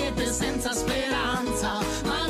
siete 0.00 0.32
senza 0.32 0.72
speranza. 0.72 2.29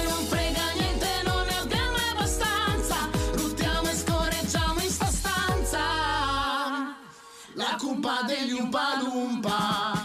La 7.71 7.77
cumpa 7.77 8.21
degli 8.27 8.51
Umpalumpa. 8.51 10.03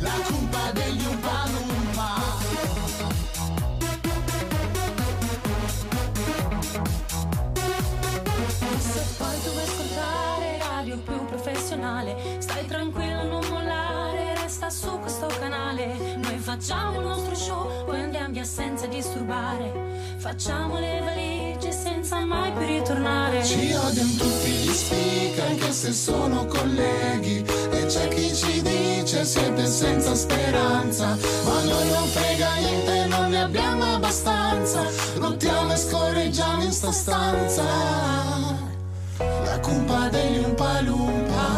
La 0.00 0.10
cumpa 0.24 0.72
degli 0.72 1.04
Umpalumpa. 1.04 2.14
Se 8.78 9.04
poi 9.18 9.40
dove 9.44 9.62
ascoltare 9.62 10.58
radio 10.66 10.98
più 10.98 11.24
professionale, 11.26 12.38
stai 12.38 12.64
tranquillo, 12.64 13.24
non 13.24 13.44
mollare, 13.50 14.34
resta 14.40 14.70
su 14.70 14.98
questo 14.98 15.26
canale. 15.38 16.16
Noi 16.16 16.38
facciamo 16.38 17.00
il 17.00 17.06
nostro 17.06 17.34
show, 17.34 17.84
poi 17.84 18.00
andiamo 18.00 18.32
via 18.32 18.44
senza 18.44 18.86
disturbare. 18.86 19.99
Facciamo 20.20 20.78
le 20.78 21.00
valigie 21.02 21.72
senza 21.72 22.22
mai 22.26 22.52
più 22.52 22.66
ritornare. 22.66 23.42
Ci 23.42 23.72
odiano 23.72 24.10
tutti 24.18 24.50
gli 24.50 24.70
speaker 24.70 25.46
anche 25.46 25.72
se 25.72 25.94
sono 25.94 26.44
colleghi. 26.44 27.42
E 27.70 27.86
c'è 27.86 28.06
chi 28.08 28.34
ci 28.34 28.60
dice 28.60 29.24
siete 29.24 29.64
senza 29.64 30.14
speranza 30.14 31.16
Ma 31.44 31.62
noi 31.64 31.88
non 31.88 32.06
frega 32.06 32.54
niente, 32.56 33.06
non 33.06 33.30
ne 33.30 33.40
abbiamo 33.40 33.94
abbastanza. 33.94 34.84
Lottiamo 35.16 35.72
e 35.72 35.76
scorreggiamo 35.76 36.64
in 36.64 36.72
sta 36.72 36.92
stanza. 36.92 37.64
La 39.16 39.58
cumpa 39.60 40.10
degli 40.10 40.44
Umpalumpa. 40.44 41.48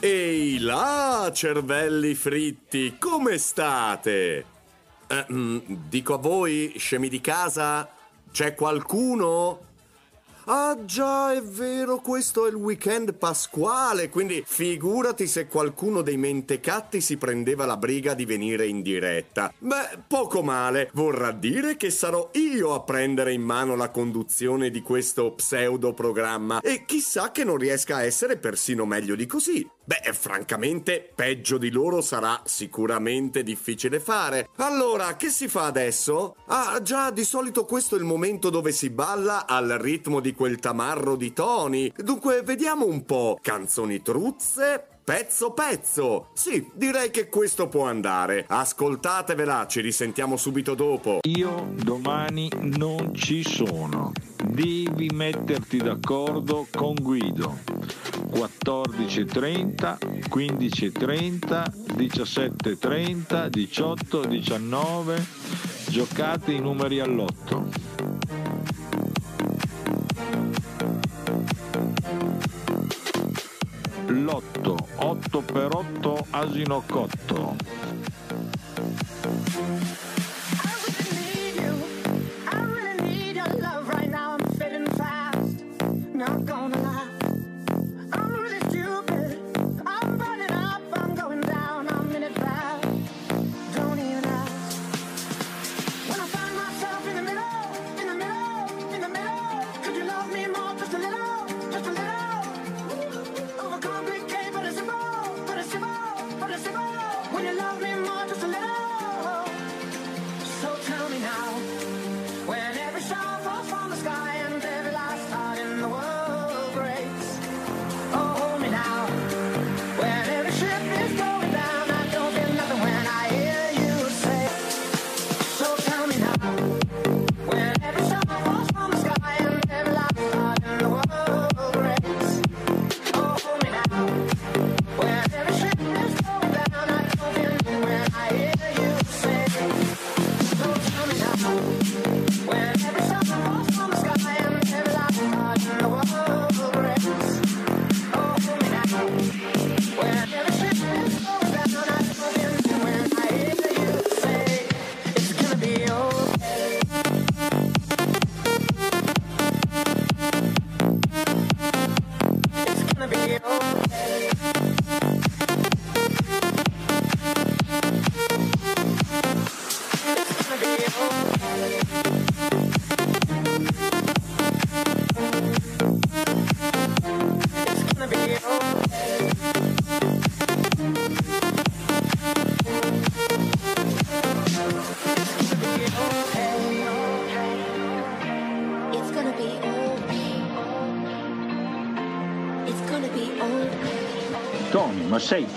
Ehi 0.00 0.60
là, 0.60 1.30
cervelli 1.30 2.14
fritti, 2.14 2.96
come 2.98 3.36
state? 3.36 4.52
Eh, 5.06 5.26
mm, 5.32 5.58
dico 5.88 6.14
a 6.14 6.18
voi, 6.18 6.74
scemi 6.76 7.08
di 7.08 7.20
casa, 7.20 7.88
c'è 8.30 8.54
qualcuno? 8.54 9.72
Ah 10.46 10.76
già, 10.84 11.32
è 11.32 11.40
vero, 11.40 12.00
questo 12.00 12.44
è 12.44 12.50
il 12.50 12.54
weekend 12.54 13.14
pasquale, 13.14 14.10
quindi 14.10 14.42
figurati 14.46 15.26
se 15.26 15.46
qualcuno 15.46 16.02
dei 16.02 16.18
mentecatti 16.18 17.00
si 17.00 17.16
prendeva 17.16 17.64
la 17.64 17.78
briga 17.78 18.12
di 18.12 18.26
venire 18.26 18.66
in 18.66 18.82
diretta. 18.82 19.50
Beh, 19.58 20.00
poco 20.06 20.42
male, 20.42 20.90
vorrà 20.92 21.32
dire 21.32 21.78
che 21.78 21.88
sarò 21.88 22.28
io 22.34 22.74
a 22.74 22.82
prendere 22.82 23.32
in 23.32 23.40
mano 23.40 23.74
la 23.74 23.88
conduzione 23.88 24.68
di 24.68 24.82
questo 24.82 25.32
pseudo 25.32 25.94
programma 25.94 26.60
e 26.60 26.84
chissà 26.84 27.30
che 27.30 27.42
non 27.42 27.56
riesca 27.56 27.96
a 27.96 28.04
essere 28.04 28.36
persino 28.36 28.84
meglio 28.84 29.14
di 29.14 29.24
così. 29.24 29.66
Beh, 29.86 30.14
francamente, 30.14 31.12
peggio 31.14 31.58
di 31.58 31.70
loro 31.70 32.00
sarà 32.00 32.40
sicuramente 32.44 33.42
difficile 33.42 34.00
fare. 34.00 34.48
Allora, 34.56 35.14
che 35.16 35.28
si 35.28 35.46
fa 35.46 35.66
adesso? 35.66 36.36
Ah, 36.46 36.80
già, 36.80 37.10
di 37.10 37.22
solito 37.22 37.66
questo 37.66 37.94
è 37.94 37.98
il 37.98 38.04
momento 38.04 38.48
dove 38.48 38.72
si 38.72 38.88
balla 38.88 39.46
al 39.46 39.76
ritmo 39.78 40.20
di 40.20 40.32
quel 40.32 40.58
tamarro 40.58 41.16
di 41.16 41.34
toni. 41.34 41.92
Dunque, 41.94 42.40
vediamo 42.40 42.86
un 42.86 43.04
po'. 43.04 43.38
Canzoni 43.42 44.00
truzze, 44.00 44.93
Pezzo 45.04 45.50
pezzo! 45.50 46.28
Sì, 46.32 46.70
direi 46.72 47.10
che 47.10 47.28
questo 47.28 47.68
può 47.68 47.84
andare. 47.84 48.46
Ascoltatevela, 48.48 49.66
ci 49.66 49.82
risentiamo 49.82 50.38
subito 50.38 50.74
dopo. 50.74 51.18
Io 51.28 51.74
domani 51.74 52.48
non 52.60 53.14
ci 53.14 53.44
sono. 53.44 54.12
Devi 54.42 55.10
metterti 55.12 55.76
d'accordo 55.76 56.66
con 56.74 56.94
Guido. 56.94 57.58
14.30, 58.30 59.98
15.30, 60.26 61.70
17.30, 61.96 63.48
18, 63.48 64.24
19. 64.24 65.26
Giocate 65.86 66.52
i 66.52 66.60
numeri 66.60 67.00
all'otto. 67.00 67.68
Lotto, 74.06 74.76
8 74.96 75.40
per 75.40 75.74
8, 75.74 76.26
asino 76.30 76.82
cotto. 76.86 77.56
Not 86.14 86.44
gonna 86.44 86.74
I'm 86.76 86.83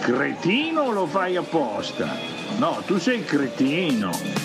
cretino 0.07 0.83
o 0.83 0.91
lo 0.91 1.05
fai 1.05 1.35
apposta? 1.35 2.07
No, 2.59 2.81
tu 2.85 2.97
sei 2.97 3.25
cretino. 3.25 4.36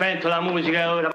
Spento 0.00 0.28
la 0.28 0.40
musica 0.40 0.94
ora. 0.94 1.09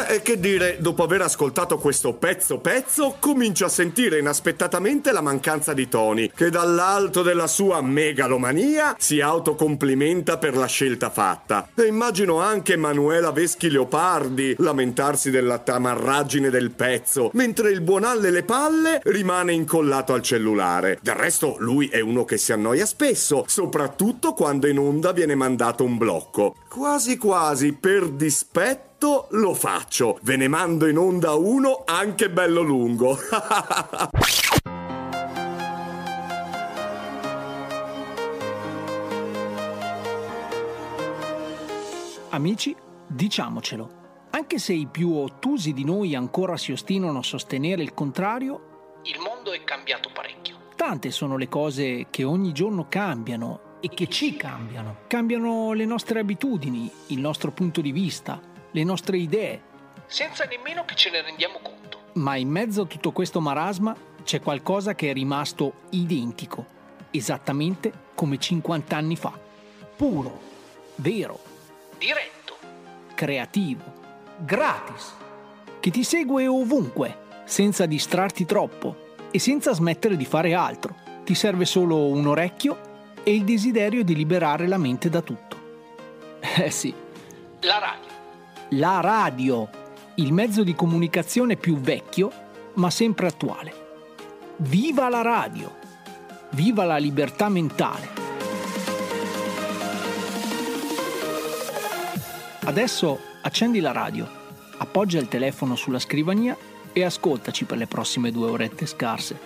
Beh, 0.00 0.22
che 0.22 0.40
dire, 0.40 0.78
dopo 0.80 1.02
aver 1.02 1.20
ascoltato 1.20 1.76
questo 1.76 2.14
pezzo 2.14 2.58
pezzo, 2.58 3.16
comincio 3.18 3.66
a 3.66 3.68
sentire 3.68 4.18
inaspettatamente 4.18 5.12
la 5.12 5.20
mancanza 5.20 5.74
di 5.74 5.88
Tony, 5.88 6.30
che 6.34 6.48
dall'alto 6.48 7.22
della 7.22 7.46
sua 7.46 7.82
megalomania 7.82 8.94
si 8.98 9.20
autocomplimenta 9.20 10.38
per 10.38 10.56
la 10.56 10.64
scelta 10.64 11.10
fatta. 11.10 11.68
E 11.74 11.86
immagino 11.86 12.40
anche 12.40 12.76
Manuela 12.76 13.30
Veschi 13.30 13.70
Leopardi 13.70 14.54
lamentarsi 14.58 15.30
della 15.30 15.58
tamarraggine 15.58 16.48
del 16.48 16.70
pezzo, 16.70 17.30
mentre 17.34 17.70
il 17.70 17.82
buon 17.82 18.04
Alle 18.04 18.30
Le 18.30 18.42
Palle 18.42 19.00
rimane 19.04 19.52
incollato 19.52 20.14
al 20.14 20.22
cellulare. 20.22 20.98
Del 21.02 21.14
resto, 21.14 21.56
lui 21.58 21.88
è 21.88 22.00
uno 22.00 22.24
che 22.24 22.38
si 22.38 22.52
annoia 22.52 22.86
spesso, 22.86 23.44
soprattutto 23.46 24.32
quando 24.32 24.66
in 24.66 24.78
onda 24.78 25.12
viene 25.12 25.34
mandato 25.34 25.84
un 25.84 25.98
blocco. 25.98 26.54
Quasi 26.68 27.18
quasi, 27.18 27.74
per 27.74 28.08
dispetto, 28.08 28.89
lo 29.30 29.54
faccio. 29.54 30.18
Ve 30.22 30.36
ne 30.36 30.48
mando 30.48 30.86
in 30.86 30.98
onda 30.98 31.32
uno 31.34 31.82
anche 31.86 32.30
bello 32.30 32.62
lungo. 32.62 33.16
Amici, 42.30 42.76
diciamocelo. 43.06 43.98
Anche 44.30 44.58
se 44.58 44.72
i 44.72 44.86
più 44.86 45.14
ottusi 45.14 45.72
di 45.72 45.84
noi 45.84 46.14
ancora 46.14 46.56
si 46.56 46.70
ostinano 46.70 47.18
a 47.18 47.22
sostenere 47.22 47.82
il 47.82 47.92
contrario, 47.92 49.00
il 49.02 49.18
mondo 49.18 49.52
è 49.52 49.64
cambiato 49.64 50.10
parecchio. 50.12 50.56
Tante 50.76 51.10
sono 51.10 51.36
le 51.36 51.48
cose 51.48 52.06
che 52.10 52.22
ogni 52.22 52.52
giorno 52.52 52.86
cambiano 52.88 53.78
e 53.80 53.88
che 53.88 54.06
ci 54.06 54.36
cambiano. 54.36 54.98
Cambiano 55.08 55.72
le 55.72 55.84
nostre 55.84 56.20
abitudini, 56.20 56.90
il 57.08 57.18
nostro 57.18 57.50
punto 57.50 57.80
di 57.80 57.90
vista, 57.92 58.40
le 58.72 58.84
nostre 58.84 59.16
idee. 59.18 59.62
Senza 60.06 60.44
nemmeno 60.44 60.84
che 60.84 60.94
ce 60.94 61.10
ne 61.10 61.22
rendiamo 61.22 61.58
conto. 61.62 61.98
Ma 62.14 62.36
in 62.36 62.48
mezzo 62.48 62.82
a 62.82 62.86
tutto 62.86 63.12
questo 63.12 63.40
marasma 63.40 63.94
c'è 64.22 64.40
qualcosa 64.40 64.94
che 64.94 65.10
è 65.10 65.12
rimasto 65.12 65.72
identico, 65.90 66.66
esattamente 67.10 67.92
come 68.14 68.38
50 68.38 68.96
anni 68.96 69.16
fa. 69.16 69.38
Puro, 69.96 70.40
vero, 70.96 71.38
diretto, 71.98 72.56
creativo, 73.14 73.82
gratis, 74.38 75.14
che 75.78 75.90
ti 75.90 76.02
segue 76.02 76.46
ovunque, 76.46 77.28
senza 77.44 77.86
distrarti 77.86 78.44
troppo 78.44 79.08
e 79.30 79.38
senza 79.38 79.72
smettere 79.72 80.16
di 80.16 80.24
fare 80.24 80.54
altro. 80.54 80.94
Ti 81.24 81.34
serve 81.34 81.64
solo 81.64 82.06
un 82.06 82.26
orecchio 82.26 82.88
e 83.22 83.34
il 83.34 83.44
desiderio 83.44 84.02
di 84.02 84.14
liberare 84.14 84.66
la 84.66 84.78
mente 84.78 85.08
da 85.08 85.20
tutto. 85.20 85.58
Eh 86.56 86.70
sì, 86.70 86.92
la 87.60 87.78
radio. 87.78 88.09
La 88.74 89.00
radio, 89.00 89.68
il 90.14 90.32
mezzo 90.32 90.62
di 90.62 90.76
comunicazione 90.76 91.56
più 91.56 91.78
vecchio, 91.78 92.30
ma 92.74 92.88
sempre 92.88 93.26
attuale. 93.26 93.74
Viva 94.58 95.08
la 95.08 95.22
radio! 95.22 95.74
Viva 96.50 96.84
la 96.84 96.96
libertà 96.96 97.48
mentale! 97.48 98.08
Adesso 102.60 103.18
accendi 103.42 103.80
la 103.80 103.90
radio, 103.90 104.28
appoggia 104.76 105.18
il 105.18 105.26
telefono 105.26 105.74
sulla 105.74 105.98
scrivania 105.98 106.56
e 106.92 107.02
ascoltaci 107.02 107.64
per 107.64 107.76
le 107.76 107.88
prossime 107.88 108.30
due 108.30 108.50
orette 108.50 108.86
scarse. 108.86 109.36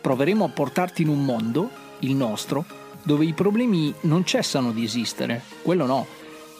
Proveremo 0.00 0.44
a 0.44 0.48
portarti 0.48 1.02
in 1.02 1.08
un 1.08 1.24
mondo, 1.24 1.70
il 2.00 2.14
nostro, 2.14 2.64
dove 3.02 3.24
i 3.24 3.32
problemi 3.32 3.92
non 4.02 4.24
cessano 4.24 4.70
di 4.70 4.84
esistere, 4.84 5.42
quello 5.62 5.86
no. 5.86 6.06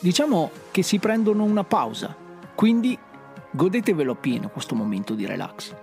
Diciamo 0.00 0.50
che 0.70 0.82
si 0.82 0.98
prendono 0.98 1.44
una 1.44 1.64
pausa, 1.64 2.16
quindi 2.54 2.98
godetevelo 3.50 4.14
pieno 4.14 4.48
questo 4.48 4.74
momento 4.74 5.14
di 5.14 5.26
relax. 5.26 5.74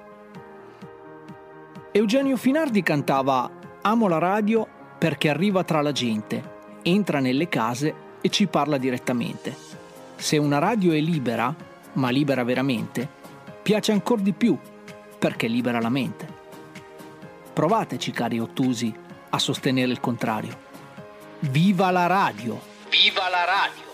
Eugenio 1.92 2.38
Finardi 2.38 2.84
cantava 2.84 3.50
Amo 3.82 4.08
la 4.08 4.18
radio 4.18 4.68
perché 4.98 5.30
arriva 5.30 5.64
tra 5.64 5.82
la 5.82 5.92
gente, 5.92 6.56
entra 6.84 7.20
nelle 7.20 7.50
case 7.50 7.94
e 8.22 8.30
ci 8.30 8.48
parla 8.48 8.78
direttamente. 8.78 9.56
Se 10.16 10.38
una 10.38 10.60
radio 10.60 10.94
è 10.94 11.00
libera, 11.00 11.54
ma 11.94 12.10
libera 12.10 12.44
veramente, 12.44 13.08
piace 13.62 13.92
ancora 13.92 14.22
di 14.22 14.34
più 14.34 14.58
perché 15.18 15.48
libera 15.48 15.80
la 15.80 15.90
mente. 15.90 16.36
Provateci, 17.54 18.12
cari 18.12 18.40
ottusi, 18.40 18.94
a 19.30 19.40
sostenere 19.40 19.92
il 19.92 20.00
contrario. 20.00 20.66
Viva 21.40 21.92
la 21.92 22.06
radio! 22.06 22.60
Viva 22.90 23.30
la 23.30 23.46
radio! 23.46 23.87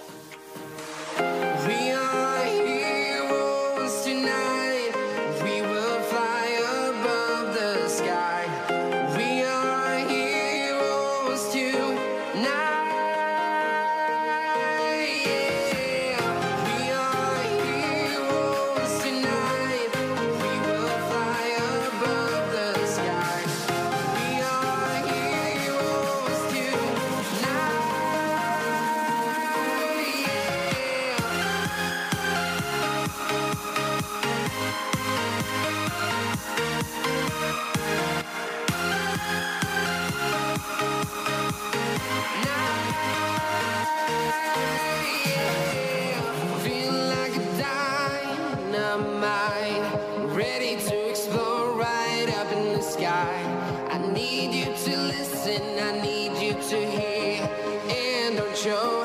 Right 52.64 52.76
up 52.76 52.84
sky. 52.84 53.88
I 53.90 53.98
need 54.14 54.54
you 54.54 54.66
to 54.66 54.98
listen, 54.98 55.62
I 55.80 56.02
need 56.02 56.38
you 56.42 56.54
to 56.54 56.76
hear, 56.76 57.50
and 57.90 58.38
don't 58.38 58.58
show 58.58 59.03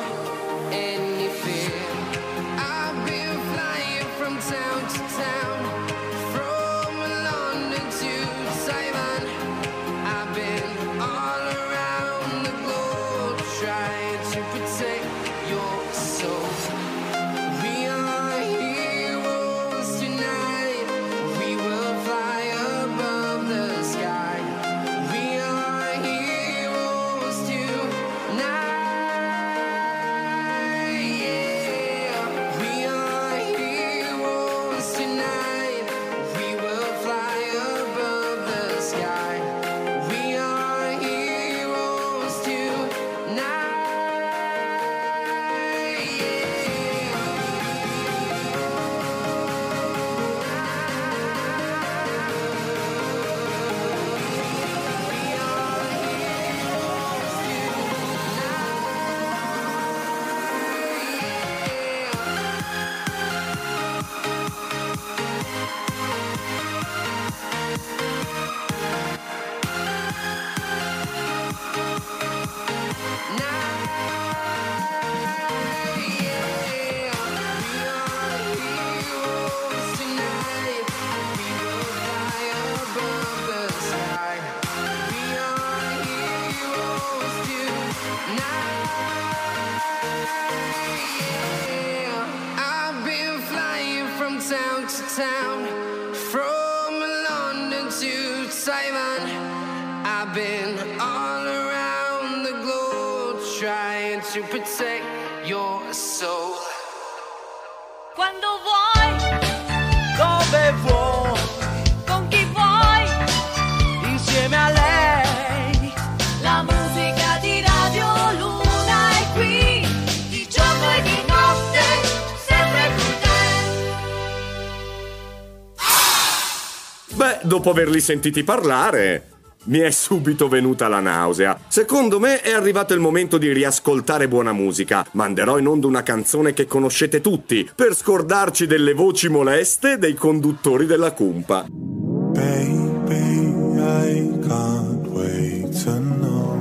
dopo 127.59 127.71
averli 127.71 128.01
sentiti 128.01 128.45
parlare, 128.45 129.31
mi 129.65 129.81
è 129.81 129.91
subito 129.91 130.47
venuta 130.47 130.87
la 130.87 131.01
nausea. 131.01 131.59
Secondo 131.67 132.21
me 132.21 132.41
è 132.41 132.53
arrivato 132.53 132.95
il 132.95 133.01
momento 133.01 133.37
di 133.37 133.53
riascoltare 133.53 134.29
buona 134.29 134.53
musica. 134.53 135.05
Manderò 135.13 135.59
in 135.59 135.67
onda 135.67 135.89
una 135.89 136.05
canzone 136.05 136.53
che 136.53 136.67
conoscete 136.67 137.21
tutti, 137.21 137.69
per 137.75 137.97
scordarci 137.97 138.69
delle 138.69 138.95
voci 138.95 139.29
moleste 139.29 139.99
dei 139.99 140.15
conduttori 140.15 140.87
della 140.87 141.11
cumpa. 141.11 141.67
Baby, 141.69 143.49
I 143.77 144.39
can't 144.47 145.09
wait 145.09 145.83
to 145.83 145.99
know. 145.99 146.57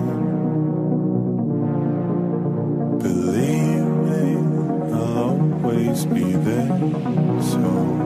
Believe 2.97 3.85
me, 3.85 4.35
I'll 4.91 5.61
always 5.61 6.05
be 6.05 6.35
there. 6.43 6.75
So. 7.39 7.96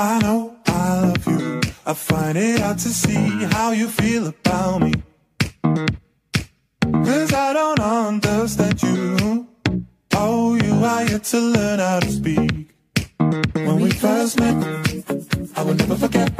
I 0.00 0.20
know 0.20 0.54
I 0.64 1.00
love 1.00 1.26
you, 1.26 1.60
I 1.84 1.92
find 1.92 2.38
it 2.38 2.60
hard 2.60 2.78
to 2.78 2.88
see 2.88 3.18
how 3.50 3.72
you 3.72 3.88
feel 3.88 4.28
about 4.28 4.80
me. 4.80 4.92
Cause 7.04 7.32
I 7.32 7.52
don't 7.52 7.80
understand 7.80 8.80
you. 8.80 9.48
Oh, 10.14 10.54
you 10.54 10.72
are 10.84 11.02
yet 11.02 11.24
to 11.24 11.40
learn 11.40 11.80
how 11.80 11.98
to 11.98 12.10
speak. 12.12 12.70
When 13.18 13.80
we 13.80 13.90
first 13.90 14.38
met, 14.38 14.54
I 15.56 15.64
will 15.64 15.74
never 15.74 15.96
forget. 15.96 16.30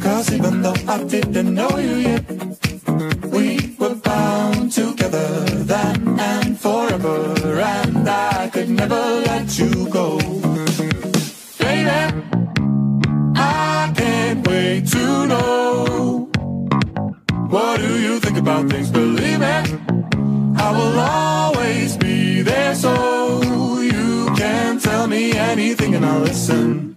Cause 0.00 0.32
even 0.32 0.62
though 0.62 0.80
I 0.88 1.04
didn't 1.04 1.54
know 1.54 1.78
you 1.78 1.94
yet, 1.94 2.24
we 3.26 3.76
were 3.78 3.94
bound 3.94 4.72
together 4.72 5.44
then 5.62 6.18
and 6.18 6.58
forever. 6.58 7.60
And 7.60 8.08
I 8.08 8.50
could 8.52 8.68
never 8.68 9.00
let 9.26 9.56
you 9.56 9.88
go. 9.90 10.19
Can't 14.70 14.88
to 14.92 15.26
know. 15.26 16.30
What 17.48 17.80
do 17.80 18.00
you 18.00 18.20
think 18.20 18.38
about 18.38 18.70
things? 18.70 18.90
Believe 18.90 19.40
me, 19.40 19.46
I 19.46 20.70
will 20.76 20.98
always 21.00 21.96
be 21.96 22.42
there 22.42 22.74
so 22.74 22.92
you 23.80 24.32
can 24.36 24.78
tell 24.78 25.08
me 25.08 25.32
anything 25.32 25.94
and 25.96 26.06
I'll 26.06 26.20
listen. 26.20 26.96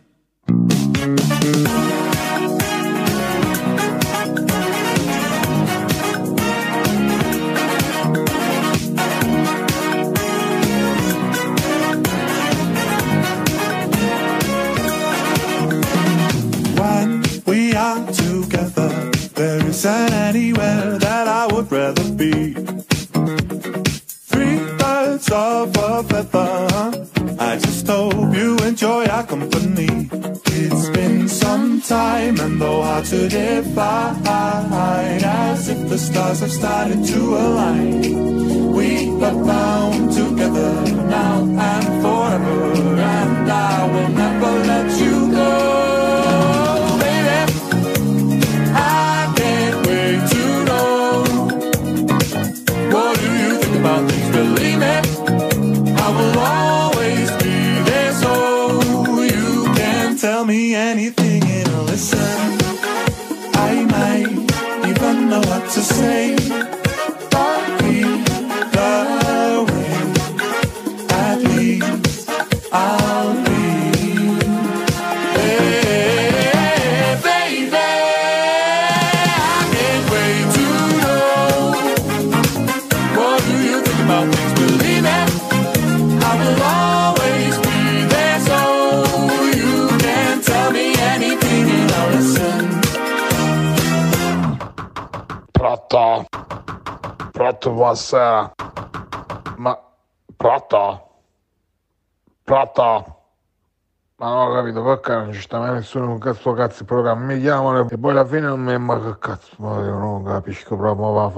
Nessuno 105.94 106.08
con 106.08 106.20
questo 106.20 106.54
cazzo 106.54 106.78
di 106.80 106.86
programma. 106.86 107.26
Mi 107.34 107.40
chiamano 107.40 107.88
e 107.90 107.98
poi 107.98 108.12
alla 108.12 108.26
fine 108.26 108.42
non 108.42 108.62
mi 108.62 108.78
ma 108.78 109.00
che 109.00 109.16
cazzo, 109.20 109.52
ma 109.58 109.80
io 109.80 109.98
non 109.98 110.24
capisco 110.24 110.76
proprio 110.76 111.12
va. 111.12 111.32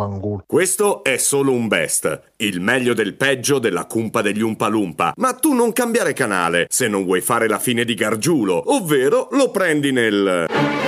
Questo 0.45 1.03
è 1.03 1.17
solo 1.17 1.51
un 1.51 1.67
best, 1.67 2.21
il 2.37 2.61
meglio 2.61 2.93
del 2.93 3.15
peggio 3.15 3.59
della 3.59 3.85
cumpa 3.85 4.21
degli 4.21 4.41
Umpalumpa. 4.41 5.13
Ma 5.17 5.33
tu 5.33 5.53
non 5.53 5.73
cambiare 5.73 6.13
canale 6.13 6.67
se 6.69 6.87
non 6.87 7.03
vuoi 7.03 7.21
fare 7.21 7.47
la 7.47 7.59
fine 7.59 7.83
di 7.83 7.93
Gargiulo, 7.93 8.73
ovvero 8.73 9.27
lo 9.31 9.51
prendi 9.51 9.91
nel... 9.91 10.84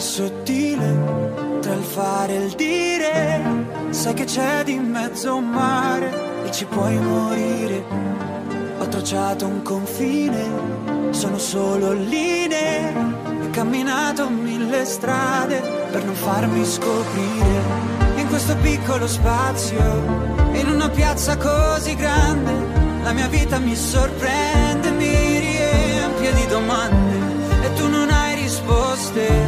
sottile 0.00 1.58
tra 1.60 1.72
il 1.74 1.82
fare 1.82 2.34
e 2.34 2.44
il 2.44 2.52
dire. 2.52 3.66
Sai 3.90 4.14
che 4.14 4.24
c'è 4.24 4.64
di 4.64 4.78
mezzo 4.78 5.36
un 5.36 5.48
mare 5.48 6.44
e 6.44 6.50
ci 6.52 6.64
puoi 6.66 6.96
morire. 6.96 7.84
Ho 8.78 8.86
tracciato 8.88 9.46
un 9.46 9.62
confine, 9.62 11.10
sono 11.10 11.38
solo 11.38 11.92
linee. 11.92 12.92
Ho 13.42 13.50
camminato 13.50 14.28
mille 14.28 14.84
strade 14.84 15.60
per 15.90 16.04
non 16.04 16.14
farmi 16.14 16.64
scoprire. 16.64 17.96
In 18.16 18.26
questo 18.28 18.56
piccolo 18.56 19.06
spazio, 19.06 19.78
in 20.52 20.68
una 20.68 20.88
piazza 20.88 21.36
così 21.36 21.94
grande, 21.94 22.52
la 23.02 23.12
mia 23.12 23.28
vita 23.28 23.58
mi 23.58 23.74
sorprende, 23.74 24.90
mi 24.90 25.38
riempie 25.38 26.34
di 26.34 26.46
domande 26.46 27.16
e 27.62 27.72
tu 27.74 27.88
non 27.88 28.10
hai 28.10 28.34
risposte, 28.36 29.47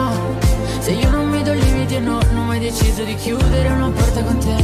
Se 0.81 0.91
io 0.93 1.11
non 1.11 1.29
mi 1.29 1.43
do 1.43 1.53
limiti 1.53 1.93
e 1.93 1.99
no, 1.99 2.19
non 2.31 2.37
ho 2.37 2.43
mai 2.45 2.59
deciso 2.59 3.03
di 3.03 3.13
chiudere 3.13 3.69
una 3.69 3.91
porta 3.91 4.23
con 4.23 4.39
te, 4.39 4.55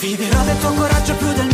Fiderò 0.00 0.42
del 0.44 0.56
tuo 0.60 0.72
coraggio 0.72 1.14
più 1.16 1.30
del 1.34 1.49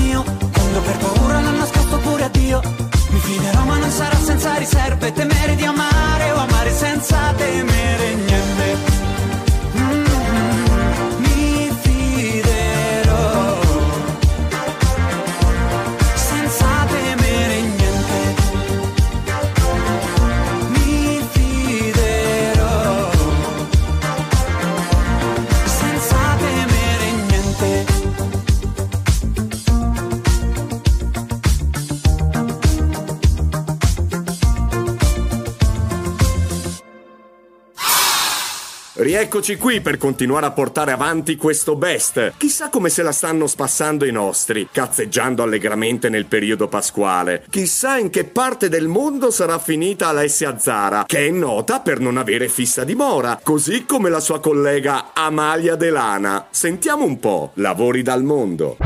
Rieccoci 39.26 39.56
qui 39.56 39.80
per 39.80 39.98
continuare 39.98 40.46
a 40.46 40.52
portare 40.52 40.92
avanti 40.92 41.34
questo 41.34 41.74
best. 41.74 42.34
Chissà 42.36 42.68
come 42.68 42.88
se 42.90 43.02
la 43.02 43.10
stanno 43.10 43.48
spassando 43.48 44.04
i 44.04 44.12
nostri, 44.12 44.68
cazzeggiando 44.70 45.42
allegramente 45.42 46.08
nel 46.08 46.26
periodo 46.26 46.68
pasquale. 46.68 47.44
Chissà 47.50 47.98
in 47.98 48.10
che 48.10 48.22
parte 48.22 48.68
del 48.68 48.86
mondo 48.86 49.32
sarà 49.32 49.58
finita 49.58 50.06
Alessia 50.06 50.56
Zara, 50.60 51.02
che 51.08 51.26
è 51.26 51.30
nota 51.30 51.80
per 51.80 51.98
non 51.98 52.18
avere 52.18 52.46
fissa 52.48 52.84
dimora, 52.84 53.40
così 53.42 53.84
come 53.84 54.10
la 54.10 54.20
sua 54.20 54.38
collega 54.38 55.12
Amalia 55.12 55.74
Delana. 55.74 56.46
Sentiamo 56.50 57.04
un 57.04 57.18
po', 57.18 57.50
lavori 57.54 58.02
dal 58.02 58.22
mondo. 58.22 58.76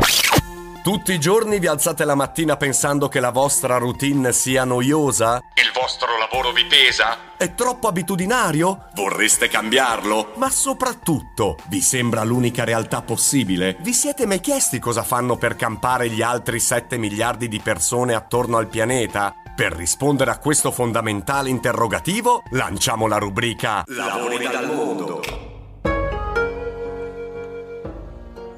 Tutti 0.91 1.13
i 1.13 1.21
giorni 1.21 1.61
vi 1.61 1.69
alzate 1.69 2.05
la 2.05 2.17
mattina 2.17 2.57
pensando 2.57 3.07
che 3.07 3.21
la 3.21 3.31
vostra 3.31 3.77
routine 3.77 4.33
sia 4.33 4.65
noiosa? 4.65 5.41
Il 5.55 5.71
vostro 5.73 6.19
lavoro 6.19 6.51
vi 6.51 6.65
pesa? 6.65 7.37
È 7.37 7.55
troppo 7.55 7.87
abitudinario? 7.87 8.89
Vorreste 8.95 9.47
cambiarlo? 9.47 10.33
Ma 10.35 10.51
soprattutto, 10.51 11.59
vi 11.69 11.81
sembra 11.81 12.25
l'unica 12.25 12.65
realtà 12.65 13.03
possibile? 13.03 13.77
Vi 13.79 13.93
siete 13.93 14.27
mai 14.27 14.41
chiesti 14.41 14.81
cosa 14.81 15.05
fanno 15.05 15.37
per 15.37 15.55
campare 15.55 16.09
gli 16.09 16.23
altri 16.23 16.59
7 16.59 16.97
miliardi 16.97 17.47
di 17.47 17.61
persone 17.61 18.17
attorno 18.17 18.57
al 18.57 18.67
pianeta? 18.67 19.33
Per 19.55 19.71
rispondere 19.71 20.33
a 20.33 20.39
questo 20.39 20.73
fondamentale 20.73 21.51
interrogativo, 21.51 22.43
lanciamo 22.51 23.07
la 23.07 23.19
rubrica 23.19 23.85
Lavori 23.87 24.49
dal 24.49 24.67
mondo. 24.75 25.23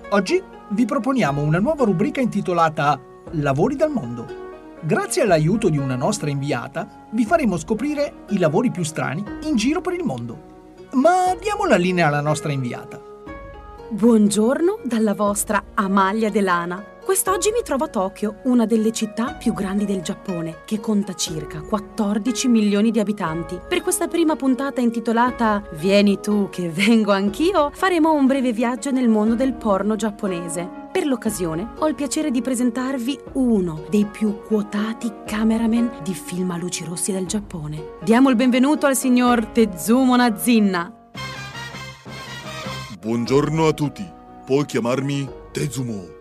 Oggi 0.09 0.52
vi 0.73 0.87
proponiamo 0.87 1.43
una 1.43 1.59
nuova 1.59 1.85
rubrica 1.85 2.21
intitolata 2.21 2.99
Lavori 3.33 3.77
dal 3.77 3.91
mondo. 3.91 4.41
Grazie 4.81 5.23
all'aiuto 5.23 5.69
di 5.69 5.79
una 5.79 5.97
nostra 5.97 6.31
inviata, 6.31 7.07
vi 7.11 7.25
faremo 7.25 7.57
scoprire 7.57 8.25
i 8.31 8.39
lavori 8.39 8.71
più 8.71 8.83
strani 8.83 9.23
in 9.43 9.57
giro 9.57 9.81
per 9.81 9.93
il 9.93 10.03
mondo. 10.03 10.51
Ma 10.93 11.35
diamo 11.39 11.67
la 11.67 11.77
linea 11.77 12.09
alla 12.09 12.21
nostra 12.21 12.53
inviata. 12.53 13.01
Buongiorno 13.91 14.81
dalla 14.83 15.15
vostra 15.15 15.63
Amalia 15.75 16.31
Delana. 16.31 16.92
Quest'oggi 17.05 17.51
mi 17.51 17.63
trovo 17.65 17.85
a 17.85 17.89
Tokyo, 17.89 18.37
una 18.45 18.65
delle 18.65 18.93
città 18.93 19.33
più 19.35 19.53
grandi 19.53 19.85
del 19.85 20.03
Giappone, 20.03 20.59
che 20.65 20.79
conta 20.79 21.15
circa 21.15 21.61
14 21.61 22.47
milioni 22.47 22.93
di 22.93 23.01
abitanti. 23.01 23.59
Per 23.69 23.83
questa 23.83 24.07
prima 24.07 24.37
puntata 24.37 24.81
intitolata 24.81 25.65
Vieni 25.73 26.21
tu 26.21 26.49
che 26.49 26.71
vengo 26.71 27.11
anch'io, 27.11 27.71
faremo 27.75 28.13
un 28.13 28.27
breve 28.27 28.53
viaggio 28.53 28.93
nel 28.93 29.09
mondo 29.09 29.35
del 29.35 29.53
porno 29.53 29.97
giapponese. 29.97 30.89
Per 30.93 31.05
l'occasione 31.05 31.73
ho 31.79 31.89
il 31.89 31.97
piacere 31.97 32.31
di 32.31 32.41
presentarvi 32.41 33.19
uno 33.33 33.85
dei 33.91 34.05
più 34.05 34.41
quotati 34.43 35.13
cameraman 35.27 36.03
di 36.05 36.15
film 36.15 36.53
a 36.53 36.57
luci 36.57 36.85
rossi 36.85 37.11
del 37.11 37.27
Giappone. 37.27 37.97
Diamo 38.05 38.31
il 38.31 38.37
benvenuto 38.37 38.87
al 38.87 38.97
signor 38.97 39.47
Tezumo 39.47 40.15
Nazinna. 40.15 41.11
Buongiorno 43.01 43.67
a 43.67 43.73
tutti, 43.73 44.09
puoi 44.47 44.65
chiamarmi 44.65 45.29
Tezumo. 45.51 46.12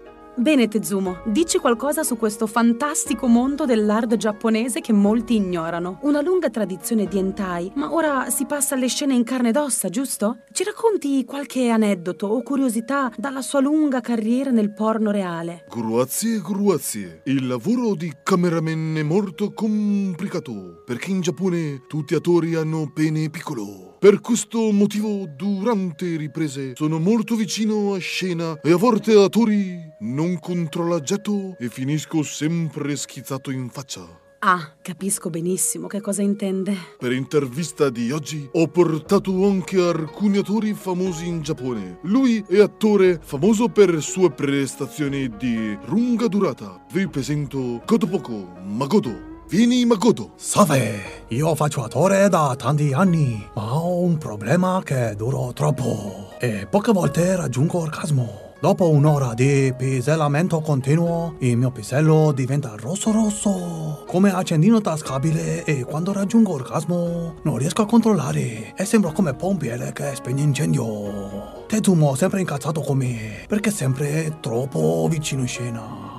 Bene 0.41 0.67
Tezumo, 0.67 1.21
dici 1.27 1.59
qualcosa 1.59 2.01
su 2.01 2.17
questo 2.17 2.47
fantastico 2.47 3.27
mondo 3.27 3.65
dell'art 3.65 4.17
giapponese 4.17 4.81
che 4.81 4.91
molti 4.91 5.35
ignorano. 5.35 5.99
Una 6.01 6.19
lunga 6.21 6.49
tradizione 6.49 7.05
di 7.05 7.19
hentai, 7.19 7.71
ma 7.75 7.93
ora 7.93 8.27
si 8.31 8.47
passa 8.47 8.73
alle 8.73 8.87
scene 8.87 9.13
in 9.13 9.23
carne 9.23 9.49
ed 9.49 9.55
ossa, 9.55 9.89
giusto? 9.89 10.39
Ci 10.51 10.63
racconti 10.63 11.25
qualche 11.25 11.69
aneddoto 11.69 12.25
o 12.25 12.41
curiosità 12.41 13.11
dalla 13.17 13.43
sua 13.43 13.59
lunga 13.59 14.01
carriera 14.01 14.49
nel 14.49 14.73
porno 14.73 15.11
reale? 15.11 15.63
Grazie, 15.69 16.41
grazie. 16.41 17.21
Il 17.25 17.45
lavoro 17.45 17.93
di 17.93 18.11
cameraman 18.23 18.95
è 18.97 19.03
molto 19.03 19.53
complicato, 19.53 20.81
perché 20.83 21.11
in 21.11 21.21
Giappone 21.21 21.83
tutti 21.87 22.15
attori 22.15 22.55
hanno 22.55 22.91
pene 22.91 23.29
piccolo. 23.29 23.90
Per 24.01 24.19
questo 24.19 24.71
motivo, 24.71 25.27
durante 25.27 26.17
riprese, 26.17 26.73
sono 26.75 26.97
molto 26.97 27.35
vicino 27.35 27.93
a 27.93 27.99
scena 27.99 28.59
e 28.59 28.71
a 28.71 28.75
volte 28.75 29.13
attori 29.13 29.79
non 29.99 30.39
controllaggiato 30.39 31.55
e 31.59 31.69
finisco 31.69 32.23
sempre 32.23 32.95
schizzato 32.95 33.51
in 33.51 33.69
faccia. 33.69 34.01
Ah, 34.39 34.73
capisco 34.81 35.29
benissimo 35.29 35.85
che 35.85 36.01
cosa 36.01 36.23
intende. 36.23 36.75
Per 36.97 37.11
intervista 37.11 37.91
di 37.91 38.11
oggi 38.11 38.49
ho 38.51 38.67
portato 38.69 39.45
anche 39.45 39.79
alcuni 39.79 40.37
attori 40.37 40.73
famosi 40.73 41.27
in 41.27 41.43
Giappone. 41.43 41.99
Lui 42.05 42.43
è 42.49 42.57
attore 42.59 43.19
famoso 43.21 43.67
per 43.67 44.01
sue 44.01 44.31
prestazioni 44.31 45.29
di 45.37 45.77
lunga 45.85 46.25
durata. 46.25 46.83
Vi 46.91 47.07
presento 47.07 47.83
Godopoko 47.85 48.61
Magoto. 48.63 49.30
Vieni 49.51 49.83
Makoto. 49.83 50.31
Salve, 50.37 51.25
io 51.27 51.53
faccio 51.55 51.83
attore 51.83 52.29
da 52.29 52.55
tanti 52.57 52.93
anni, 52.93 53.45
ma 53.53 53.75
ho 53.75 53.99
un 53.99 54.17
problema 54.17 54.81
che 54.81 55.13
dura 55.17 55.51
troppo 55.51 56.29
e 56.39 56.67
poche 56.69 56.93
volte 56.93 57.35
raggiungo 57.35 57.79
orgasmo. 57.79 58.53
Dopo 58.61 58.89
un'ora 58.89 59.33
di 59.33 59.73
pisellamento 59.77 60.61
continuo, 60.61 61.35
il 61.39 61.57
mio 61.57 61.69
pisello 61.69 62.31
diventa 62.31 62.75
rosso 62.77 63.11
rosso, 63.11 64.05
come 64.07 64.33
accendino 64.33 64.79
tascabile 64.79 65.65
e 65.65 65.83
quando 65.83 66.13
raggiungo 66.13 66.53
orgasmo 66.53 67.35
non 67.43 67.57
riesco 67.57 67.81
a 67.81 67.87
controllare 67.87 68.73
e 68.73 68.85
sembro 68.85 69.11
come 69.11 69.33
pompiere 69.33 69.91
che 69.91 70.15
spegne 70.15 70.43
incendio. 70.43 71.65
Tezumo 71.67 72.15
sempre 72.15 72.39
incazzato 72.39 72.79
con 72.79 72.95
me, 72.95 73.43
perché 73.49 73.69
sempre 73.69 74.37
troppo 74.39 75.07
vicino 75.09 75.41
in 75.41 75.47
scena. 75.49 76.10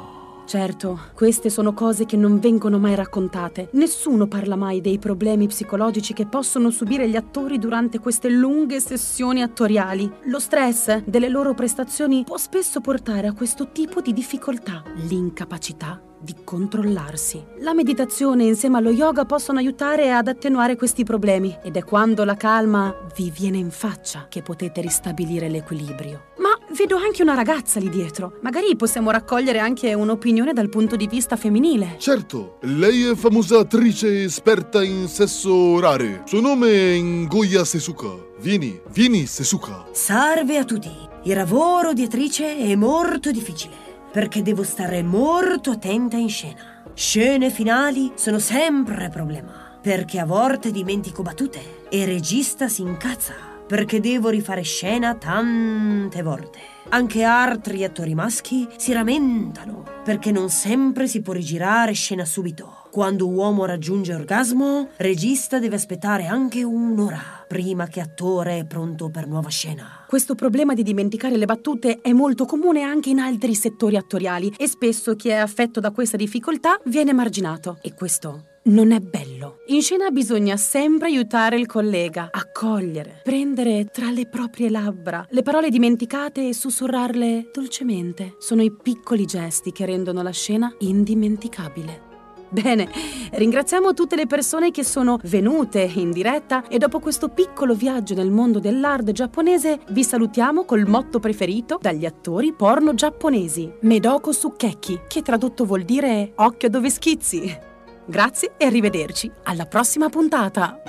Certo, 0.44 0.98
queste 1.14 1.50
sono 1.50 1.72
cose 1.72 2.04
che 2.04 2.16
non 2.16 2.38
vengono 2.38 2.78
mai 2.78 2.94
raccontate. 2.94 3.68
Nessuno 3.72 4.26
parla 4.26 4.56
mai 4.56 4.80
dei 4.80 4.98
problemi 4.98 5.46
psicologici 5.46 6.12
che 6.12 6.26
possono 6.26 6.70
subire 6.70 7.08
gli 7.08 7.16
attori 7.16 7.58
durante 7.58 7.98
queste 7.98 8.28
lunghe 8.28 8.80
sessioni 8.80 9.42
attoriali. 9.42 10.10
Lo 10.24 10.38
stress 10.38 11.02
delle 11.04 11.28
loro 11.28 11.54
prestazioni 11.54 12.24
può 12.24 12.36
spesso 12.36 12.80
portare 12.80 13.28
a 13.28 13.32
questo 13.32 13.70
tipo 13.72 14.00
di 14.00 14.12
difficoltà, 14.12 14.82
l'incapacità 15.08 16.00
di 16.22 16.36
controllarsi. 16.44 17.44
La 17.58 17.74
meditazione 17.74 18.44
insieme 18.44 18.78
allo 18.78 18.90
yoga 18.90 19.24
possono 19.24 19.58
aiutare 19.58 20.12
ad 20.12 20.28
attenuare 20.28 20.76
questi 20.76 21.02
problemi 21.02 21.56
ed 21.62 21.76
è 21.76 21.82
quando 21.82 22.24
la 22.24 22.36
calma 22.36 22.94
vi 23.16 23.30
viene 23.30 23.58
in 23.58 23.70
faccia 23.70 24.26
che 24.28 24.42
potete 24.42 24.80
ristabilire 24.80 25.48
l'equilibrio. 25.48 26.30
Ma 26.38 26.51
vedo 26.72 26.96
anche 26.96 27.22
una 27.22 27.34
ragazza 27.34 27.78
lì 27.78 27.88
dietro. 27.88 28.38
Magari 28.40 28.74
possiamo 28.76 29.10
raccogliere 29.10 29.58
anche 29.58 29.94
un'opinione 29.94 30.52
dal 30.52 30.68
punto 30.68 30.96
di 30.96 31.06
vista 31.06 31.36
femminile. 31.36 31.96
Certo, 31.98 32.58
lei 32.62 33.04
è 33.04 33.14
famosa 33.14 33.58
attrice 33.58 34.24
esperta 34.24 34.82
in 34.82 35.06
sesso 35.08 35.52
orare. 35.52 36.22
Suo 36.24 36.40
nome 36.40 36.68
è 36.70 36.98
Ngoya 36.98 37.64
Sesuka. 37.64 38.14
Vieni, 38.40 38.80
vieni 38.90 39.26
Sesuka. 39.26 39.86
Salve 39.92 40.58
a 40.58 40.64
tutti. 40.64 40.90
Il 41.24 41.36
lavoro 41.36 41.92
di 41.92 42.02
attrice 42.02 42.56
è 42.56 42.74
molto 42.74 43.30
difficile 43.30 43.90
perché 44.10 44.42
devo 44.42 44.62
stare 44.62 45.02
molto 45.02 45.70
attenta 45.70 46.16
in 46.16 46.28
scena. 46.28 46.82
Scene 46.94 47.50
finali 47.50 48.12
sono 48.16 48.38
sempre 48.38 49.08
problema 49.08 49.78
perché 49.80 50.18
a 50.18 50.26
volte 50.26 50.70
dimentico 50.70 51.22
battute 51.22 51.88
e 51.88 52.00
il 52.00 52.06
regista 52.06 52.68
si 52.68 52.82
incazza 52.82 53.51
perché 53.72 54.00
devo 54.00 54.28
rifare 54.28 54.60
scena 54.60 55.14
tante 55.14 56.20
volte. 56.20 56.58
Anche 56.90 57.22
altri 57.22 57.84
attori 57.84 58.14
maschi 58.14 58.68
si 58.76 58.92
lamentano 58.92 59.82
perché 60.04 60.30
non 60.30 60.50
sempre 60.50 61.08
si 61.08 61.22
può 61.22 61.32
rigirare 61.32 61.92
scena 61.92 62.26
subito. 62.26 62.88
Quando 62.90 63.26
uomo 63.30 63.64
raggiunge 63.64 64.12
orgasmo, 64.12 64.88
regista 64.96 65.58
deve 65.58 65.76
aspettare 65.76 66.26
anche 66.26 66.62
un'ora 66.62 67.46
prima 67.48 67.86
che 67.86 68.00
attore 68.00 68.58
è 68.58 68.66
pronto 68.66 69.08
per 69.08 69.26
nuova 69.26 69.48
scena. 69.48 70.04
Questo 70.06 70.34
problema 70.34 70.74
di 70.74 70.82
dimenticare 70.82 71.38
le 71.38 71.46
battute 71.46 72.00
è 72.02 72.12
molto 72.12 72.44
comune 72.44 72.82
anche 72.82 73.08
in 73.08 73.20
altri 73.20 73.54
settori 73.54 73.96
attoriali 73.96 74.52
e 74.58 74.68
spesso 74.68 75.16
chi 75.16 75.30
è 75.30 75.36
affetto 75.36 75.80
da 75.80 75.92
questa 75.92 76.18
difficoltà 76.18 76.78
viene 76.84 77.14
marginato. 77.14 77.78
E 77.80 77.94
questo 77.94 78.51
non 78.64 78.92
è 78.92 79.00
bello. 79.00 79.58
In 79.66 79.82
scena 79.82 80.10
bisogna 80.10 80.56
sempre 80.56 81.08
aiutare 81.08 81.56
il 81.56 81.66
collega, 81.66 82.28
accogliere, 82.30 83.20
prendere 83.22 83.86
tra 83.86 84.10
le 84.10 84.26
proprie 84.26 84.70
labbra 84.70 85.26
le 85.30 85.42
parole 85.42 85.70
dimenticate 85.70 86.48
e 86.48 86.54
sussurrarle 86.54 87.50
dolcemente. 87.52 88.36
Sono 88.38 88.62
i 88.62 88.70
piccoli 88.70 89.24
gesti 89.24 89.72
che 89.72 89.86
rendono 89.86 90.22
la 90.22 90.30
scena 90.30 90.72
indimenticabile. 90.78 92.10
Bene, 92.50 92.86
ringraziamo 93.32 93.94
tutte 93.94 94.14
le 94.14 94.26
persone 94.26 94.70
che 94.70 94.84
sono 94.84 95.18
venute 95.22 95.90
in 95.94 96.10
diretta 96.10 96.68
e 96.68 96.76
dopo 96.76 97.00
questo 97.00 97.30
piccolo 97.30 97.74
viaggio 97.74 98.14
nel 98.14 98.30
mondo 98.30 98.58
dell'art 98.58 99.10
giapponese 99.10 99.80
vi 99.88 100.04
salutiamo 100.04 100.64
col 100.64 100.86
motto 100.86 101.18
preferito 101.18 101.78
dagli 101.80 102.04
attori 102.04 102.52
porno 102.52 102.92
giapponesi, 102.92 103.72
Medoko 103.80 104.32
Sukeki, 104.32 105.00
che 105.08 105.22
tradotto 105.22 105.64
vuol 105.64 105.84
dire 105.84 106.32
occhio 106.36 106.68
dove 106.68 106.90
schizzi. 106.90 107.70
Grazie 108.04 108.54
e 108.56 108.64
arrivederci. 108.64 109.30
Alla 109.44 109.66
prossima 109.66 110.08
puntata. 110.08 110.82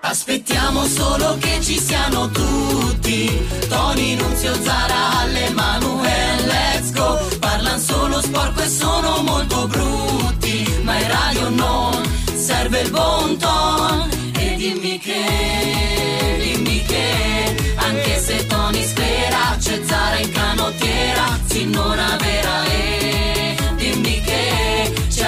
Aspettiamo 0.00 0.84
solo 0.84 1.36
che 1.38 1.58
ci 1.60 1.78
siano 1.78 2.28
tutti. 2.30 3.46
Tony, 3.68 4.14
Nunzio, 4.16 4.54
Zara, 4.62 5.18
Alle, 5.20 5.50
Manuel, 5.50 6.46
let's 6.46 6.92
go. 6.92 7.18
Parlano 7.38 7.78
solo 7.78 8.20
sporco 8.20 8.60
e 8.60 8.68
sono 8.68 9.22
molto 9.22 9.66
brutti. 9.66 10.80
Ma 10.82 10.98
in 10.98 11.08
radio 11.08 11.48
non 11.50 12.02
serve 12.34 12.80
il 12.80 12.90
buon 12.90 13.36
ton. 13.38 14.08
E 14.38 14.56
dimmi 14.56 14.98
che, 14.98 16.38
dimmi 16.38 16.82
che, 16.84 17.74
anche 17.76 18.18
se 18.18 18.46
Tony 18.46 18.82
spera, 18.82 19.56
c'è 19.58 19.84
Zara 19.84 20.18
in 20.18 20.32
canottiera, 20.32 21.38
sì 21.46 21.66
non 21.66 21.98
dimmi 21.98 22.97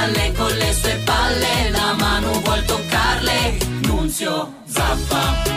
alle 0.00 0.32
con 0.36 0.50
le 0.56 0.72
sue 0.72 0.98
palle, 1.04 1.70
la 1.70 1.94
mano 1.98 2.40
vuol 2.40 2.64
toccarle, 2.64 3.58
Nunzio 3.82 4.54
Zappa. 4.64 5.48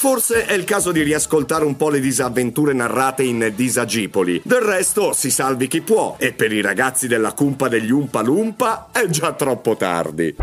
Forse 0.00 0.46
è 0.46 0.54
il 0.54 0.64
caso 0.64 0.92
di 0.92 1.02
riascoltare 1.02 1.64
un 1.64 1.76
po' 1.76 1.90
le 1.90 2.00
disavventure 2.00 2.72
narrate 2.72 3.22
in 3.22 3.52
Disagipoli. 3.54 4.40
Del 4.42 4.62
resto 4.62 5.12
si 5.12 5.30
salvi 5.30 5.68
chi 5.68 5.82
può 5.82 6.16
e 6.18 6.32
per 6.32 6.52
i 6.52 6.62
ragazzi 6.62 7.06
della 7.06 7.32
cumpa 7.32 7.68
degli 7.68 7.90
Umpa 7.90 8.22
Lumpa 8.22 8.88
è 8.92 9.06
già 9.08 9.32
troppo 9.34 9.76
tardi. 9.76 10.34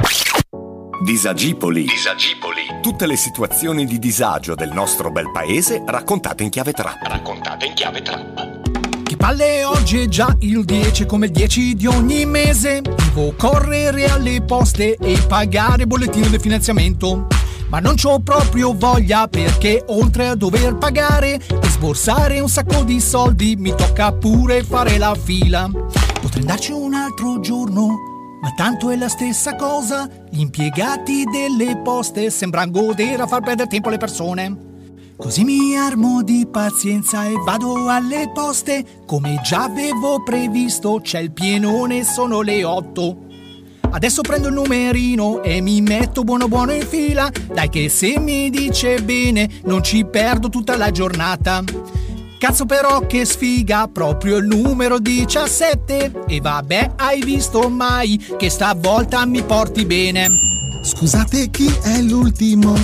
Disagipoli. 1.08 1.86
Disagipoli. 1.86 2.64
Tutte 2.82 3.08
le 3.08 3.16
situazioni 3.16 3.86
di 3.86 3.98
disagio 3.98 4.56
del 4.56 4.74
nostro 4.74 5.10
bel 5.10 5.32
paese 5.32 5.82
raccontate 5.86 6.44
in 6.44 6.50
chiave 6.50 6.74
trap. 6.74 6.98
Raccontate 7.02 7.66
in 7.66 7.74
chiave 7.76 8.02
trap. 8.02 9.04
Che 9.04 9.16
palle 9.16 9.64
oggi 9.64 10.02
è 10.02 10.08
già 10.10 10.36
il 10.42 10.66
10 10.66 11.06
come 11.06 11.28
il 11.28 11.32
10 11.32 11.76
di 11.76 11.88
ogni 11.88 12.26
mese. 12.26 12.82
Devo 12.82 13.34
correre 13.38 14.10
alle 14.10 14.42
poste 14.42 14.98
e 14.98 15.18
pagare 15.26 15.88
bollettino 15.88 16.28
del 16.28 16.42
finanziamento. 16.42 17.28
Ma 17.70 17.80
non 17.80 17.96
c'ho 17.96 18.20
proprio 18.20 18.74
voglia 18.76 19.30
perché 19.30 19.86
oltre 19.88 20.28
a 20.28 20.36
dover 20.36 20.76
pagare 20.76 21.36
e 21.36 21.70
sborsare 21.70 22.42
un 22.42 22.50
sacco 22.50 22.84
di 22.84 23.00
soldi 23.00 23.56
mi 23.56 23.74
tocca 23.74 24.12
pure 24.12 24.62
fare 24.62 24.98
la 24.98 25.16
fila. 25.16 25.70
Potrei 26.20 26.42
andarci 26.42 26.74
un 26.74 26.94
altro 26.94 27.40
giorno, 27.40 28.17
ma 28.48 28.54
tanto 28.54 28.92
è 28.92 28.96
la 28.96 29.10
stessa 29.10 29.58
cosa. 29.58 30.10
Gli 30.30 30.40
impiegati 30.40 31.26
delle 31.26 31.82
poste 31.84 32.30
sembrano 32.30 32.72
godere 32.72 33.22
a 33.24 33.28
far 33.28 33.42
perdere 33.42 33.68
tempo 33.68 33.90
alle 33.90 33.98
persone. 33.98 34.56
Così 35.18 35.44
mi 35.44 35.76
armo 35.76 36.24
di 36.24 36.48
pazienza 36.50 37.26
e 37.26 37.34
vado 37.44 37.90
alle 37.90 38.32
poste. 38.34 38.86
Come 39.06 39.42
già 39.44 39.64
avevo 39.64 40.24
previsto, 40.24 41.02
c'è 41.02 41.20
il 41.20 41.34
pienone, 41.34 42.06
sono 42.06 42.40
le 42.40 42.64
otto. 42.64 43.26
Adesso 43.90 44.22
prendo 44.22 44.48
il 44.48 44.54
numerino 44.54 45.42
e 45.42 45.60
mi 45.60 45.82
metto 45.82 46.24
buono 46.24 46.48
buono 46.48 46.72
in 46.72 46.88
fila. 46.88 47.30
Dai 47.54 47.68
che 47.68 47.90
se 47.90 48.18
mi 48.18 48.50
dice 48.50 49.02
bene, 49.02 49.60
non 49.66 49.84
ci 49.84 50.06
perdo 50.06 50.48
tutta 50.48 50.78
la 50.78 50.90
giornata. 50.90 51.62
Cazzo 52.40 52.66
però 52.66 53.08
che 53.08 53.26
sfiga, 53.26 53.88
proprio 53.88 54.38
il 54.38 54.46
numero 54.46 55.00
17. 55.00 56.24
E 56.28 56.40
vabbè, 56.40 56.92
hai 56.98 57.24
visto 57.24 57.68
mai 57.68 58.24
che 58.38 58.52
stavolta 58.52 59.26
mi 59.26 59.42
porti 59.42 59.86
bene. 59.86 60.28
Scusate, 60.84 61.50
chi 61.50 61.68
è 61.82 62.00
l'ultimo? 62.02 62.76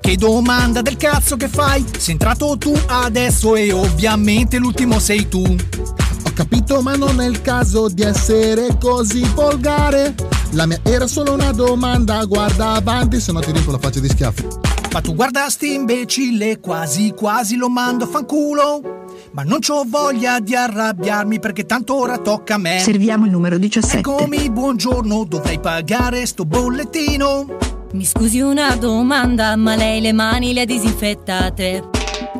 Che 0.00 0.16
domanda 0.16 0.80
del 0.80 0.96
cazzo 0.96 1.36
che 1.36 1.48
fai? 1.48 1.84
Sei 1.98 2.12
entrato 2.12 2.56
tu 2.56 2.72
adesso 2.86 3.54
e 3.54 3.70
ovviamente 3.70 4.56
l'ultimo 4.56 4.98
sei 4.98 5.28
tu. 5.28 5.42
Ho 5.42 6.32
capito, 6.34 6.80
ma 6.80 6.96
non 6.96 7.20
è 7.20 7.26
il 7.26 7.42
caso 7.42 7.88
di 7.88 8.02
essere 8.02 8.78
così 8.80 9.22
volgare. 9.34 10.14
La 10.52 10.64
mia 10.64 10.80
era 10.84 11.06
solo 11.06 11.34
una 11.34 11.52
domanda, 11.52 12.24
guarda 12.24 12.72
avanti, 12.72 13.20
se 13.20 13.30
no 13.30 13.40
ti 13.40 13.52
riempio 13.52 13.72
la 13.72 13.78
faccia 13.78 14.00
di 14.00 14.08
schiaffi. 14.08 14.46
Ma 14.92 15.00
tu 15.00 15.14
guarda 15.14 15.48
sti 15.48 15.74
imbecille, 15.74 16.60
quasi 16.60 17.12
quasi 17.16 17.56
lo 17.56 17.68
mando 17.68 18.04
a 18.04 18.08
fanculo. 18.08 19.01
Ma 19.34 19.44
non 19.44 19.60
c'ho 19.60 19.84
voglia 19.86 20.40
di 20.40 20.54
arrabbiarmi 20.54 21.40
perché 21.40 21.64
tanto 21.64 21.98
ora 21.98 22.18
tocca 22.18 22.56
a 22.56 22.58
me. 22.58 22.80
Serviamo 22.80 23.24
il 23.24 23.30
numero 23.30 23.56
17. 23.56 23.96
Eccomi, 23.96 24.50
buongiorno, 24.50 25.24
dovrei 25.24 25.58
pagare 25.58 26.26
sto 26.26 26.44
bollettino. 26.44 27.46
Mi 27.92 28.04
scusi 28.04 28.40
una 28.40 28.76
domanda, 28.76 29.56
ma 29.56 29.74
lei 29.74 30.02
le 30.02 30.12
mani 30.12 30.52
le 30.52 30.60
ha 30.60 30.64
disinfettate? 30.66 31.88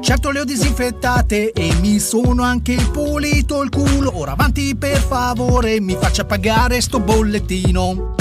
Certo 0.02 0.30
le 0.30 0.40
ho 0.40 0.44
disinfettate 0.44 1.52
e 1.52 1.72
mi 1.80 1.98
sono 1.98 2.42
anche 2.42 2.76
pulito 2.92 3.62
il 3.62 3.70
culo. 3.70 4.18
Ora 4.18 4.32
avanti 4.32 4.76
per 4.76 4.98
favore, 4.98 5.80
mi 5.80 5.96
faccia 5.98 6.26
pagare 6.26 6.82
sto 6.82 7.00
bollettino. 7.00 8.16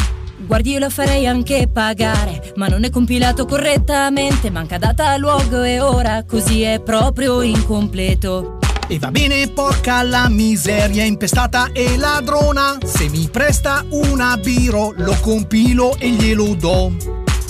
Guardi, 0.45 0.71
io 0.71 0.79
la 0.79 0.89
farei 0.89 1.27
anche 1.27 1.67
pagare, 1.71 2.53
ma 2.55 2.67
non 2.67 2.85
è 2.85 2.89
compilato 2.89 3.45
correttamente, 3.45 4.49
manca 4.49 4.77
data, 4.77 5.17
luogo 5.17 5.61
e 5.63 5.81
ora, 5.81 6.23
così 6.23 6.61
è 6.61 6.79
proprio 6.81 7.41
incompleto. 7.41 8.59
E 8.91 8.99
va 8.99 9.09
bene, 9.09 9.47
porca 9.47 10.03
la 10.03 10.27
miseria 10.27 11.05
impestata 11.05 11.69
e 11.71 11.95
ladrona. 11.95 12.77
Se 12.83 13.07
mi 13.07 13.29
presta 13.31 13.85
una 13.87 14.35
biro, 14.35 14.91
lo 14.97 15.15
compilo 15.21 15.95
e 15.97 16.09
glielo 16.09 16.53
do. 16.55 16.91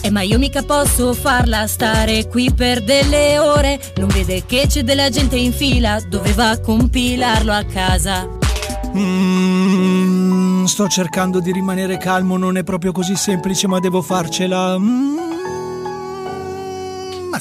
Eh 0.01 0.11
ma 0.11 0.21
io 0.21 0.37
mica 0.37 0.61
posso 0.61 1.13
farla 1.13 1.65
stare 1.65 2.27
qui 2.27 2.51
per 2.51 2.83
delle 2.83 3.37
ore 3.37 3.79
Non 3.97 4.07
vede 4.07 4.43
che 4.47 4.65
c'è 4.67 4.81
della 4.81 5.11
gente 5.11 5.35
in 5.35 5.53
fila 5.53 6.01
Doveva 6.01 6.57
compilarlo 6.57 7.51
a 7.51 7.63
casa 7.63 8.27
Mm, 8.97 10.65
sto 10.65 10.87
cercando 10.87 11.39
di 11.39 11.53
rimanere 11.53 11.97
calmo, 11.97 12.35
non 12.35 12.57
è 12.57 12.63
proprio 12.63 12.91
così 12.91 13.15
semplice, 13.15 13.65
ma 13.65 13.79
devo 13.79 14.01
farcela. 14.01 14.77
Mm, 14.77 15.30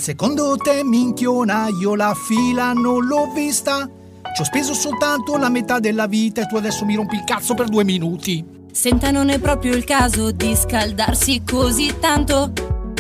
secondo 0.01 0.57
te, 0.57 0.83
minchiona, 0.83 1.69
io 1.79 1.95
la 1.95 2.15
fila 2.15 2.73
non 2.73 3.05
l'ho 3.05 3.31
vista? 3.35 3.89
Ci 4.35 4.41
ho 4.41 4.45
speso 4.45 4.73
soltanto 4.73 5.37
la 5.37 5.51
metà 5.51 5.79
della 5.79 6.07
vita 6.07 6.41
e 6.41 6.47
tu 6.47 6.57
adesso 6.57 6.87
mi 6.87 6.95
rompi 6.95 7.17
il 7.17 7.25
cazzo 7.25 7.55
per 7.55 7.69
due 7.69 7.85
minuti. 7.85 8.43
Senta 8.73 9.11
non 9.11 9.29
è 9.29 9.39
proprio 9.39 9.75
il 9.75 9.85
caso 9.85 10.31
di 10.31 10.55
scaldarsi 10.55 11.43
così 11.45 11.99
tanto 11.99 12.53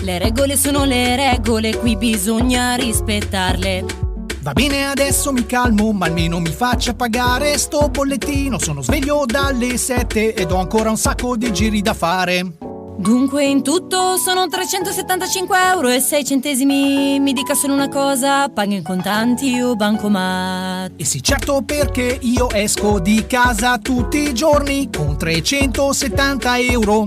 Le 0.02 0.18
regole 0.18 0.56
sono 0.56 0.84
le 0.84 1.14
regole, 1.14 1.78
qui 1.78 1.96
bisogna 1.96 2.74
rispettarle 2.74 3.84
Va 4.40 4.52
bene, 4.52 4.86
adesso 4.86 5.32
mi 5.32 5.46
calmo, 5.46 5.92
ma 5.92 6.06
almeno 6.06 6.40
mi 6.40 6.50
faccia 6.50 6.94
pagare 6.94 7.58
sto 7.58 7.88
bollettino. 7.90 8.58
Sono 8.58 8.80
sveglio 8.80 9.24
dalle 9.26 9.76
7 9.76 10.34
ed 10.34 10.50
ho 10.50 10.56
ancora 10.56 10.88
un 10.88 10.96
sacco 10.96 11.36
di 11.36 11.52
giri 11.52 11.82
da 11.82 11.92
fare. 11.92 12.52
Dunque 13.00 13.46
in 13.46 13.62
tutto 13.62 14.18
sono 14.18 14.46
375 14.46 15.56
euro 15.72 15.88
e 15.88 16.00
6 16.00 16.22
centesimi. 16.22 17.18
Mi 17.18 17.32
dica 17.32 17.54
solo 17.54 17.72
una 17.72 17.88
cosa, 17.88 18.50
paga 18.50 18.74
in 18.74 18.82
contanti 18.82 19.58
o 19.58 19.74
bancomat? 19.74 20.92
E 20.96 21.04
sì 21.06 21.22
certo 21.22 21.62
perché 21.64 22.18
io 22.20 22.50
esco 22.50 23.00
di 23.00 23.24
casa 23.26 23.78
tutti 23.78 24.18
i 24.18 24.34
giorni 24.34 24.90
con 24.94 25.16
370 25.16 26.58
euro. 26.58 27.06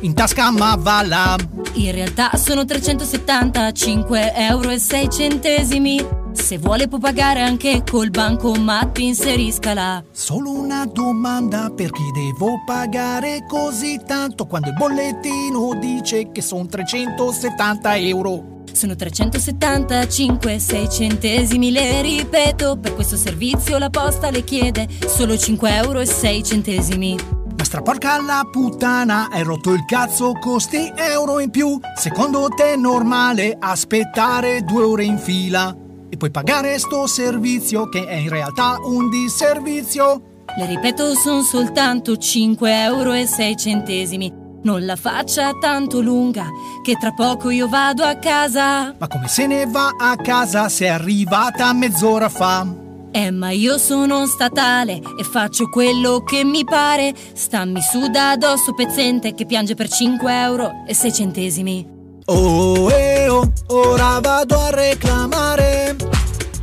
In 0.00 0.12
tasca 0.12 0.50
ma 0.50 0.76
va 0.78 1.02
là. 1.06 1.38
In 1.72 1.92
realtà 1.92 2.36
sono 2.36 2.66
375 2.66 4.34
euro 4.34 4.68
e 4.68 4.78
6 4.78 5.08
centesimi 5.08 6.19
Se 6.32 6.58
vuole 6.58 6.86
può 6.88 6.98
pagare 6.98 7.40
anche 7.40 7.82
col 7.88 8.10
bancomat, 8.10 8.98
inseriscala. 8.98 10.04
Solo 10.12 10.52
una 10.52 10.84
domanda 10.86 11.70
perché 11.70 12.02
devo 12.12 12.62
pagare 12.64 13.44
così 13.48 14.00
tanto? 14.06 14.46
Quando 14.46 14.68
il 14.68 14.74
bollettino 14.74 15.74
dice 15.74 16.30
che 16.30 16.40
sono 16.40 16.66
370 16.66 17.96
euro. 17.96 18.62
Sono 18.72 18.94
375, 18.94 20.58
6 20.58 20.88
centesimi, 20.88 21.72
le 21.72 22.00
ripeto, 22.00 22.78
per 22.78 22.94
questo 22.94 23.16
servizio 23.16 23.78
la 23.78 23.90
posta 23.90 24.30
le 24.30 24.44
chiede 24.44 24.88
solo 25.06 25.36
5 25.36 25.74
euro 25.74 25.98
e 25.98 26.06
6 26.06 26.44
centesimi. 26.44 27.18
Ma 27.56 27.64
straporca 27.64 28.20
la 28.22 28.48
puttana, 28.50 29.28
hai 29.30 29.42
rotto 29.42 29.72
il 29.72 29.84
cazzo, 29.84 30.32
costi 30.40 30.90
euro 30.96 31.40
in 31.40 31.50
più. 31.50 31.78
Secondo 31.96 32.48
te 32.48 32.72
è 32.72 32.76
normale 32.76 33.56
aspettare 33.58 34.62
due 34.62 34.84
ore 34.84 35.04
in 35.04 35.18
fila 35.18 35.76
e 36.10 36.16
poi 36.16 36.30
pagare 36.30 36.78
sto 36.78 37.06
servizio 37.06 37.88
che 37.88 38.04
è 38.04 38.14
in 38.14 38.28
realtà 38.28 38.76
un 38.82 39.08
disservizio? 39.08 40.22
Le 40.56 40.66
ripeto, 40.66 41.14
sono 41.14 41.42
soltanto 41.42 42.16
5 42.16 42.82
euro 42.82 43.12
e 43.12 43.26
6 43.26 43.56
centesimi. 43.56 44.32
Non 44.62 44.84
la 44.84 44.96
faccia 44.96 45.52
tanto 45.58 46.00
lunga, 46.00 46.46
che 46.82 46.96
tra 46.96 47.12
poco 47.12 47.48
io 47.50 47.68
vado 47.68 48.02
a 48.02 48.16
casa. 48.16 48.94
Ma 48.98 49.08
come 49.08 49.28
se 49.28 49.46
ne 49.46 49.64
va 49.66 49.94
a 49.96 50.16
casa 50.16 50.68
se 50.68 50.86
è 50.86 50.88
arrivata 50.88 51.72
mezz'ora 51.72 52.28
fa? 52.28 52.66
Eh, 53.12 53.30
ma 53.30 53.50
io 53.50 53.78
sono 53.78 54.26
statale 54.26 55.00
e 55.18 55.24
faccio 55.24 55.68
quello 55.68 56.22
che 56.22 56.44
mi 56.44 56.64
pare. 56.64 57.14
Stammi 57.32 57.80
su 57.80 58.08
da 58.08 58.32
addosso 58.32 58.74
pezzente 58.74 59.34
che 59.34 59.46
piange 59.46 59.74
per 59.74 59.88
5 59.88 60.42
euro 60.42 60.84
e 60.86 60.94
6 60.94 61.12
centesimi. 61.12 61.99
Oh, 62.32 62.88
eh, 62.92 63.28
oh, 63.28 63.52
ora 63.66 64.20
vado 64.20 64.56
a 64.56 64.70
reclamare. 64.70 65.96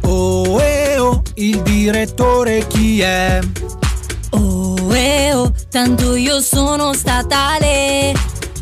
Oh, 0.04 0.58
eh, 0.62 0.98
oh, 0.98 1.22
il 1.36 1.62
direttore 1.62 2.66
chi 2.68 3.02
è? 3.02 3.42
Oh, 4.30 4.96
eh, 4.96 5.34
oh, 5.34 5.52
tanto 5.70 6.16
io 6.16 6.40
sono 6.40 6.94
statale. 6.94 8.14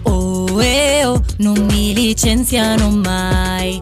Oh, 0.04 0.60
eh, 0.60 1.06
oh, 1.06 1.24
non 1.38 1.63
mi 1.70 1.94
licenziano 1.94 2.89
mai. 2.89 3.80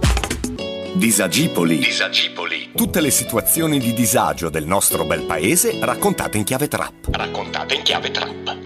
Disagipoli. 0.94 1.78
Disagipoli. 1.78 2.72
Tutte 2.76 3.00
le 3.00 3.10
situazioni 3.10 3.80
di 3.80 3.94
disagio 3.94 4.50
del 4.50 4.66
nostro 4.66 5.06
bel 5.06 5.22
paese 5.22 5.78
raccontate 5.80 6.38
in 6.38 6.44
chiave 6.44 6.68
trap. 6.68 7.08
Raccontate 7.10 7.76
in 7.76 7.84
chiave 7.84 8.12
trap. 8.12 8.63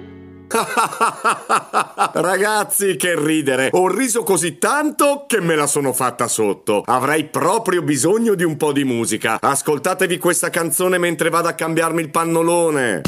Ragazzi, 2.14 2.96
che 2.96 3.20
ridere! 3.20 3.70
Ho 3.74 3.88
riso 3.88 4.24
così 4.24 4.58
tanto 4.58 5.26
che 5.28 5.42
me 5.42 5.56
la 5.56 5.68
sono 5.68 5.94
fatta 5.94 6.28
sotto. 6.28 6.84
Avrei 6.86 7.26
proprio 7.26 7.82
bisogno 7.82 8.36
di 8.36 8.44
un 8.44 8.58
po' 8.58 8.72
di 8.72 8.84
musica. 8.84 9.38
Ascoltatevi 9.40 10.18
questa 10.18 10.50
canzone 10.50 10.98
mentre 10.98 11.30
vado 11.30 11.50
a 11.50 11.54
cambiarmi 11.54 12.02
il 12.02 12.10
pannolone. 12.10 13.02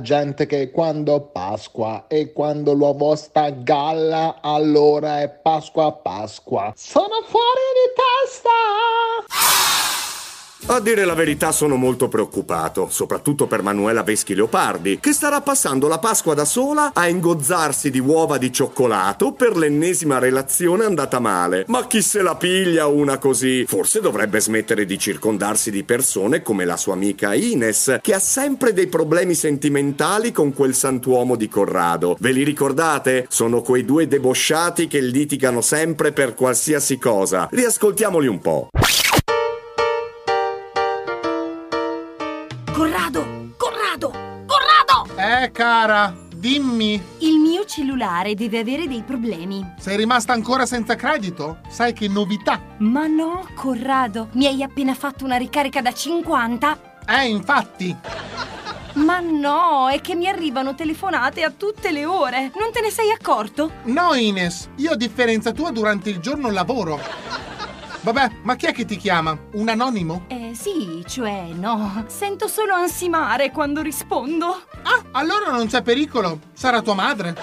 Gente 0.00 0.46
che 0.46 0.70
quando 0.70 1.20
Pasqua 1.20 2.04
e 2.08 2.32
quando 2.32 2.72
l'uovo 2.72 3.14
sta 3.14 3.44
a 3.44 3.50
galla, 3.50 4.38
allora 4.40 5.20
è 5.20 5.28
Pasqua 5.28 5.92
Pasqua. 5.92 6.72
Sono 6.76 7.22
fuori 7.26 7.60
di 7.74 7.92
testa! 8.28 8.50
A 10.74 10.80
dire 10.80 11.04
la 11.04 11.14
verità 11.14 11.52
sono 11.52 11.76
molto 11.76 12.08
preoccupato, 12.08 12.88
soprattutto 12.90 13.46
per 13.46 13.62
Manuela 13.62 14.02
Veschi 14.02 14.34
Leopardi, 14.34 14.98
che 14.98 15.12
starà 15.12 15.40
passando 15.40 15.86
la 15.86 16.00
Pasqua 16.00 16.34
da 16.34 16.44
sola 16.44 16.90
a 16.92 17.06
ingozzarsi 17.06 17.90
di 17.90 18.00
uova 18.00 18.38
di 18.38 18.52
cioccolato 18.52 19.30
per 19.34 19.56
l'ennesima 19.56 20.18
relazione 20.18 20.84
andata 20.84 21.20
male. 21.20 21.64
Ma 21.68 21.86
chi 21.86 22.02
se 22.02 22.22
la 22.22 22.34
piglia 22.34 22.88
una 22.88 23.18
così? 23.18 23.64
Forse 23.68 24.00
dovrebbe 24.00 24.40
smettere 24.40 24.84
di 24.84 24.98
circondarsi 24.98 25.70
di 25.70 25.84
persone 25.84 26.42
come 26.42 26.64
la 26.64 26.76
sua 26.76 26.94
amica 26.94 27.34
Ines, 27.34 27.98
che 28.02 28.12
ha 28.12 28.18
sempre 28.18 28.72
dei 28.72 28.88
problemi 28.88 29.36
sentimentali 29.36 30.32
con 30.32 30.52
quel 30.52 30.74
santuomo 30.74 31.36
di 31.36 31.48
Corrado. 31.48 32.16
Ve 32.18 32.32
li 32.32 32.42
ricordate? 32.42 33.26
Sono 33.28 33.62
quei 33.62 33.84
due 33.84 34.08
debosciati 34.08 34.88
che 34.88 34.98
litigano 34.98 35.60
sempre 35.60 36.10
per 36.10 36.34
qualsiasi 36.34 36.98
cosa. 36.98 37.46
Riascoltiamoli 37.48 38.26
un 38.26 38.40
po'. 38.40 38.70
Cara, 45.84 46.16
dimmi. 46.34 46.98
Il 47.18 47.38
mio 47.40 47.66
cellulare 47.66 48.34
deve 48.34 48.60
avere 48.60 48.88
dei 48.88 49.02
problemi. 49.02 49.74
Sei 49.78 49.98
rimasta 49.98 50.32
ancora 50.32 50.64
senza 50.64 50.94
credito? 50.96 51.58
Sai 51.68 51.92
che 51.92 52.08
novità? 52.08 52.58
Ma 52.78 53.06
no, 53.06 53.46
Corrado, 53.54 54.28
mi 54.32 54.46
hai 54.46 54.62
appena 54.62 54.94
fatto 54.94 55.26
una 55.26 55.36
ricarica 55.36 55.82
da 55.82 55.92
50? 55.92 56.78
Eh, 57.06 57.28
infatti. 57.28 57.94
Ma 58.94 59.20
no, 59.20 59.90
è 59.90 60.00
che 60.00 60.14
mi 60.14 60.26
arrivano 60.26 60.74
telefonate 60.74 61.42
a 61.42 61.50
tutte 61.50 61.92
le 61.92 62.06
ore. 62.06 62.50
Non 62.58 62.72
te 62.72 62.80
ne 62.80 62.88
sei 62.88 63.10
accorto? 63.10 63.70
No, 63.82 64.14
Ines, 64.14 64.70
io 64.76 64.92
a 64.92 64.96
differenza 64.96 65.52
tua 65.52 65.70
durante 65.70 66.08
il 66.08 66.18
giorno 66.18 66.50
lavoro. 66.50 66.98
Vabbè, 68.04 68.30
ma 68.42 68.54
chi 68.54 68.66
è 68.66 68.72
che 68.72 68.84
ti 68.84 68.98
chiama? 68.98 69.34
Un 69.54 69.66
anonimo? 69.70 70.26
Eh 70.28 70.50
sì, 70.54 71.02
cioè 71.08 71.46
no. 71.54 72.04
Sento 72.06 72.48
solo 72.48 72.74
ansimare 72.74 73.50
quando 73.50 73.80
rispondo. 73.80 74.48
Ah, 74.82 75.02
allora 75.12 75.50
non 75.50 75.68
c'è 75.68 75.80
pericolo. 75.80 76.38
Sarà 76.52 76.82
tua 76.82 76.92
madre. 76.92 77.34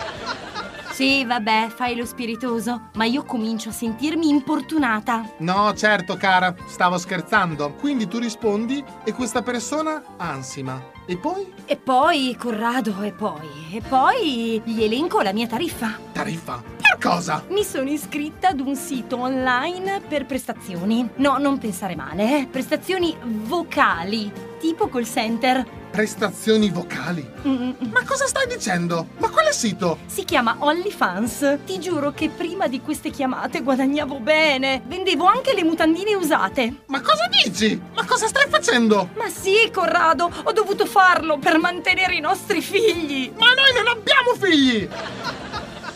Sì, 0.92 1.26
vabbè, 1.26 1.70
fai 1.76 1.96
lo 1.96 2.06
spiritoso, 2.06 2.90
ma 2.94 3.06
io 3.06 3.24
comincio 3.24 3.70
a 3.70 3.72
sentirmi 3.72 4.30
importunata. 4.30 5.32
No, 5.40 5.74
certo, 5.74 6.16
cara, 6.16 6.54
stavo 6.68 7.00
scherzando. 7.00 7.74
Quindi 7.80 8.08
tu 8.08 8.20
rispondi 8.20 8.84
e 9.04 9.14
questa 9.14 9.42
persona 9.42 10.04
ansima. 10.18 10.80
E 11.08 11.18
poi? 11.18 11.52
E 11.66 11.76
poi, 11.76 12.36
Corrado, 12.38 13.02
e 13.02 13.14
poi, 13.14 13.48
e 13.72 13.82
poi 13.82 14.62
gli 14.64 14.84
elenco 14.84 15.22
la 15.22 15.34
mia 15.34 15.48
tariffa. 15.48 15.98
Tariffa? 16.12 16.62
Cosa? 17.02 17.44
Mi 17.50 17.64
sono 17.64 17.90
iscritta 17.90 18.50
ad 18.50 18.60
un 18.60 18.76
sito 18.76 19.18
online 19.20 20.02
per 20.08 20.28
prestazioni. 20.28 21.10
No, 21.16 21.40
non 21.40 21.58
pensare 21.58 21.96
male, 21.96 22.42
eh. 22.42 22.48
Prestazioni 22.50 23.18
vocali, 23.24 24.32
tipo 24.60 24.88
call 24.88 25.06
center. 25.06 25.66
Prestazioni 25.90 26.70
vocali? 26.70 27.28
Mm, 27.46 27.72
Ma 27.92 28.04
cosa 28.06 28.28
stai 28.28 28.46
dicendo? 28.48 29.08
Ma 29.18 29.30
quale 29.30 29.52
sito? 29.52 29.98
Si 30.06 30.24
chiama 30.26 30.58
OnlyFans. 30.60 31.58
Ti 31.66 31.80
giuro 31.80 32.12
che 32.12 32.30
prima 32.30 32.68
di 32.68 32.80
queste 32.82 33.10
chiamate 33.10 33.62
guadagnavo 33.62 34.20
bene. 34.20 34.84
Vendevo 34.86 35.26
anche 35.26 35.56
le 35.56 35.64
mutandine 35.64 36.14
usate. 36.14 36.84
Ma 36.86 37.02
cosa 37.02 37.28
dici? 37.44 37.82
Ma 37.96 38.06
cosa 38.06 38.28
stai 38.28 38.48
facendo? 38.48 39.10
Ma 39.16 39.28
sì, 39.28 39.72
Corrado, 39.74 40.32
ho 40.44 40.52
dovuto 40.52 40.86
farlo 40.86 41.40
per 41.40 41.58
mantenere 41.58 42.14
i 42.16 42.22
nostri 42.22 42.62
figli. 42.62 43.32
Ma 43.38 43.48
noi 43.54 43.74
non 43.76 43.88
abbiamo 43.88 44.36
figli! 44.40 44.88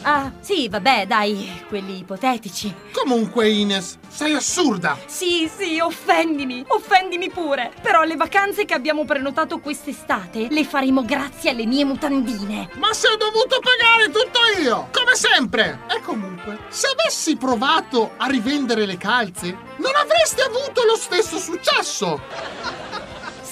Ah, 0.07 0.31
sì, 0.39 0.69
vabbè, 0.69 1.07
dai, 1.07 1.63
quelli 1.67 1.97
ipotetici. 1.97 2.71
Comunque, 2.91 3.49
Ines, 3.49 3.97
sei 4.07 4.33
assurda! 4.33 4.95
Sì, 5.07 5.49
sì, 5.51 5.79
offendimi, 5.79 6.63
offendimi 6.67 7.31
pure. 7.31 7.71
Però 7.81 8.03
le 8.03 8.15
vacanze 8.15 8.65
che 8.65 8.75
abbiamo 8.75 9.03
prenotato 9.03 9.57
quest'estate 9.57 10.45
le 10.51 10.63
faremo 10.63 11.03
grazie 11.03 11.49
alle 11.49 11.65
mie 11.65 11.85
mutandine. 11.85 12.69
Ma 12.75 12.93
se 12.93 13.07
ho 13.07 13.15
dovuto 13.15 13.59
pagare 13.59 14.11
tutto 14.11 14.61
io! 14.61 14.89
Come 14.91 15.15
sempre! 15.15 15.79
E 15.89 15.99
comunque, 16.01 16.59
se 16.69 16.85
avessi 16.85 17.35
provato 17.35 18.11
a 18.17 18.27
rivendere 18.27 18.85
le 18.85 18.97
calze, 18.97 19.57
non 19.77 19.95
avresti 19.95 20.41
avuto 20.41 20.83
lo 20.85 20.97
stesso 20.97 21.39
successo! 21.39 22.21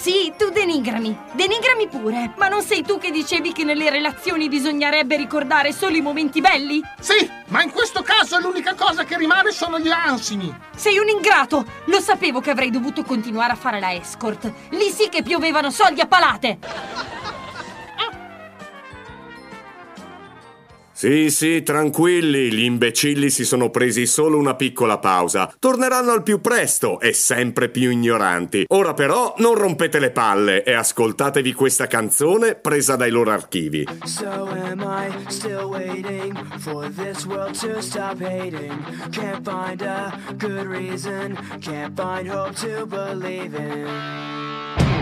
Sì, 0.04 0.34
tu 0.36 0.50
denigrami, 0.50 1.16
denigrami 1.32 1.88
pure. 1.88 2.34
Ma 2.36 2.48
non 2.48 2.60
sei 2.60 2.82
tu 2.82 2.98
che 2.98 3.10
dicevi 3.10 3.52
che 3.52 3.64
nelle 3.64 3.88
relazioni 3.88 4.50
bisognerebbe 4.50 5.16
ricordare 5.16 5.72
solo 5.72 5.96
i 5.96 6.02
momenti 6.02 6.42
belli? 6.42 6.82
Sì, 7.00 7.26
ma 7.46 7.62
in 7.62 7.70
questo 7.70 8.02
caso 8.02 8.38
l'unica 8.38 8.74
cosa 8.74 9.04
che 9.04 9.16
rimane 9.16 9.50
sono 9.50 9.78
gli 9.78 9.88
ansimi. 9.88 10.54
Sei 10.76 10.98
un 10.98 11.08
ingrato! 11.08 11.64
Lo 11.86 12.00
sapevo 12.00 12.40
che 12.40 12.50
avrei 12.50 12.70
dovuto 12.70 13.02
continuare 13.02 13.52
a 13.52 13.56
fare 13.56 13.80
la 13.80 13.94
escort. 13.94 14.52
Lì 14.72 14.90
sì 14.90 15.08
che 15.08 15.22
piovevano 15.22 15.70
soldi 15.70 16.02
a 16.02 16.06
palate! 16.06 16.58
Sì, 20.96 21.28
sì, 21.28 21.64
tranquilli, 21.64 22.52
gli 22.52 22.62
imbecilli 22.62 23.28
si 23.28 23.44
sono 23.44 23.68
presi 23.68 24.06
solo 24.06 24.38
una 24.38 24.54
piccola 24.54 24.98
pausa. 24.98 25.52
Torneranno 25.58 26.12
al 26.12 26.22
più 26.22 26.40
presto 26.40 27.00
e 27.00 27.12
sempre 27.12 27.68
più 27.68 27.90
ignoranti. 27.90 28.66
Ora 28.68 28.94
però 28.94 29.34
non 29.38 29.54
rompete 29.54 29.98
le 29.98 30.12
palle 30.12 30.62
e 30.62 30.72
ascoltatevi 30.72 31.52
questa 31.52 31.88
canzone 31.88 32.54
presa 32.54 32.94
dai 32.94 33.10
loro 33.10 33.32
archivi. 33.32 33.84
So 34.04 34.46
am 34.46 34.82
I 34.82 35.12
still 35.30 35.64
waiting 35.64 36.32
for 36.58 36.88
this 36.88 37.26
world 37.26 37.58
to 37.58 37.80
stop 37.82 38.20
hating? 38.20 38.72
Can't 39.10 39.42
find 39.42 39.82
a 39.82 40.16
good 40.38 40.64
reason, 40.66 41.36
can't 41.60 41.92
find 41.96 42.28
hope 42.28 42.54
to 42.60 42.86
believe 42.86 43.52
in. 43.58 44.93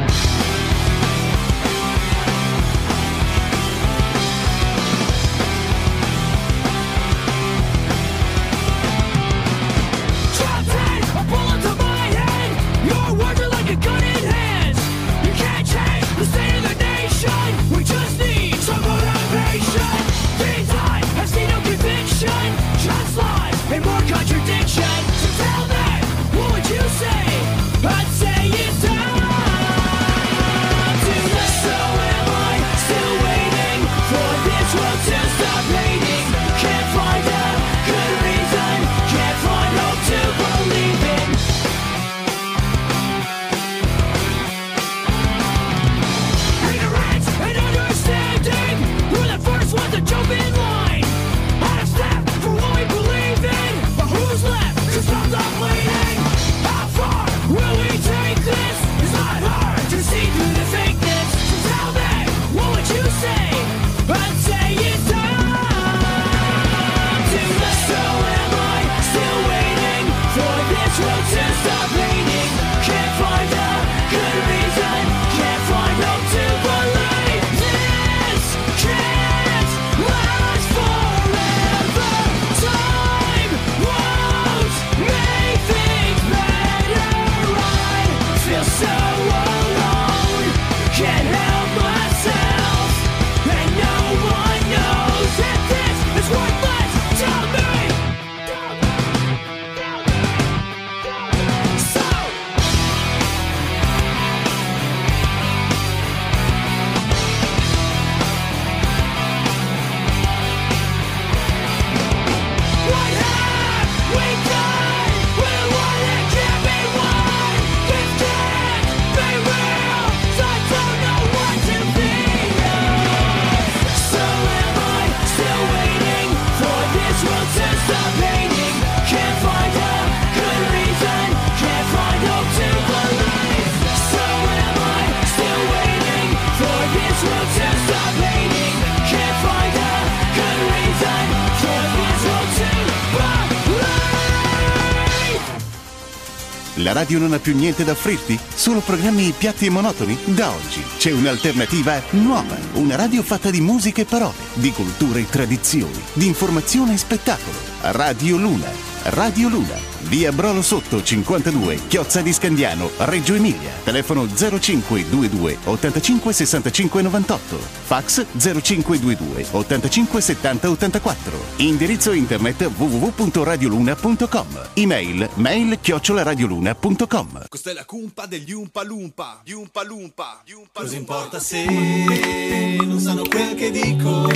Radio 147.03 147.19
non 147.19 147.33
ha 147.33 147.41
più 147.41 147.57
niente 147.57 147.83
da 147.83 147.91
offrirti? 147.91 148.39
Solo 148.55 148.79
programmi 148.79 149.35
piatti 149.37 149.67
e 149.67 149.71
monotoni? 149.71 150.17
Da 150.27 150.53
oggi 150.53 150.85
c'è 150.99 151.11
un'alternativa 151.11 152.01
nuova. 152.11 152.57
Una 152.75 152.95
radio 152.95 153.25
fatta 153.25 153.51
di 153.51 153.61
musica 153.61 154.03
e 154.03 154.05
parole, 154.05 154.37
di 154.55 154.71
cultura 154.71 155.19
e 155.19 155.29
tradizioni, 155.29 156.01
di 156.13 156.27
informazione 156.27 156.95
e 156.95 156.99
spettacolo. 156.99 157.57
Radio 157.81 158.37
Luna. 158.37 158.71
Radio 159.07 159.49
Luna, 159.49 159.75
via 160.13 160.31
Brolo 160.31 160.61
Sotto 160.61 161.03
52, 161.03 161.87
Chiozza 161.89 162.21
di 162.21 162.35
Scandiano, 162.35 162.91
Reggio 162.99 163.33
Emilia. 163.33 163.71
Telefono 163.83 164.27
0522 164.27 165.57
85 165.65 166.33
65 166.35 167.01
98. 167.01 167.57
Fax 167.57 168.27
0522 168.37 169.47
85 169.53 170.21
70 170.21 170.69
84. 170.69 171.41
Indirizzo 171.57 172.13
internet 172.13 172.63
www.radioluna.com. 172.63 174.47
Email 174.75 175.31
mail 175.37 175.79
chiocciolaradioluna.com. 175.81 177.45
Questa 177.49 177.71
è 177.71 177.73
la 177.73 177.87
cumpa 177.87 178.27
degli 178.27 178.53
Umpa 178.53 178.83
Lumpa, 178.83 179.41
gli 179.43 179.53
Umpa 179.53 179.83
Lumpa, 179.83 180.43
gli 180.45 180.53
Umpa 180.53 180.83
Cosa 180.83 180.95
importa 180.95 181.39
se 181.41 181.65
non 181.65 183.01
sanno 183.01 183.23
quel 183.23 183.55
che 183.55 183.71
dico? 183.71 184.29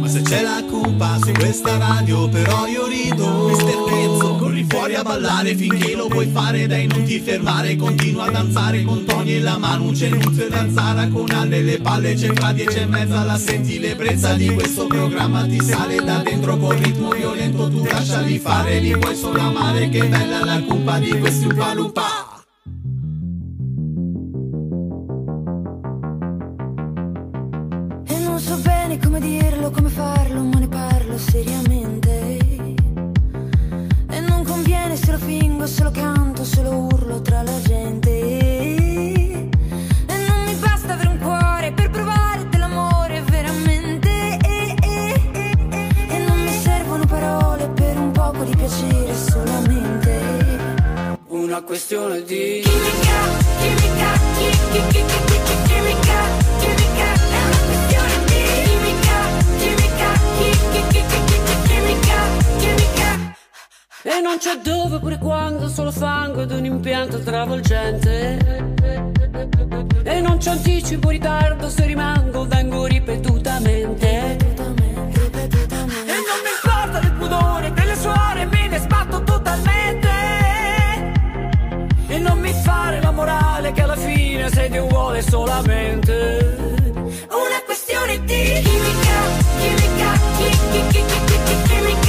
Ma 0.00 0.08
se 0.08 0.22
c'è 0.22 0.40
la 0.40 0.64
cumpa 0.66 1.18
su 1.22 1.32
questa 1.32 1.76
radio, 1.76 2.30
però 2.30 2.66
io 2.66 2.86
rido. 2.86 3.48
Mister 3.48 3.82
Pezzo, 3.84 4.36
corri 4.36 4.64
fuori 4.66 4.85
a 4.94 5.02
ballare 5.02 5.54
finché 5.54 5.94
lo 5.94 6.06
puoi 6.06 6.26
fare, 6.26 6.66
dai 6.66 6.86
non 6.86 7.02
ti 7.02 7.18
fermare, 7.18 7.76
continua 7.76 8.26
a 8.26 8.30
danzare 8.30 8.82
con 8.84 9.04
Tony 9.04 9.34
e 9.34 9.40
la 9.40 9.58
mano, 9.58 9.90
c'è 9.90 10.08
Nunzio 10.08 10.46
e 10.46 10.48
Danzara 10.48 11.08
con 11.08 11.30
Anne 11.30 11.60
le 11.60 11.80
palle, 11.80 12.14
c'è 12.14 12.32
fra 12.32 12.52
dieci 12.52 12.78
e 12.78 12.86
mezza, 12.86 13.24
la 13.24 13.36
senti 13.36 13.78
l'ebbrezza 13.78 14.34
di 14.34 14.48
questo 14.54 14.86
programma, 14.86 15.44
ti 15.46 15.60
sale 15.60 15.96
da 15.96 16.22
dentro 16.22 16.56
con 16.56 16.80
ritmo 16.80 17.10
violento, 17.10 17.68
tu 17.68 17.84
lasciali 17.84 18.38
fare, 18.38 18.78
li 18.78 18.96
puoi 18.96 19.16
solo 19.16 19.40
amare, 19.40 19.88
che 19.88 20.06
bella 20.06 20.44
la 20.44 20.62
cumpa 20.62 20.98
di 20.98 21.18
questi 21.18 21.46
Umpa 21.46 21.74
Lumpa. 21.74 22.04
E 28.06 28.18
non 28.20 28.38
so 28.38 28.56
bene 28.58 28.98
come 28.98 29.20
dirlo, 29.20 29.70
come 29.70 29.88
farlo, 29.88 30.42
ma 30.42 30.58
ne 30.58 30.68
parlo 30.68 31.18
seriamente. 31.18 31.85
Lo 35.18 35.24
fingo, 35.24 35.66
se 35.66 35.82
lo 35.82 35.90
canto, 35.90 36.44
se 36.44 36.62
lo 36.62 36.76
urlo 36.76 37.20
tra 37.22 37.42
la 37.42 37.60
gente. 37.62 38.10
E 38.10 39.48
non 40.28 40.44
mi 40.44 40.54
basta 40.56 40.92
avere 40.92 41.08
un 41.08 41.18
cuore 41.18 41.72
per 41.72 41.90
provare 41.90 42.46
dell'amore 42.50 43.22
veramente. 43.22 44.38
E 46.08 46.18
non 46.26 46.38
mi 46.42 46.50
servono 46.50 47.06
parole 47.06 47.68
per 47.70 47.96
un 47.98 48.10
poco 48.12 48.44
di 48.44 48.54
piacere 48.54 49.14
solamente. 49.14 50.20
Una 51.28 51.62
questione 51.62 52.22
di 52.22 52.60
Chimica, 52.62 53.18
chimica, 53.60 54.12
chi- 54.36 54.50
chi- 54.72 54.82
chi- 54.88 55.04
chi- 55.04 55.04
chi- 55.04 55.04
chi- 55.04 55.04
chimica, 55.26 55.35
E 64.16 64.20
non 64.22 64.38
c'è 64.38 64.56
dove 64.62 64.98
pure 64.98 65.18
quando, 65.18 65.68
solo 65.68 65.90
fango 65.90 66.42
ed 66.42 66.50
un 66.50 66.64
impianto 66.64 67.18
travolgente. 67.20 68.38
E 70.04 70.20
non 70.20 70.38
c'è 70.38 70.50
anticipo, 70.50 71.10
ritardo, 71.10 71.68
se 71.68 71.84
rimango 71.84 72.46
vengo 72.46 72.86
ripetutamente. 72.86 74.06
E 74.08 74.36
non 74.56 76.38
mi 76.44 76.50
importa 76.56 76.98
del 77.00 77.12
pudore, 77.12 77.72
delle 77.72 77.96
suore, 77.96 78.46
me 78.46 78.68
ne 78.68 78.78
sbatto 78.78 79.22
totalmente. 79.22 80.08
E 82.08 82.18
non 82.18 82.38
mi 82.38 82.52
fare 82.52 83.00
la 83.02 83.10
morale 83.10 83.72
che 83.72 83.82
alla 83.82 83.96
fine 83.96 84.48
sei 84.50 84.70
Dio 84.70 84.86
vuole 84.86 85.20
solamente. 85.20 86.56
Una 87.28 87.60
questione 87.66 88.18
di 88.24 88.42
chimica, 88.62 89.18
chimica, 89.58 90.12
chi- 90.38 90.58
chi- 90.70 90.86
chi- 90.88 91.04
chi- 91.04 91.24
chi- 91.26 91.40
chi- 91.44 91.62
chimica, 91.68 91.74
chimica, 91.74 92.05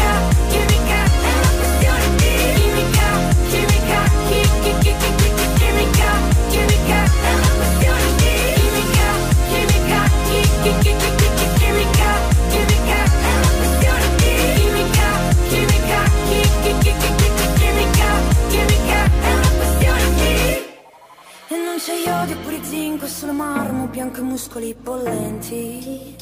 c'è 21.80 21.93
iodio 21.93 22.38
pure 22.39 22.63
zinco, 22.63 23.05
solo 23.07 23.34
marmo, 23.34 23.88
bianco 23.88 24.19
e 24.19 24.23
muscoli 24.23 24.73
bollenti. 24.73 26.15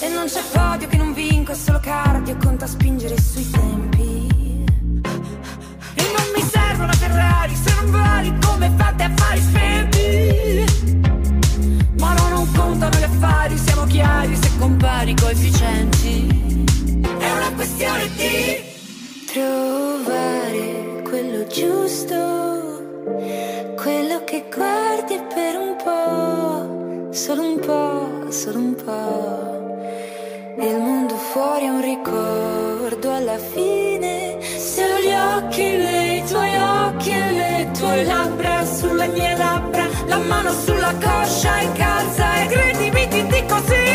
E 0.00 0.08
non 0.08 0.26
c'è 0.26 0.42
podio 0.52 0.88
che 0.88 0.96
non 0.96 1.12
vinco, 1.12 1.52
è 1.52 1.54
solo 1.54 1.78
cardio, 1.80 2.36
conta 2.36 2.66
spingere 2.66 3.15
solo 27.26 27.42
un 27.42 27.58
po', 27.58 28.30
solo 28.30 28.58
un 28.58 28.74
po'. 28.76 30.64
Il 30.64 30.76
mondo 30.78 31.16
fuori 31.16 31.64
è 31.64 31.68
un 31.70 31.82
ricordo 31.82 33.12
alla 33.12 33.36
fine. 33.36 34.38
Se 34.40 34.84
ho 34.84 34.98
gli 35.00 35.12
occhi 35.34 35.62
nei 35.62 36.22
tuoi 36.24 36.56
occhi 36.56 37.10
e 37.10 37.32
le 37.32 37.70
tue 37.76 38.04
labbra 38.04 38.64
sulle 38.64 39.08
mie 39.08 39.36
labbra, 39.36 39.88
la 40.06 40.18
mano 40.18 40.52
sulla 40.52 40.94
coscia 41.02 41.58
e 41.58 41.72
calza 41.72 42.42
e 42.42 42.46
credimi 42.46 43.08
ti 43.08 43.26
dico 43.26 43.56
sì. 43.66 43.85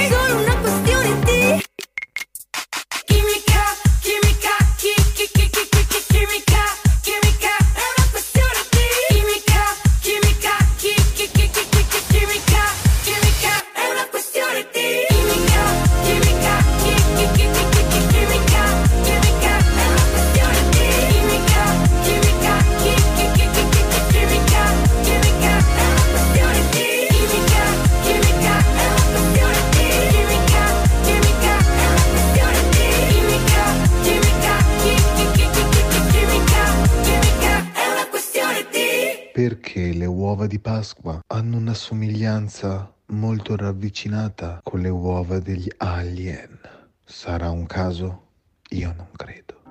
Pasqua 40.82 41.20
hanno 41.28 41.58
una 41.58 41.76
somiglianza 41.76 42.92
molto 43.10 43.56
ravvicinata 43.56 44.62
con 44.64 44.80
le 44.80 44.90
uova 44.90 45.38
degli 45.38 45.70
alien. 45.78 46.58
Sarà 47.06 47.52
un 47.52 47.68
caso? 47.68 48.24
Io 48.70 48.92
non 48.98 49.10
credo. 49.16 49.62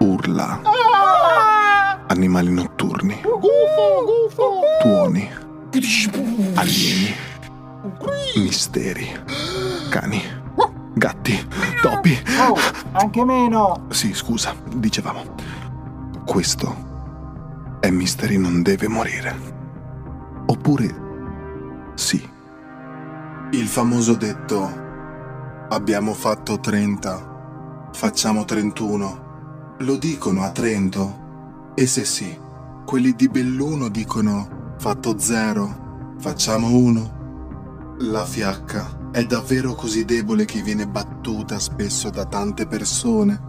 Urla. 0.00 0.62
Animali 2.08 2.50
notturni. 2.50 3.20
Gufo, 3.22 4.04
gufo. 4.04 4.60
Tuoni. 4.80 5.30
Alieni. 6.54 7.14
Misteri. 8.34 9.16
Cani. 9.90 10.20
Gatti. 10.94 11.48
Topi. 11.80 12.18
Oh, 12.40 12.56
anche 12.90 13.24
meno. 13.24 13.86
Sì, 13.90 14.12
scusa, 14.12 14.56
dicevamo. 14.74 15.22
Questo 16.26 16.87
è 17.80 17.90
Mystery 17.90 18.36
non 18.36 18.62
deve 18.62 18.88
morire. 18.88 19.34
Oppure 20.46 21.06
sì. 21.94 22.26
Il 23.50 23.66
famoso 23.66 24.14
detto 24.14 24.70
abbiamo 25.68 26.14
fatto 26.14 26.58
30, 26.58 27.90
facciamo 27.92 28.44
31. 28.44 29.76
Lo 29.78 29.96
dicono 29.96 30.42
a 30.42 30.50
Trento? 30.50 31.72
E 31.74 31.86
se 31.86 32.04
sì, 32.04 32.36
quelli 32.84 33.14
di 33.14 33.28
Belluno 33.28 33.88
dicono 33.88 34.74
fatto 34.78 35.18
0, 35.18 36.14
facciamo 36.18 36.76
1. 36.76 37.16
La 38.00 38.24
fiacca 38.24 39.10
è 39.12 39.24
davvero 39.24 39.74
così 39.74 40.04
debole 40.04 40.44
che 40.44 40.62
viene 40.62 40.86
battuta 40.86 41.58
spesso 41.58 42.10
da 42.10 42.24
tante 42.26 42.66
persone? 42.66 43.48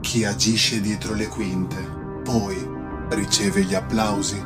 chi 0.00 0.24
agisce 0.24 0.80
dietro 0.80 1.14
le 1.14 1.26
quinte, 1.26 1.76
poi 2.22 2.76
riceve 3.10 3.62
gli 3.62 3.74
applausi. 3.74 4.44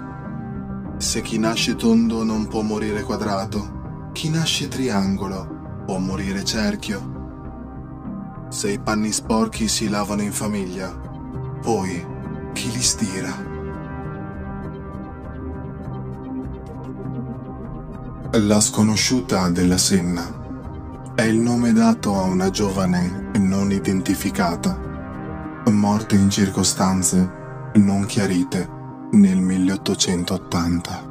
Se 0.97 1.21
chi 1.21 1.39
nasce 1.39 1.75
tondo 1.75 2.23
non 2.23 2.47
può 2.47 2.63
morire 2.63 3.03
quadrato, 3.03 4.11
chi 4.13 4.31
nasce 4.31 4.69
triangolo 4.69 5.83
può 5.85 5.99
morire 5.99 6.45
cerchio. 6.45 7.11
Se 8.51 8.71
i 8.71 8.79
panni 8.79 9.11
sporchi 9.11 9.67
si 9.67 9.89
lavano 9.89 10.23
in 10.23 10.33
famiglia, 10.33 10.91
poi 11.61 12.07
chi 12.53 12.71
li 12.71 12.83
stira? 12.83 13.51
La 18.33 18.61
sconosciuta 18.61 19.51
della 19.51 19.79
Senna 19.79 20.41
è 21.15 21.23
il 21.23 21.39
nome 21.39 21.73
dato 21.73 22.15
a 22.15 22.23
una 22.23 22.51
giovane 22.51 23.31
non 23.39 23.73
identificata, 23.73 24.79
morta 25.71 26.15
in 26.15 26.31
circostanze 26.31 27.41
non 27.75 28.05
chiarite 28.07 28.69
nel 29.13 29.39
1880. 29.39 31.11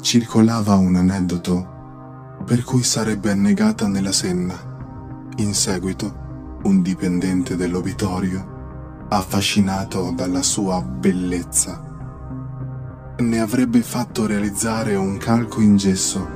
Circolava 0.00 0.74
un 0.76 0.96
aneddoto 0.96 1.78
per 2.44 2.64
cui 2.64 2.82
sarebbe 2.82 3.30
annegata 3.30 3.86
nella 3.86 4.12
Senna. 4.12 4.54
In 5.36 5.54
seguito, 5.54 6.58
un 6.64 6.82
dipendente 6.82 7.56
dell'obitorio, 7.56 9.06
affascinato 9.08 10.12
dalla 10.14 10.42
sua 10.42 10.82
bellezza, 10.82 11.82
ne 13.18 13.40
avrebbe 13.40 13.82
fatto 13.82 14.26
realizzare 14.26 14.94
un 14.94 15.16
calco 15.16 15.60
in 15.60 15.76
gesso 15.76 16.26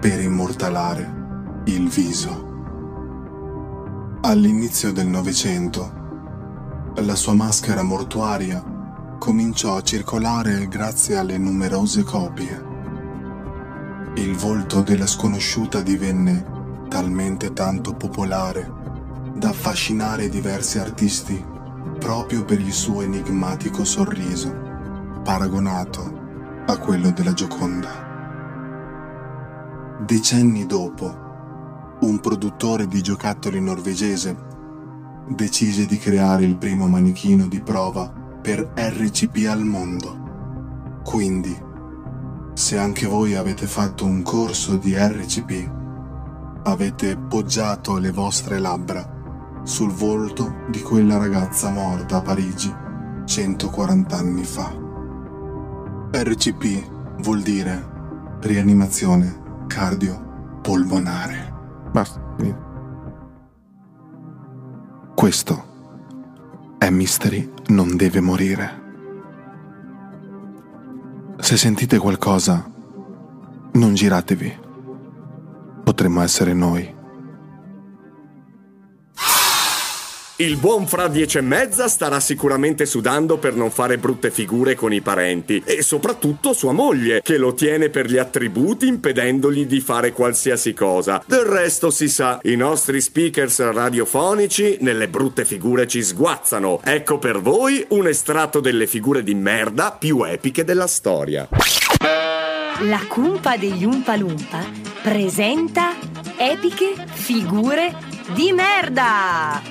per 0.00 0.20
immortalare 0.20 1.62
il 1.66 1.88
viso. 1.88 2.44
All'inizio 4.22 4.92
del 4.92 5.06
Novecento, 5.06 5.95
la 7.02 7.14
sua 7.14 7.34
maschera 7.34 7.82
mortuaria 7.82 8.62
cominciò 9.18 9.76
a 9.76 9.82
circolare 9.82 10.66
grazie 10.66 11.16
alle 11.16 11.36
numerose 11.36 12.02
copie. 12.02 12.64
Il 14.14 14.34
volto 14.34 14.80
della 14.80 15.06
sconosciuta 15.06 15.82
divenne 15.82 16.86
talmente 16.88 17.52
tanto 17.52 17.94
popolare 17.94 18.72
da 19.34 19.50
affascinare 19.50 20.30
diversi 20.30 20.78
artisti 20.78 21.44
proprio 21.98 22.44
per 22.44 22.60
il 22.60 22.72
suo 22.72 23.02
enigmatico 23.02 23.84
sorriso 23.84 24.64
paragonato 25.22 26.24
a 26.66 26.78
quello 26.78 27.10
della 27.10 27.34
Gioconda. 27.34 28.04
Decenni 30.06 30.64
dopo, 30.66 31.24
un 32.00 32.20
produttore 32.20 32.86
di 32.86 33.02
giocattoli 33.02 33.60
norvegese 33.60 34.54
decise 35.28 35.86
di 35.86 35.98
creare 35.98 36.44
il 36.44 36.56
primo 36.56 36.86
manichino 36.86 37.46
di 37.46 37.60
prova 37.60 38.12
per 38.40 38.72
RCP 38.74 39.46
al 39.48 39.64
mondo. 39.64 41.00
Quindi, 41.02 41.56
se 42.54 42.78
anche 42.78 43.06
voi 43.06 43.34
avete 43.34 43.66
fatto 43.66 44.04
un 44.04 44.22
corso 44.22 44.76
di 44.76 44.94
RCP, 44.96 45.70
avete 46.64 47.16
poggiato 47.16 47.98
le 47.98 48.10
vostre 48.10 48.58
labbra 48.58 49.14
sul 49.62 49.90
volto 49.90 50.64
di 50.70 50.80
quella 50.80 51.16
ragazza 51.16 51.70
morta 51.70 52.16
a 52.16 52.22
Parigi 52.22 52.72
140 53.24 54.16
anni 54.16 54.44
fa. 54.44 54.72
RCP 56.12 57.20
vuol 57.22 57.42
dire 57.42 58.38
rianimazione 58.40 59.64
cardiopolmonare. 59.66 61.54
Basta. 61.90 62.65
Questo 65.16 66.76
è 66.76 66.90
Mystery 66.90 67.50
non 67.68 67.96
deve 67.96 68.20
morire. 68.20 68.82
Se 71.38 71.56
sentite 71.56 71.96
qualcosa, 71.96 72.70
non 73.72 73.94
giratevi. 73.94 74.58
Potremmo 75.84 76.20
essere 76.20 76.52
noi. 76.52 76.95
Il 80.38 80.58
buon 80.58 80.86
fra 80.86 81.08
dieci 81.08 81.38
e 81.38 81.40
mezza 81.40 81.88
starà 81.88 82.20
sicuramente 82.20 82.84
sudando 82.84 83.38
per 83.38 83.54
non 83.54 83.70
fare 83.70 83.96
brutte 83.96 84.30
figure 84.30 84.74
con 84.74 84.92
i 84.92 85.00
parenti 85.00 85.62
e 85.64 85.80
soprattutto 85.80 86.52
sua 86.52 86.72
moglie, 86.72 87.22
che 87.22 87.38
lo 87.38 87.54
tiene 87.54 87.88
per 87.88 88.04
gli 88.04 88.18
attributi 88.18 88.86
impedendogli 88.86 89.64
di 89.64 89.80
fare 89.80 90.12
qualsiasi 90.12 90.74
cosa. 90.74 91.22
Del 91.24 91.46
resto 91.46 91.88
si 91.88 92.10
sa, 92.10 92.38
i 92.42 92.54
nostri 92.54 93.00
speakers 93.00 93.60
radiofonici 93.72 94.76
nelle 94.80 95.08
brutte 95.08 95.46
figure 95.46 95.86
ci 95.86 96.02
sguazzano. 96.02 96.80
Ecco 96.84 97.16
per 97.16 97.40
voi 97.40 97.82
un 97.88 98.06
estratto 98.06 98.60
delle 98.60 98.86
figure 98.86 99.22
di 99.22 99.34
merda 99.34 99.90
più 99.98 100.22
epiche 100.22 100.64
della 100.64 100.86
storia. 100.86 101.48
La 102.80 103.00
cumpa 103.08 103.56
degli 103.56 103.86
Umpa 103.86 104.16
Lumpa 104.16 104.62
presenta 105.02 105.94
epiche 106.36 106.92
figure 107.10 108.15
di 108.34 108.52
merda! 108.52 109.62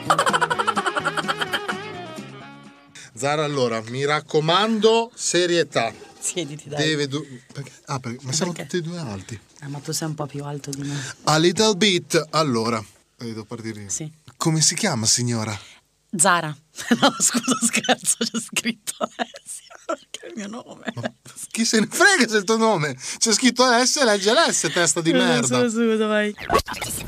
Zara, 3.14 3.44
allora, 3.46 3.82
mi 3.88 4.04
raccomando, 4.06 5.12
serietà. 5.16 5.94
Siediti, 6.20 6.68
dai. 6.70 6.84
Deve 6.86 7.08
du- 7.08 7.26
perché- 7.54 7.72
Ah, 7.86 8.00
perché- 8.00 8.26
ma 8.26 8.32
siamo 8.32 8.52
tutti 8.52 8.78
e 8.78 8.82
due 8.82 8.98
alti. 9.00 9.40
Eh, 9.62 9.68
ma 9.68 9.80
tu 9.80 9.92
sei 9.94 10.08
un 10.08 10.16
po' 10.16 10.26
più 10.26 10.44
alto 10.44 10.70
di 10.72 10.82
me. 10.82 10.96
A 11.24 11.38
little 11.38 11.76
bit. 11.76 12.28
Allora, 12.32 12.78
eh, 13.20 13.26
devo 13.26 13.46
partire 13.46 13.84
io. 13.84 13.90
Sì. 13.90 14.12
Come 14.36 14.60
si 14.62 14.76
chiama, 14.76 15.06
signora? 15.06 15.58
Zara. 16.18 16.50
No, 17.00 17.16
scusa, 17.20 17.56
scherzo, 17.66 18.18
c'è 18.20 18.40
scritto 18.42 18.96
Alessia, 19.16 19.65
perché 19.86 20.20
è 20.22 20.28
il 20.28 20.34
mio 20.36 20.48
nome. 20.48 20.94
Chi 21.52 21.64
se 21.66 21.80
ne 21.80 21.88
frega 21.88 22.28
se 22.28 22.36
è 22.36 22.40
il 22.40 22.44
tuo 22.44 22.58
nome? 22.58 22.96
C'è 23.18 23.32
scritto 23.34 23.64
S, 23.86 24.04
legge 24.04 24.32
l'S, 24.34 24.70
testa 24.74 25.02
di 25.02 25.12
merda. 25.12 25.60
Scusa, 25.62 25.70
scusa, 25.70 26.06
vai. 26.08 26.36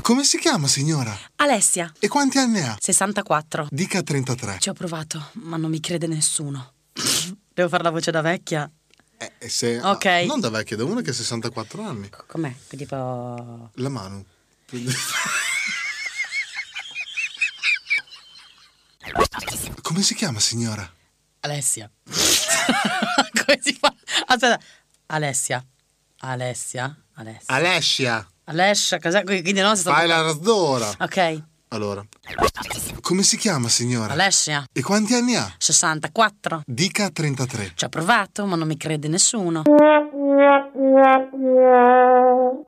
Come 0.00 0.24
si 0.24 0.38
chiama, 0.38 0.66
signora? 0.68 1.16
Alessia. 1.36 1.92
E 1.98 2.08
quanti 2.08 2.38
anni 2.38 2.60
ha? 2.60 2.76
64. 2.78 3.68
Dica 3.70 4.02
33. 4.02 4.56
Ci 4.60 4.68
ho 4.68 4.72
provato, 4.72 5.30
ma 5.34 5.56
non 5.56 5.70
mi 5.70 5.80
crede 5.80 6.06
nessuno. 6.06 6.72
Devo 7.52 7.68
fare 7.68 7.82
la 7.82 7.90
voce 7.90 8.10
da 8.10 8.20
vecchia? 8.20 8.70
Eh, 9.20 9.32
e 9.38 9.48
se- 9.48 9.80
Ok. 9.82 10.04
ah, 10.06 10.24
non 10.24 10.38
da 10.40 10.48
vecchia, 10.48 10.76
da 10.76 10.84
una 10.84 11.00
che 11.02 11.10
ha 11.10 11.14
64 11.14 11.82
anni. 11.82 12.08
Com'è? 12.26 12.54
Tipo... 12.68 13.70
La 13.74 13.88
mano. 13.88 14.24
Come 19.82 20.02
si 20.02 20.14
chiama, 20.14 20.38
signora? 20.38 20.88
Alessia. 21.40 21.90
Come 22.04 23.58
si 23.60 23.72
fa? 23.74 23.94
Aspetta. 24.26 24.58
Alessia. 25.06 25.64
Alessia. 26.20 26.96
Alessia. 27.14 27.54
Alessia. 27.54 28.28
Alessia, 28.44 28.98
cos'è? 28.98 29.22
Quindi 29.24 29.52
no. 29.52 29.74
Fai 29.76 30.06
la 30.06 30.22
raddora. 30.22 30.92
Ok. 30.98 31.42
Allora. 31.68 32.04
Come 33.00 33.22
si 33.22 33.36
chiama, 33.36 33.68
signora? 33.68 34.14
Alessia. 34.14 34.64
E 34.72 34.82
quanti 34.82 35.14
anni 35.14 35.36
ha? 35.36 35.52
64. 35.56 36.62
Dica 36.66 37.10
33. 37.10 37.72
Ci 37.74 37.84
ho 37.84 37.88
provato, 37.88 38.46
ma 38.46 38.56
non 38.56 38.66
mi 38.66 38.76
crede 38.76 39.08
nessuno. 39.08 39.62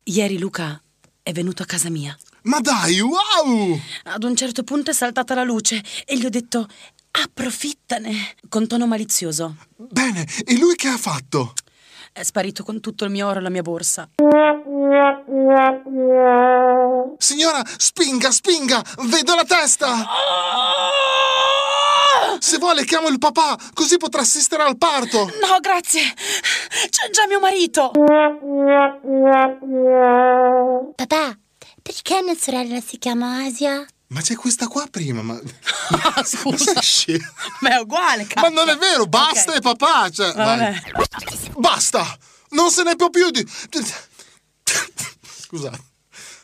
Ieri 0.04 0.38
Luca 0.38 0.80
è 1.22 1.32
venuto 1.32 1.62
a 1.62 1.66
casa 1.66 1.90
mia. 1.90 2.16
Ma 2.42 2.60
dai, 2.60 3.00
wow! 3.00 3.78
Ad 4.04 4.24
un 4.24 4.34
certo 4.34 4.62
punto 4.64 4.90
è 4.90 4.94
saltata 4.94 5.34
la 5.34 5.44
luce 5.44 5.82
e 6.06 6.16
gli 6.16 6.24
ho 6.24 6.30
detto 6.30 6.66
approfittane 7.10 8.34
con 8.48 8.66
tono 8.66 8.86
malizioso. 8.86 9.56
Bene, 9.76 10.26
e 10.44 10.56
lui 10.58 10.74
che 10.76 10.88
ha 10.88 10.96
fatto? 10.96 11.54
È 12.12 12.22
sparito 12.22 12.64
con 12.64 12.80
tutto 12.80 13.04
il 13.04 13.10
mio 13.10 13.28
oro 13.28 13.38
e 13.38 13.42
la 13.42 13.50
mia 13.50 13.62
borsa. 13.62 14.08
Signora, 17.18 17.62
spinga, 17.64 18.30
spinga! 18.30 18.82
Vedo 19.04 19.34
la 19.34 19.44
testa! 19.44 20.06
Se 22.38 22.58
vuole 22.58 22.84
chiamo 22.84 23.08
il 23.08 23.18
papà, 23.18 23.56
così 23.74 23.96
potrà 23.96 24.22
assistere 24.22 24.62
al 24.64 24.76
parto. 24.76 25.18
No, 25.18 25.60
grazie. 25.60 26.02
C'è 26.90 27.10
già 27.10 27.26
mio 27.28 27.38
marito. 27.38 27.90
Papà, 30.96 31.38
perché 31.80 32.22
mia 32.22 32.34
sorella 32.34 32.80
si 32.80 32.98
chiama 32.98 33.44
Asia? 33.44 33.86
Ma 34.10 34.20
c'è 34.20 34.34
questa 34.34 34.66
qua 34.66 34.86
prima, 34.90 35.22
ma... 35.22 35.40
Ah, 35.90 36.22
scusa. 36.26 36.72
Ma 36.74 36.82
sei? 36.82 37.20
Ma 37.60 37.76
è 37.76 37.80
uguale, 37.80 38.26
Ma 38.34 38.48
non 38.48 38.68
è 38.68 38.76
vero, 38.76 39.06
basta 39.06 39.52
Ok. 39.52 39.56
e 39.58 39.60
papà, 39.60 40.10
cioè... 40.10 40.32
Vabbè. 40.32 40.72
vai. 40.92 41.52
Basta! 41.56 42.18
Non 42.50 42.70
se 42.70 42.82
ne 42.82 42.96
può 42.96 43.08
più 43.10 43.30
di... 43.30 43.46
Scusate. 45.22 45.78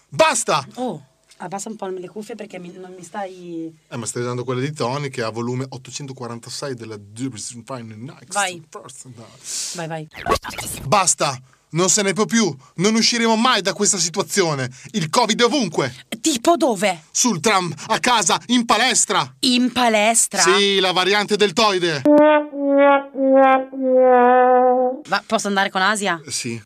Basta! 0.08 0.64
Oh, 0.74 1.04
abbassa 1.38 1.68
un 1.68 1.74
po' 1.76 1.86
le 1.88 2.08
cuffie 2.08 2.36
perché 2.36 2.58
mi- 2.60 2.72
non 2.76 2.92
mi 2.94 3.02
stai... 3.02 3.76
Eh, 3.88 3.96
ma 3.96 4.06
stai 4.06 4.22
usando 4.22 4.44
quelle 4.44 4.60
di 4.60 4.72
Tony 4.72 5.08
che 5.10 5.22
ha 5.22 5.30
volume 5.30 5.66
846 5.68 6.74
della. 6.74 6.96
Vai. 8.32 8.62
Vai, 9.74 9.86
vai. 9.88 10.08
Basta! 10.84 11.40
Non 11.70 11.88
se 11.90 12.02
ne 12.02 12.12
può 12.12 12.24
più. 12.24 12.54
Non 12.76 12.94
usciremo 12.94 13.36
mai 13.36 13.60
da 13.60 13.72
questa 13.72 13.98
situazione. 13.98 14.70
Il 14.92 15.10
Covid 15.10 15.40
è 15.40 15.44
ovunque. 15.44 15.92
Tipo 16.20 16.56
dove? 16.56 17.02
Sul 17.10 17.40
tram, 17.40 17.72
a 17.88 17.98
casa, 17.98 18.40
in 18.46 18.64
palestra. 18.64 19.34
In 19.40 19.72
palestra? 19.72 20.40
Sì, 20.40 20.78
la 20.80 20.92
variante 20.92 21.36
deltoide. 21.36 22.02
Ma 25.08 25.22
posso 25.26 25.48
andare 25.48 25.70
con 25.70 25.82
Asia? 25.82 26.20
Sì, 26.26 26.60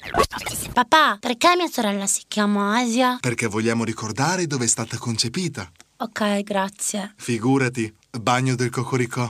Papà, 0.72 1.16
perché 1.20 1.54
mia 1.56 1.68
sorella 1.68 2.06
si 2.06 2.22
chiama 2.28 2.78
Asia? 2.78 3.18
perché 3.20 3.46
vogliamo 3.46 3.84
ricordare 3.84 4.46
dove 4.46 4.64
è 4.64 4.68
stata 4.68 4.96
concepita. 4.98 5.68
Ok, 5.98 6.42
grazie. 6.42 7.14
Figurati, 7.16 7.92
bagno 8.18 8.54
del 8.54 8.70
cocoricò. 8.70 9.28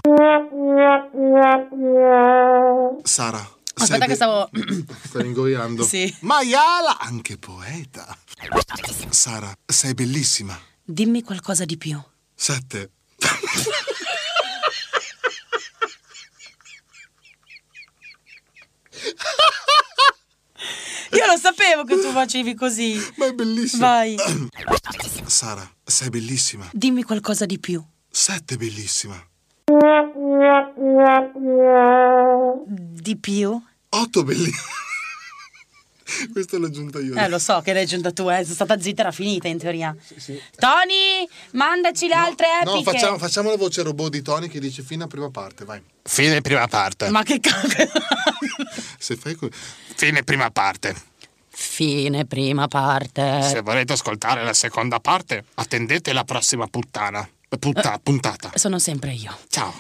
Sara, 3.03 3.49
Aspetta 3.81 4.07
che 4.07 4.14
stavo... 4.14 4.51
Stai 5.07 5.26
ingoiando. 5.26 5.85
Sì. 5.85 6.14
Maiala, 6.20 6.99
anche 6.99 7.39
poeta. 7.39 8.16
Sara, 9.09 9.53
sei 9.66 9.95
bellissima. 9.95 10.59
Dimmi 10.83 11.22
qualcosa 11.22 11.64
di 11.64 11.76
più. 11.76 12.01
Sette. 12.35 12.91
Io 21.12 21.26
lo 21.26 21.37
sapevo 21.37 21.85
che 21.85 22.01
tu 22.01 22.11
facevi 22.11 22.55
così. 22.55 22.97
Ma 23.16 23.26
è 23.26 23.33
bellissimo. 23.33 23.83
Vai. 23.83 24.16
Sara, 25.26 25.68
sei 25.85 26.09
bellissima. 26.09 26.68
Dimmi 26.72 27.03
qualcosa 27.03 27.47
di 27.47 27.59
più. 27.59 27.83
Sette 28.09 28.57
bellissima. 28.57 29.20
Di 32.66 33.16
più? 33.16 33.62
Otto 33.91 34.22
bellissima. 34.24 34.78
Questo 36.32 36.59
l'ho 36.59 36.66
aggiunta 36.66 36.99
io. 36.99 37.14
Eh, 37.14 37.28
lo 37.28 37.38
so 37.38 37.61
che 37.61 37.72
l'hai 37.72 37.84
aggiunta 37.84 38.11
tu, 38.12 38.28
eh. 38.28 38.43
Sono 38.43 38.55
stata 38.55 38.80
zitta, 38.80 39.03
era 39.03 39.12
finita 39.12 39.47
in 39.49 39.59
teoria. 39.59 39.95
Tony, 40.57 41.26
mandaci 41.53 42.09
le 42.09 42.14
altre 42.14 42.47
epiche. 42.62 42.74
No, 42.76 42.82
facciamo, 42.82 43.18
facciamo 43.18 43.51
la 43.51 43.57
voce 43.57 43.82
robot 43.82 44.11
di 44.11 44.22
Tony 44.22 44.49
che 44.49 44.59
dice 44.59 44.82
fino 44.82 45.05
a 45.05 45.07
prima 45.07 45.30
parte, 45.30 45.64
vai. 45.64 45.80
Fine 46.03 46.41
prima 46.41 46.66
parte. 46.66 47.09
Ma 47.11 47.22
che 47.22 47.38
cacchio. 47.38 47.88
Se 48.99 49.16
fai 49.16 49.34
que- 49.36 49.51
Fine 49.53 50.24
prima 50.24 50.51
parte. 50.51 50.95
Fine 51.49 52.24
prima 52.26 52.66
parte. 52.68 53.43
Se 53.43 53.61
volete 53.61 53.93
ascoltare 53.93 54.43
la 54.45 54.55
seconda 54.55 54.99
parte, 54.99 55.45
attendete 55.55 56.12
la 56.12 56.24
prossima 56.24 56.66
puttana. 56.66 57.28
Putta- 57.59 57.99
puntata. 58.03 58.51
Sono 58.55 58.78
sempre 58.78 59.12
io. 59.12 59.36
Ciao. 59.49 59.72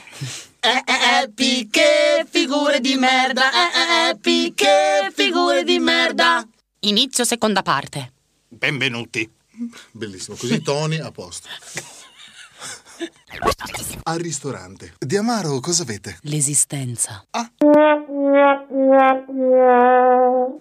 Eh, 0.62 0.68
eh, 0.68 1.22
epiche 1.22 2.26
figure 2.28 2.80
di 2.80 2.94
merda. 2.96 3.50
Eh, 3.50 4.08
eh, 4.08 4.10
epiche 4.10 5.10
figure 5.14 5.64
di 5.64 5.78
merda. 5.78 6.46
Inizio 6.80 7.24
seconda 7.24 7.62
parte. 7.62 8.12
Benvenuti. 8.46 9.26
Bellissimo, 9.90 10.36
così 10.36 10.60
Tony 10.60 10.98
a 10.98 11.10
posto. 11.10 11.48
Al 14.02 14.18
ristorante. 14.18 14.92
Di 14.98 15.16
Amaro 15.16 15.60
cosa 15.60 15.82
avete? 15.82 16.18
L'esistenza. 16.22 17.24
Ah. 17.30 17.50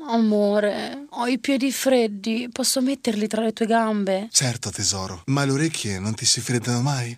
Amore, 0.08 1.08
ho 1.10 1.28
i 1.28 1.40
piedi 1.40 1.74
freddi. 1.74 2.48
Posso 2.50 2.82
metterli 2.82 3.28
tra 3.28 3.42
le 3.42 3.52
tue 3.52 3.66
gambe? 3.66 4.30
Certo 4.32 4.70
tesoro, 4.70 5.24
ma 5.26 5.44
le 5.44 5.52
orecchie 5.52 6.00
non 6.00 6.16
ti 6.16 6.26
si 6.26 6.40
freddano 6.40 6.82
mai? 6.82 7.18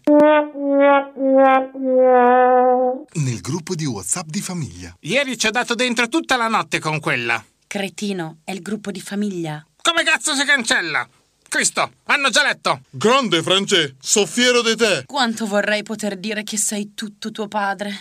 Nel 3.13 3.41
gruppo 3.41 3.75
di 3.75 3.85
WhatsApp 3.85 4.27
di 4.29 4.39
famiglia. 4.39 4.95
Ieri 5.01 5.37
ci 5.37 5.47
ho 5.47 5.51
dato 5.51 5.75
dentro 5.75 6.07
tutta 6.07 6.37
la 6.37 6.47
notte 6.47 6.79
con 6.79 6.99
quella. 7.01 7.43
Cretino, 7.67 8.37
è 8.45 8.51
il 8.51 8.61
gruppo 8.61 8.89
di 8.91 9.01
famiglia. 9.01 9.65
Come 9.81 10.03
cazzo 10.03 10.33
si 10.33 10.45
cancella? 10.45 11.07
Cristo, 11.49 11.91
hanno 12.05 12.29
già 12.29 12.43
letto. 12.43 12.83
Grande 12.89 13.43
France, 13.43 13.95
so 13.99 14.25
fiero 14.25 14.61
di 14.61 14.77
te. 14.77 15.03
Quanto 15.05 15.45
vorrei 15.45 15.83
poter 15.83 16.17
dire 16.17 16.43
che 16.43 16.55
sei 16.55 16.93
tutto 16.93 17.31
tuo 17.31 17.49
padre. 17.49 17.91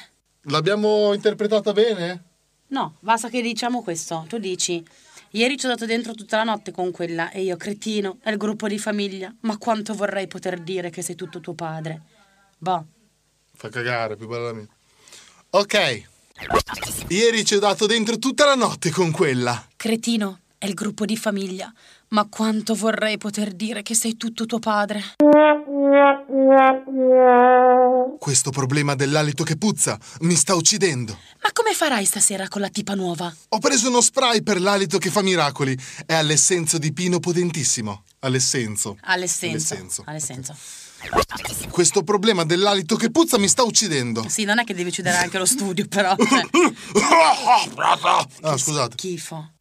L'abbiamo 0.42 1.12
interpretata 1.12 1.72
bene? 1.72 2.22
No, 2.68 2.94
basta 3.00 3.28
che 3.28 3.42
diciamo 3.42 3.82
questo. 3.82 4.24
Tu 4.28 4.38
dici, 4.38 4.80
ieri 5.30 5.56
ci 5.56 5.66
ho 5.66 5.70
dato 5.70 5.86
dentro 5.86 6.14
tutta 6.14 6.36
la 6.36 6.44
notte 6.44 6.70
con 6.70 6.92
quella 6.92 7.30
e 7.30 7.42
io, 7.42 7.56
cretino, 7.56 8.18
è 8.22 8.30
il 8.30 8.36
gruppo 8.36 8.68
di 8.68 8.78
famiglia. 8.78 9.34
Ma 9.40 9.58
quanto 9.58 9.92
vorrei 9.94 10.28
poter 10.28 10.60
dire 10.60 10.90
che 10.90 11.02
sei 11.02 11.16
tutto 11.16 11.40
tuo 11.40 11.54
padre. 11.54 12.02
Boh. 12.62 12.84
Fa 13.56 13.70
cagare, 13.70 14.16
più 14.16 14.28
bella 14.28 14.46
la 14.46 14.52
mia. 14.52 14.68
Ok. 15.50 16.02
Ieri 17.08 17.44
ci 17.44 17.54
ho 17.54 17.58
dato 17.58 17.86
dentro 17.86 18.18
tutta 18.18 18.44
la 18.44 18.54
notte 18.54 18.90
con 18.90 19.10
quella. 19.10 19.66
Cretino, 19.76 20.40
è 20.58 20.66
il 20.66 20.74
gruppo 20.74 21.06
di 21.06 21.16
famiglia. 21.16 21.72
Ma 22.08 22.26
quanto 22.28 22.74
vorrei 22.74 23.16
poter 23.16 23.52
dire 23.52 23.80
che 23.80 23.94
sei 23.94 24.18
tutto 24.18 24.44
tuo 24.44 24.58
padre. 24.58 25.00
Questo 28.18 28.50
problema 28.50 28.94
dell'alito 28.94 29.42
che 29.42 29.56
puzza 29.56 29.98
mi 30.20 30.34
sta 30.34 30.54
uccidendo. 30.54 31.18
Ma 31.42 31.50
come 31.52 31.72
farai 31.72 32.04
stasera 32.04 32.46
con 32.48 32.60
la 32.60 32.68
tipa 32.68 32.94
nuova? 32.94 33.34
Ho 33.48 33.58
preso 33.58 33.88
uno 33.88 34.02
spray 34.02 34.42
per 34.42 34.60
l'alito 34.60 34.98
che 34.98 35.08
fa 35.08 35.22
miracoli. 35.22 35.78
È 36.04 36.12
all'essenzo 36.12 36.76
di 36.76 36.92
pino 36.92 37.20
potentissimo. 37.20 38.04
All'essenzo. 38.18 38.98
All'essenzo. 39.02 39.72
All'essenzo. 39.72 40.02
All'essenzo. 40.04 40.56
Questo 41.70 42.02
problema 42.02 42.44
dell'alito 42.44 42.96
che 42.96 43.10
puzza 43.10 43.38
mi 43.38 43.48
sta 43.48 43.62
uccidendo. 43.62 44.28
Sì, 44.28 44.44
non 44.44 44.58
è 44.58 44.64
che 44.64 44.74
devi 44.74 44.90
chiudere 44.90 45.16
anche 45.16 45.38
lo 45.38 45.46
studio, 45.46 45.86
però. 45.88 46.14
Cioè, 46.20 46.48
Ah, 48.42 48.56
scusate. 48.56 48.94
schifo. 48.98 49.52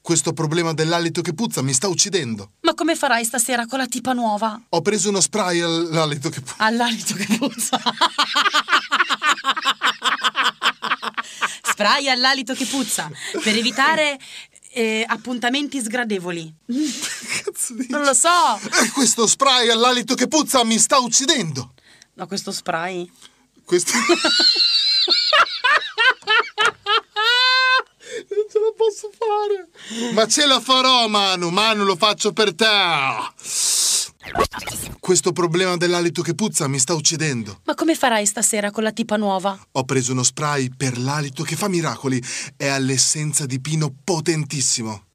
Questo 0.00 0.32
problema 0.32 0.72
dell'alito 0.74 1.22
che 1.22 1.32
puzza 1.34 1.62
mi 1.62 1.72
sta 1.72 1.88
uccidendo. 1.88 2.52
Ma 2.62 2.74
come 2.74 2.94
farai 2.96 3.24
stasera 3.24 3.66
con 3.66 3.78
la 3.78 3.86
tipa 3.86 4.12
nuova? 4.12 4.60
Ho 4.70 4.82
preso 4.82 5.08
uno 5.08 5.20
spray 5.20 5.60
all'alito 5.60 6.28
che 6.28 6.40
puzza. 6.40 6.54
All'alito 6.58 7.14
che 7.14 7.26
puzza. 7.38 7.80
Spray 11.62 12.08
all'alito 12.08 12.52
che 12.54 12.66
puzza. 12.66 13.10
Per 13.42 13.56
evitare 13.56 14.18
eh, 14.72 15.04
appuntamenti 15.06 15.80
sgradevoli. 15.80 16.54
Non 17.88 18.02
lo 18.02 18.14
so. 18.14 18.58
E 18.82 18.90
questo 18.90 19.26
spray 19.26 19.68
all'alito 19.68 20.14
che 20.14 20.26
puzza 20.28 20.64
mi 20.64 20.78
sta 20.78 20.98
uccidendo. 20.98 21.74
Ma 22.14 22.26
questo 22.26 22.50
spray? 22.52 23.08
Questo... 23.64 23.92
non 28.28 28.46
ce 28.50 28.58
la 28.58 28.72
posso 28.76 29.10
fare. 29.16 29.68
Ma 30.12 30.26
ce 30.26 30.46
la 30.46 30.60
farò, 30.60 31.06
Manu. 31.08 31.50
Manu, 31.50 31.84
lo 31.84 31.96
faccio 31.96 32.32
per 32.32 32.54
te. 32.54 32.66
Questo 34.98 35.32
problema 35.32 35.76
dell'alito 35.76 36.22
che 36.22 36.34
puzza 36.34 36.68
mi 36.68 36.78
sta 36.78 36.94
uccidendo. 36.94 37.60
Ma 37.64 37.74
come 37.74 37.94
farai 37.94 38.26
stasera 38.26 38.70
con 38.70 38.82
la 38.82 38.92
tipa 38.92 39.16
nuova? 39.16 39.58
Ho 39.72 39.84
preso 39.84 40.12
uno 40.12 40.22
spray 40.22 40.68
per 40.68 40.98
l'alito 40.98 41.42
che 41.42 41.56
fa 41.56 41.68
miracoli. 41.68 42.22
È 42.56 42.66
all'essenza 42.66 43.46
di 43.46 43.60
pino 43.60 43.92
potentissimo. 44.04 45.06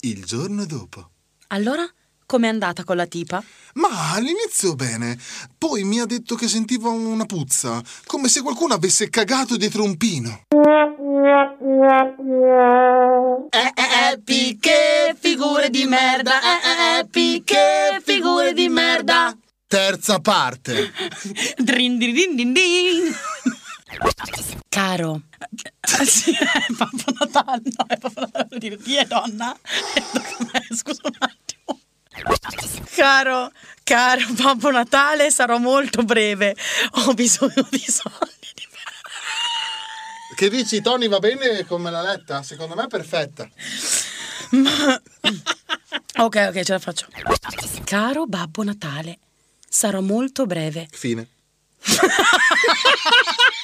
Il 0.00 0.24
giorno 0.24 0.64
dopo. 0.64 1.10
Allora, 1.48 1.86
com'è 2.32 2.48
andata 2.48 2.82
con 2.82 2.96
la 2.96 3.04
tipa? 3.04 3.44
Ma 3.74 4.12
all'inizio 4.12 4.74
bene, 4.74 5.18
poi 5.58 5.84
mi 5.84 6.00
ha 6.00 6.06
detto 6.06 6.34
che 6.34 6.48
sentiva 6.48 6.88
una 6.88 7.26
puzza, 7.26 7.82
come 8.06 8.28
se 8.28 8.40
qualcuno 8.40 8.72
avesse 8.72 9.10
cagato 9.10 9.58
dietro 9.58 9.84
un 9.84 9.98
pino. 9.98 10.44
Eh, 13.50 13.72
eh, 13.74 14.12
epiche 14.12 15.14
figure 15.18 15.68
di 15.68 15.84
merda. 15.84 16.40
Eh, 16.40 16.96
eh, 16.96 16.98
epiche 17.00 18.00
figure 18.02 18.54
di 18.54 18.68
merda. 18.70 19.36
Terza 19.66 20.18
parte. 20.20 20.90
Drin, 21.58 21.98
din, 21.98 22.14
din, 22.14 22.34
din, 22.34 22.52
din. 22.54 23.14
Caro. 24.70 25.20
Eh, 25.38 26.06
Sì, 26.06 26.30
è 26.30 26.72
Babbo 26.72 27.12
Natale. 27.18 27.62
No, 27.64 27.84
è 27.88 27.96
Babbo 27.96 28.20
Natale. 28.20 28.46
Devo 28.48 28.58
dire, 28.58 28.78
chi 28.78 28.96
è 28.96 29.04
donna? 29.04 29.54
Eh? 29.94 30.02
Scusa 30.74 31.02
un 31.04 31.16
attimo. 31.18 31.81
Caro, 32.94 33.50
caro 33.82 34.24
Babbo 34.30 34.70
Natale, 34.70 35.30
sarò 35.30 35.58
molto 35.58 36.02
breve. 36.02 36.54
Ho 37.06 37.14
bisogno 37.14 37.66
di 37.70 37.84
soldi. 37.86 38.40
Che 40.34 40.48
dici, 40.50 40.80
Tony, 40.80 41.08
va 41.08 41.18
bene 41.18 41.64
come 41.66 41.90
l'ha 41.90 42.02
letta? 42.02 42.42
Secondo 42.42 42.74
me 42.74 42.84
è 42.84 42.88
perfetta. 42.88 43.48
Ma... 44.50 45.00
Ok, 46.14 46.46
ok, 46.48 46.62
ce 46.62 46.72
la 46.72 46.78
faccio. 46.78 47.06
Caro 47.84 48.26
Babbo 48.26 48.62
Natale, 48.62 49.18
sarò 49.66 50.00
molto 50.00 50.46
breve. 50.46 50.86
Fine. 50.90 51.28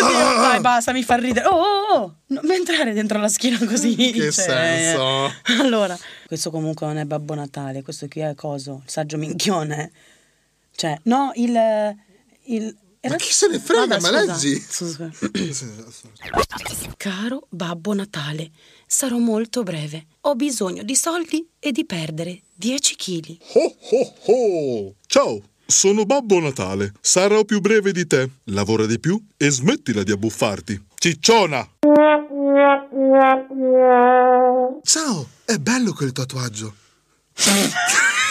Oddio, 0.00 0.40
dai, 0.40 0.60
basta, 0.60 0.92
mi 0.92 1.02
fa 1.02 1.16
ridere. 1.16 1.46
Oh, 1.46 1.60
oh, 1.60 1.94
oh, 1.94 2.16
non 2.26 2.42
mi 2.44 2.54
entrare 2.54 2.92
dentro 2.92 3.18
la 3.18 3.28
schiena 3.28 3.58
così. 3.64 3.94
Che 3.94 4.12
cioè. 4.12 4.30
senso? 4.30 5.32
Allora, 5.60 5.98
questo 6.26 6.50
comunque 6.50 6.86
non 6.86 6.96
è 6.96 7.04
Babbo 7.04 7.34
Natale, 7.34 7.82
questo 7.82 8.08
qui 8.08 8.20
è 8.20 8.34
coso, 8.34 8.82
il 8.84 8.90
saggio 8.90 9.16
minchione. 9.16 9.92
Cioè, 10.74 10.98
no, 11.04 11.32
il... 11.34 11.96
il 12.44 12.76
Ma 13.08 13.16
chi 13.16 13.32
se 13.32 13.48
ne 13.48 13.58
frega, 13.58 13.98
Vabbè, 13.98 14.00
ma 14.00 14.08
scusa. 14.08 14.32
leggi. 14.32 14.60
Scusa, 14.60 15.10
scusa. 15.12 16.94
Caro 16.96 17.46
Babbo 17.48 17.94
Natale, 17.94 18.50
sarò 18.86 19.18
molto 19.18 19.62
breve. 19.62 20.06
Ho 20.22 20.34
bisogno 20.34 20.82
di 20.82 20.94
soldi 20.94 21.46
e 21.58 21.72
di 21.72 21.84
perdere 21.84 22.42
10 22.54 22.96
kg. 22.96 23.36
Oh 23.54 23.76
oh 23.90 24.14
oh! 24.26 24.94
Ciao, 25.06 25.42
sono 25.72 26.04
Babbo 26.04 26.38
Natale. 26.38 26.92
Sarò 27.00 27.44
più 27.44 27.60
breve 27.60 27.90
di 27.90 28.06
te. 28.06 28.30
Lavora 28.44 28.86
di 28.86 29.00
più 29.00 29.20
e 29.36 29.50
smettila 29.50 30.04
di 30.04 30.12
abbuffarti. 30.12 30.80
Cicciona! 30.94 31.68
Ciao, 34.82 35.28
è 35.44 35.56
bello 35.56 35.92
quel 35.92 36.12
tatuaggio. 36.12 36.74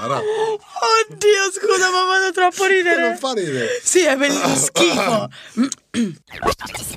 Sara, 0.00 0.18
Oddio, 0.18 1.50
scusa, 1.52 1.90
ma 1.90 2.04
vado 2.04 2.32
troppo 2.32 2.64
a 2.64 2.66
ridere. 2.68 3.02
non 3.08 3.16
fa 3.16 3.32
ridere. 3.32 3.80
Sì, 3.82 4.00
è 4.04 4.16
bellissimo 4.16 4.56
schifo. 4.56 5.28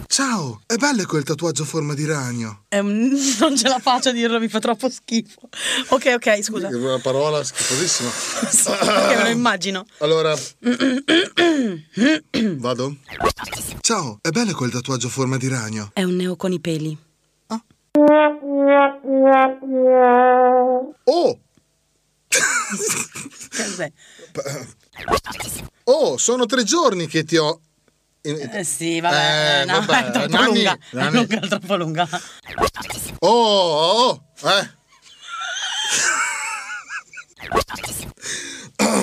Ciao, 0.08 0.62
è 0.66 0.76
bello 0.76 1.06
quel 1.06 1.24
tatuaggio 1.24 1.64
a 1.64 1.66
forma 1.66 1.93
di 1.93 2.06
ragno. 2.06 2.64
Un- 2.70 3.18
Non 3.39 3.56
ce 3.58 3.68
la 3.68 3.80
faccio 3.80 4.10
a 4.10 4.12
dirlo, 4.12 4.39
mi 4.39 4.50
fa 4.50 4.60
troppo 4.60 4.89
schifo. 4.89 5.39
Ok, 5.89 6.12
ok, 6.16 6.43
scusa. 6.43 6.68
È 6.68 6.74
una 6.74 7.00
parola 7.00 7.43
schifosissima. 7.43 8.10
Perché 8.86 9.16
me 9.16 9.24
lo 9.24 9.30
immagino. 9.30 9.86
Allora, 10.00 10.36
vado? 12.58 12.95
Ciao, 13.82 14.20
è 14.22 14.30
bello 14.30 14.54
quel 14.54 14.72
tatuaggio 14.72 15.08
a 15.08 15.12
forma 15.12 15.38
di 15.38 15.47
ragno. 15.47 15.91
È 15.93 16.04
un 16.04 16.16
neo 16.16 16.36
con 16.36 16.52
i 16.52 16.60
peli. 16.60 16.97
Oh! 21.06 21.38
Oh, 25.86 26.17
sono 26.17 26.45
tre 26.45 26.63
giorni 26.63 27.07
che 27.07 27.23
ti 27.23 27.38
ho... 27.38 27.61
Eh, 28.21 28.63
sì, 28.63 28.99
vabbè, 28.99 29.61
Eh, 29.61 29.65
no, 29.65 29.80
vabbè, 29.86 30.07
è 30.07 30.11
troppo 30.11 30.27
Nanni, 30.27 30.45
lunga. 30.55 30.73
È 30.73 30.77
Nanni. 30.91 31.15
lunga, 31.15 31.39
è 31.39 31.47
troppo 31.47 31.75
lunga. 31.75 32.07
Oh, 33.19 33.30
oh, 33.30 34.23
oh, 34.41 34.49
eh. 34.49 34.77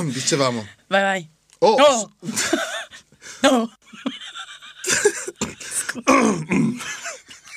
Dicevamo. 0.12 0.66
Vai, 0.88 1.02
vai. 1.02 1.30
Oh! 1.60 2.10
No. 3.42 3.70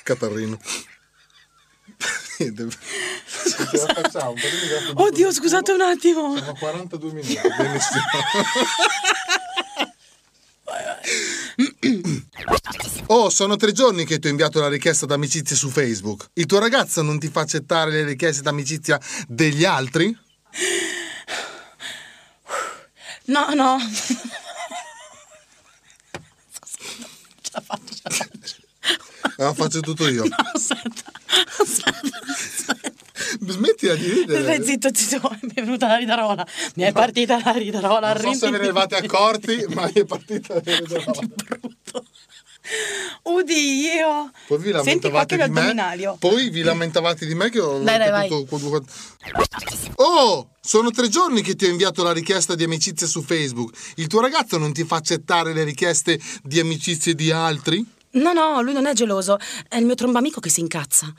Catarrino. 0.04 0.60
La 2.40 3.94
facciamo. 4.02 4.34
Oddio, 4.96 5.32
scusate 5.32 5.74
un 5.74 5.82
attimo. 5.82 6.38
Sono 6.38 6.54
42 6.54 7.12
minuti, 7.12 7.38
benissimo. 7.58 8.02
Oh, 13.08 13.30
sono 13.30 13.56
tre 13.58 13.74
giorni 13.74 14.06
che 14.06 14.20
ti 14.20 14.28
ho 14.28 14.30
inviato 14.30 14.60
la 14.62 14.70
richiesta 14.70 15.06
d'amicizia 15.06 15.56
su 15.56 15.70
Facebook. 15.70 16.30
Il 16.34 16.46
tuo 16.46 16.60
ragazzo 16.60 17.02
non 17.02 17.20
ti 17.20 17.28
fa 17.28 17.42
accettare 17.42 17.92
le 17.92 18.04
richieste 18.04 18.42
d'amicizia 18.42 19.00
degli 19.28 19.66
altri? 19.66 20.16
No, 23.26 23.54
no. 23.54 23.78
Ce 27.42 27.52
la 27.54 27.62
faccio, 27.62 27.94
ce 27.94 28.02
la 28.04 28.10
faccio. 28.12 28.39
La 29.40 29.54
faccio 29.54 29.80
tutto 29.80 30.08
io. 30.08 30.24
No, 30.28 30.36
aspetta. 30.54 31.12
Smettila 33.48 33.96
di 33.96 34.10
ridere. 34.12 34.42
Stai 34.42 34.66
zitto, 34.66 34.90
zitto, 34.94 35.38
mi 35.42 35.54
è 35.54 35.62
venuta 35.62 35.88
la 35.88 35.98
ridarola. 35.98 36.46
Mi 36.76 36.84
è 36.84 36.92
partita 36.92 37.40
la 37.44 37.52
ridarola. 37.52 38.14
Non 38.14 38.34
so 38.34 38.46
se 38.46 38.52
ve 38.52 38.58
ne 38.58 38.64
eravate 38.66 38.96
accorti, 38.96 39.66
ma 39.70 39.86
mi 39.86 39.94
è 39.94 40.06
partita 40.06 40.56
la 40.56 40.62
ridarola. 40.64 41.28
Udi, 43.24 43.80
io. 43.82 44.32
Poi 44.48 44.58
vi 44.58 44.72
Senti 44.84 45.10
lamentavate 45.10 45.38
che 45.38 45.46
di 45.46 45.52
me. 45.52 46.16
Poi 46.20 46.50
vi 46.50 46.62
lamentavate 46.62 47.26
di 47.26 47.36
me 47.36 47.50
che 47.50 47.60
ho 47.60 47.80
Dai, 47.80 48.28
tutto 48.28 48.84
Oh, 49.96 50.50
sono 50.60 50.92
tre 50.92 51.08
giorni 51.08 51.42
che 51.42 51.56
ti 51.56 51.66
ho 51.66 51.70
inviato 51.70 52.04
la 52.04 52.12
richiesta 52.12 52.56
di 52.56 52.64
amicizia 52.64 53.08
su 53.08 53.22
Facebook. 53.22 53.76
Il 53.96 54.08
tuo 54.08 54.22
ragazzo 54.22 54.58
non 54.58 54.74
ti 54.74 54.84
fa 54.84 54.98
accettare 54.98 55.54
le 55.54 55.64
richieste 55.64 56.20
di 56.44 56.60
amicizie 56.60 57.16
di 57.16 57.32
altri? 57.32 57.98
No, 58.12 58.34
no, 58.34 58.62
lui 58.62 58.74
non 58.74 58.88
è 58.88 58.94
geloso. 58.94 59.38
È 59.68 59.78
il 59.78 59.86
mio 59.86 59.94
trombamico 59.94 60.40
che 60.40 60.50
si 60.50 60.62
incazza. 60.62 61.14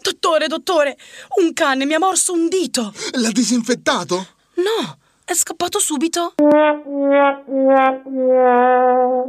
Dottore, 0.00 0.46
dottore, 0.46 0.98
un 1.40 1.52
cane 1.54 1.86
mi 1.86 1.94
ha 1.94 1.98
morso 1.98 2.34
un 2.34 2.48
dito. 2.48 2.92
L'ha 3.12 3.30
disinfettato? 3.30 4.26
No, 4.56 4.98
è 5.24 5.34
scappato 5.34 5.78
subito. 5.78 6.34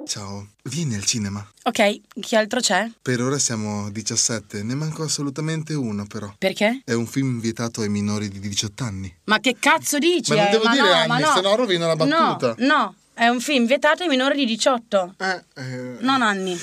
Ciao, 0.05 0.47
vieni 0.63 0.95
al 0.95 1.05
cinema. 1.05 1.47
Ok, 1.63 2.01
chi 2.19 2.35
altro 2.35 2.59
c'è? 2.59 2.89
Per 3.01 3.21
ora 3.21 3.37
siamo 3.37 3.89
17, 3.91 4.63
ne 4.63 4.75
manco 4.75 5.03
assolutamente 5.03 5.73
uno 5.73 6.05
però. 6.05 6.33
Perché? 6.37 6.81
È 6.83 6.93
un 6.93 7.05
film 7.05 7.39
vietato 7.39 7.81
ai 7.81 7.89
minori 7.89 8.27
di 8.27 8.39
18 8.39 8.83
anni. 8.83 9.13
Ma 9.25 9.39
che 9.39 9.55
cazzo 9.59 9.99
dici? 9.99 10.33
Ma 10.33 10.37
non 10.37 10.47
eh? 10.47 10.51
devo 10.51 10.69
dire 10.69 10.81
no, 10.81 10.93
anni, 10.93 11.07
ma 11.07 11.19
no. 11.19 11.33
se 11.33 11.41
no 11.41 11.55
rovino 11.55 11.87
la 11.87 11.95
battuta. 11.95 12.55
No, 12.57 12.67
no, 12.67 12.95
è 13.19 13.27
un 13.27 13.41
film 13.41 13.65
vietato 13.65 14.03
ai 14.03 14.07
minori 14.09 14.33
di 14.37 14.45
18. 14.45 15.15
Eh, 15.17 15.97
Non 15.99 16.21
anni. 16.21 16.57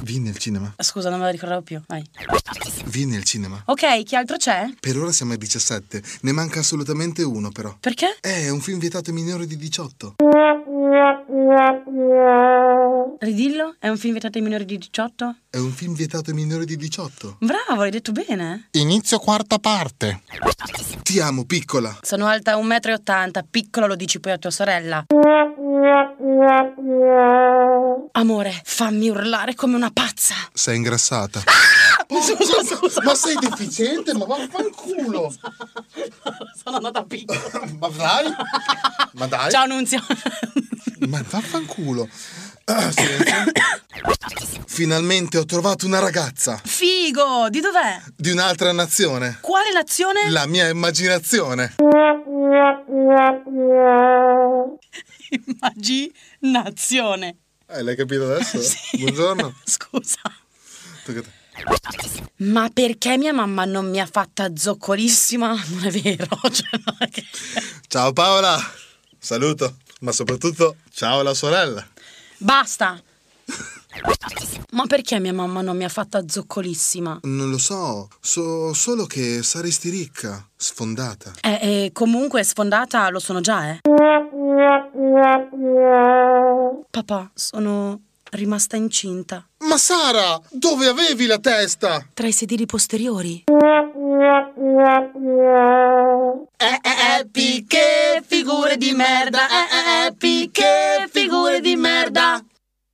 Vieni 0.00 0.30
al 0.30 0.38
cinema. 0.38 0.72
Scusa, 0.78 1.10
non 1.10 1.18
me 1.18 1.26
la 1.26 1.30
ricordavo 1.30 1.60
più. 1.60 1.78
Vai. 1.86 2.02
Vieni 2.86 3.16
al 3.16 3.24
cinema. 3.24 3.62
Ok, 3.66 4.02
chi 4.02 4.16
altro 4.16 4.38
c'è? 4.38 4.66
Per 4.80 4.96
ora 4.96 5.12
siamo 5.12 5.34
a 5.34 5.36
17, 5.36 6.02
ne 6.22 6.32
manca 6.32 6.60
assolutamente 6.60 7.22
uno 7.22 7.50
però. 7.50 7.76
Perché? 7.78 8.16
Eh, 8.22 8.44
È 8.46 8.48
un 8.48 8.60
film 8.60 8.78
vietato 8.78 9.10
ai 9.10 9.16
minori 9.16 9.46
di 9.46 9.56
18. 9.58 10.16
Ridillo? 13.18 13.76
È 13.78 13.88
un 13.88 13.96
film 13.98 14.12
vietato 14.12 14.38
ai 14.38 14.44
minori 14.44 14.64
di 14.64 14.78
18? 14.78 15.36
È 15.50 15.58
un 15.58 15.70
film 15.70 15.94
vietato 15.94 16.30
ai 16.30 16.36
minori 16.36 16.64
di 16.64 16.76
18. 16.76 17.36
Bravo, 17.40 17.82
hai 17.82 17.90
detto 17.90 18.12
bene. 18.12 18.68
Inizio 18.72 19.18
quarta 19.18 19.58
parte. 19.58 20.22
Ti 21.02 21.20
amo, 21.20 21.44
piccola. 21.44 21.98
Sono 22.02 22.26
alta 22.26 22.56
1,80 22.56 23.38
m, 23.38 23.46
piccolo 23.50 23.86
lo 23.86 23.96
dici 23.96 24.18
poi 24.18 24.32
a 24.32 24.38
tua 24.38 24.50
sorella. 24.50 25.04
Amore, 28.12 28.60
fammi 28.64 29.08
urlare 29.08 29.54
come 29.54 29.74
una 29.74 29.90
pazza. 29.90 30.34
Sei 30.52 30.76
ingrassata. 30.76 31.40
Scusa, 32.08 32.76
scusa. 32.76 33.02
Ma 33.02 33.14
sei 33.14 33.36
deficiente? 33.36 34.12
Ma 34.14 34.24
vaffanculo. 34.26 35.34
Sono 36.62 36.78
nata 36.78 37.02
piccola. 37.04 37.40
Ma 37.78 37.88
dai. 37.88 38.32
Ma 39.12 39.26
dai. 39.26 39.50
Ciao 39.50 39.66
Nunzio. 39.66 40.00
Ma 41.08 41.20
vaffanculo. 41.28 42.08
Ah. 42.64 42.92
Finalmente 44.66 45.36
ho 45.38 45.44
trovato 45.44 45.84
una 45.86 45.98
ragazza 45.98 46.60
Figo, 46.64 47.48
di 47.50 47.60
dov'è? 47.60 48.00
di 48.16 48.30
un'altra 48.30 48.72
nazione. 48.72 49.38
Quale 49.40 49.72
nazione? 49.72 50.30
La 50.30 50.46
mia 50.46 50.68
immaginazione. 50.68 51.74
Immaginazione. 55.46 57.36
Eh, 57.68 57.82
l'hai 57.82 57.96
capito 57.96 58.32
adesso? 58.32 58.58
Buongiorno. 58.98 59.54
Scusa. 59.64 60.20
Ma 62.36 62.70
perché 62.72 63.16
mia 63.18 63.32
mamma 63.32 63.64
non 63.64 63.90
mi 63.90 64.00
ha 64.00 64.06
fatta 64.06 64.50
zoccolissima? 64.54 65.48
Non 65.48 65.84
è 65.84 65.90
vero. 65.90 66.26
Cioè, 66.50 66.68
non 66.84 66.96
è 66.98 67.08
che... 67.08 67.24
Ciao 67.88 68.12
Paola. 68.12 68.58
Saluto. 69.18 69.76
Ma 70.00 70.12
soprattutto 70.12 70.76
ciao 70.92 71.20
alla 71.20 71.34
sorella. 71.34 71.86
Basta. 72.42 73.00
Ma 74.70 74.86
perché 74.86 75.20
mia 75.20 75.32
mamma 75.32 75.60
non 75.60 75.76
mi 75.76 75.84
ha 75.84 75.88
fatta 75.88 76.24
zoccolissima? 76.26 77.20
Non 77.22 77.50
lo 77.50 77.58
so, 77.58 78.08
so 78.20 78.72
solo 78.72 79.06
che 79.06 79.42
saresti 79.42 79.90
ricca, 79.90 80.44
sfondata. 80.56 81.32
Eh, 81.40 81.58
eh, 81.60 81.90
comunque 81.92 82.42
sfondata 82.42 83.08
lo 83.10 83.18
sono 83.20 83.40
già, 83.40 83.70
eh. 83.70 83.80
Papà, 86.90 87.30
sono 87.34 88.00
rimasta 88.30 88.76
incinta. 88.76 89.46
Ma 89.58 89.76
Sara, 89.76 90.40
dove 90.50 90.86
avevi 90.86 91.26
la 91.26 91.38
testa? 91.38 92.04
Tra 92.14 92.26
i 92.26 92.32
sedili 92.32 92.66
posteriori. 92.66 93.44
Eh, 96.56 96.78
eh, 96.80 97.18
eh, 97.20 97.26
picche, 97.30 98.22
figure 98.24 98.76
di 98.76 98.92
merda. 98.92 99.40
Eh, 99.48 99.52
eh, 99.52 100.06
eh, 100.06 100.14
picche, 100.16 101.08
figure 101.10 101.60
di 101.60 101.74
merda. 101.74 102.40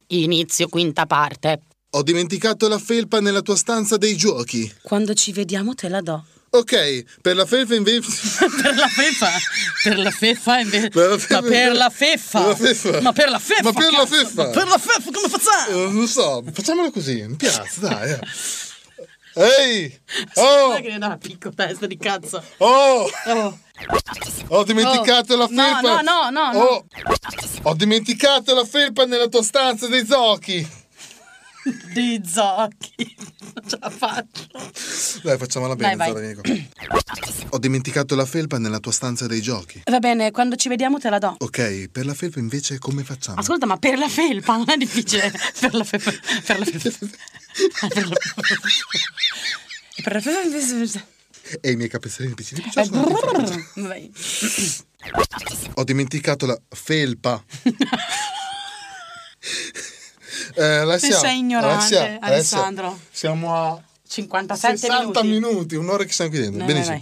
Inizio 0.08 0.68
quinta 0.68 1.04
parte. 1.04 1.60
Ho 1.90 2.02
dimenticato 2.02 2.66
la 2.68 2.78
felpa 2.78 3.20
nella 3.20 3.42
tua 3.42 3.56
stanza 3.56 3.98
dei 3.98 4.16
giochi. 4.16 4.72
Quando 4.82 5.12
ci 5.12 5.32
vediamo 5.32 5.74
te 5.74 5.88
la 5.90 6.00
do. 6.00 6.24
Ok, 6.50 7.20
per 7.20 7.36
la 7.36 7.44
felpa 7.44 7.74
invece... 7.74 8.08
per 8.62 8.74
la 8.74 8.88
feffa. 8.88 9.28
Per 9.82 9.98
la 9.98 10.10
feffa 10.10 10.60
invece. 10.60 10.88
Per 10.88 11.10
la 11.10 11.18
feffa- 11.18 11.40
Ma 11.40 11.48
per 11.48 11.72
la 11.74 11.90
feffa. 11.90 12.40
Ma 13.02 13.12
per 13.12 13.28
la 13.28 13.38
feffa. 13.38 13.62
Ma 13.62 13.72
per 13.72 13.92
la 13.92 14.06
feffa. 14.06 14.44
Ma 14.44 14.50
per 14.50 14.66
la 14.66 14.78
feffa 14.78 15.10
come 15.12 15.28
facciamo? 15.28 15.88
Eh, 15.88 15.92
non 15.92 16.06
so, 16.06 16.42
facciamolo 16.50 16.90
così, 16.90 17.22
mi 17.26 17.36
piace, 17.36 17.80
dai. 17.80 18.18
eh. 19.34 19.60
Ehi! 19.60 20.00
Oh! 20.34 20.74
Che 20.80 20.88
ne 20.90 20.98
dà 20.98 21.06
una 21.06 21.18
picco 21.18 21.50
testa 21.50 21.86
di 21.86 21.96
cazzo. 21.96 22.42
Oh! 22.58 23.08
Oh. 23.26 23.58
Ho 24.48 24.64
dimenticato 24.64 25.34
Oh. 25.34 25.36
la 25.36 25.46
No, 25.50 25.62
felpa. 25.62 25.80
no, 25.80 26.00
no, 26.02 26.30
no, 26.30 26.52
no. 26.52 26.58
Oh. 26.58 26.84
Ho 27.64 27.74
dimenticato 27.74 28.54
la 28.54 28.64
felpa 28.64 29.04
nella 29.04 29.28
tua 29.28 29.42
stanza 29.42 29.86
dei 29.88 30.04
zocchi. 30.06 30.86
Di 31.92 32.20
zocchi. 32.24 33.16
Non 33.54 33.68
ce 33.68 33.78
la 33.80 33.90
faccio. 33.90 34.46
Dai, 35.22 35.38
facciamola 35.38 35.76
bene, 35.76 35.96
Dai, 35.96 36.12
Zara, 36.12 36.34
qua. 36.34 36.42
Ho 37.50 37.58
dimenticato 37.58 38.14
la 38.14 38.26
felpa 38.26 38.58
nella 38.58 38.78
tua 38.78 38.92
stanza 38.92 39.26
dei 39.26 39.40
giochi. 39.40 39.82
Va 39.84 39.98
bene, 39.98 40.30
quando 40.30 40.56
ci 40.56 40.68
vediamo 40.68 40.98
te 40.98 41.10
la 41.10 41.18
do. 41.18 41.34
Ok, 41.38 41.88
per 41.88 42.06
la 42.06 42.14
felpa 42.14 42.38
invece 42.38 42.78
come 42.78 43.02
facciamo? 43.04 43.38
Ascolta, 43.38 43.66
ma 43.66 43.76
per 43.78 43.98
la 43.98 44.08
felpa 44.08 44.56
non 44.56 44.70
è 44.70 44.76
difficile. 44.76 45.32
Per 45.60 45.74
la 45.74 45.84
felpa. 45.84 46.12
Per 46.44 46.58
la 46.58 46.64
felpa. 46.64 47.06
Ah, 47.80 47.88
Per 47.88 48.08
la 48.08 48.14
E 49.96 50.02
per 50.02 50.12
la 50.14 50.20
felpa. 50.20 51.06
E 51.60 51.70
i 51.70 51.76
miei 51.76 51.88
capezzolini 51.88 52.34
piccini 52.34 52.60
piccini. 52.60 53.00
Vai. 53.76 54.12
Ho 55.74 55.84
dimenticato 55.84 56.46
la 56.46 56.58
felpa. 56.68 57.42
eh, 60.58 60.78
Alessia, 60.78 61.12
Se 61.12 61.18
sei 61.18 61.38
ignorante, 61.38 61.74
Alessia, 61.74 62.00
Alessia, 62.00 62.26
Alessandro. 62.26 63.00
siamo 63.10 63.54
a 63.54 63.82
57 64.06 64.76
60 64.76 65.22
minuti. 65.22 65.48
minuti, 65.50 65.74
un'ora 65.76 66.04
che 66.04 66.12
stiamo 66.12 66.30
qui 66.30 66.40
dentro. 66.40 66.64
Vai, 66.64 66.74
Benissimo. 66.74 67.00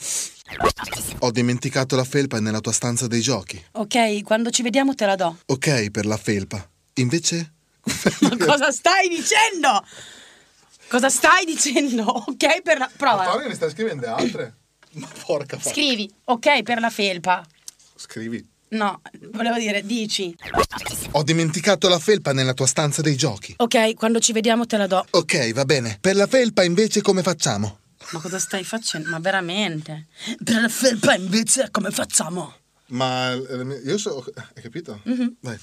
Ho 1.21 1.31
dimenticato 1.31 1.97
la 1.97 2.05
felpa 2.05 2.39
nella 2.41 2.61
tua 2.61 2.73
stanza 2.73 3.07
dei 3.07 3.21
giochi. 3.21 3.63
Ok, 3.73 4.23
quando 4.23 4.51
ci 4.51 4.63
vediamo 4.63 4.95
te 4.95 5.07
la 5.07 5.17
do. 5.17 5.39
Ok, 5.47 5.91
per 5.91 6.07
la 6.07 6.17
felpa. 6.17 6.69
Invece? 6.95 7.53
Ma 8.21 8.37
cosa 8.37 8.71
stai 8.71 9.09
dicendo? 9.09 9.85
Cosa 10.89 11.09
stai 11.09 11.45
dicendo? 11.45 12.05
Ok, 12.05 12.63
per 12.63 12.79
la. 12.79 12.91
Prova. 12.97 13.35
ne 13.45 13.55
stai 13.55 13.71
scrivendo 13.71 14.13
altre? 14.15 14.55
Ma 14.93 15.09
porca 15.27 15.59
Scrivi. 15.61 16.11
Ok, 16.25 16.63
per 16.63 16.81
la 16.81 16.91
felpa. 16.91 17.45
Scrivi. 17.97 18.55
No, 18.69 19.01
volevo 19.33 19.59
dire, 19.59 19.85
dici. 19.85 20.37
Ho 21.13 21.23
dimenticato 21.23 21.89
la 21.89 21.99
felpa 21.99 22.33
nella 22.33 22.53
tua 22.53 22.67
stanza 22.67 23.01
dei 23.01 23.17
giochi. 23.17 23.55
Ok, 23.59 23.95
quando 23.95 24.19
ci 24.19 24.33
vediamo 24.33 24.67
te 24.67 24.77
la 24.77 24.87
do. 24.87 25.07
Ok, 25.11 25.53
va 25.53 25.65
bene. 25.65 25.99
Per 26.01 26.17
la 26.17 26.27
felpa 26.27 26.65
invece 26.65 27.01
come 27.01 27.23
facciamo? 27.23 27.79
Ma 28.11 28.21
cosa 28.21 28.39
stai 28.39 28.65
facendo? 28.65 29.09
Ma 29.11 29.19
veramente? 29.19 30.07
Per 30.43 30.61
la 30.61 30.69
felpa 30.69 31.15
invece 31.15 31.71
come 31.71 31.91
facciamo? 31.91 32.55
Ma 32.89 33.33
eh, 33.33 33.83
io 33.85 33.99
so... 33.99 34.25
Hai 34.55 34.63
capito? 34.63 35.01
Mhm. 35.05 35.37
Dai. 35.41 35.59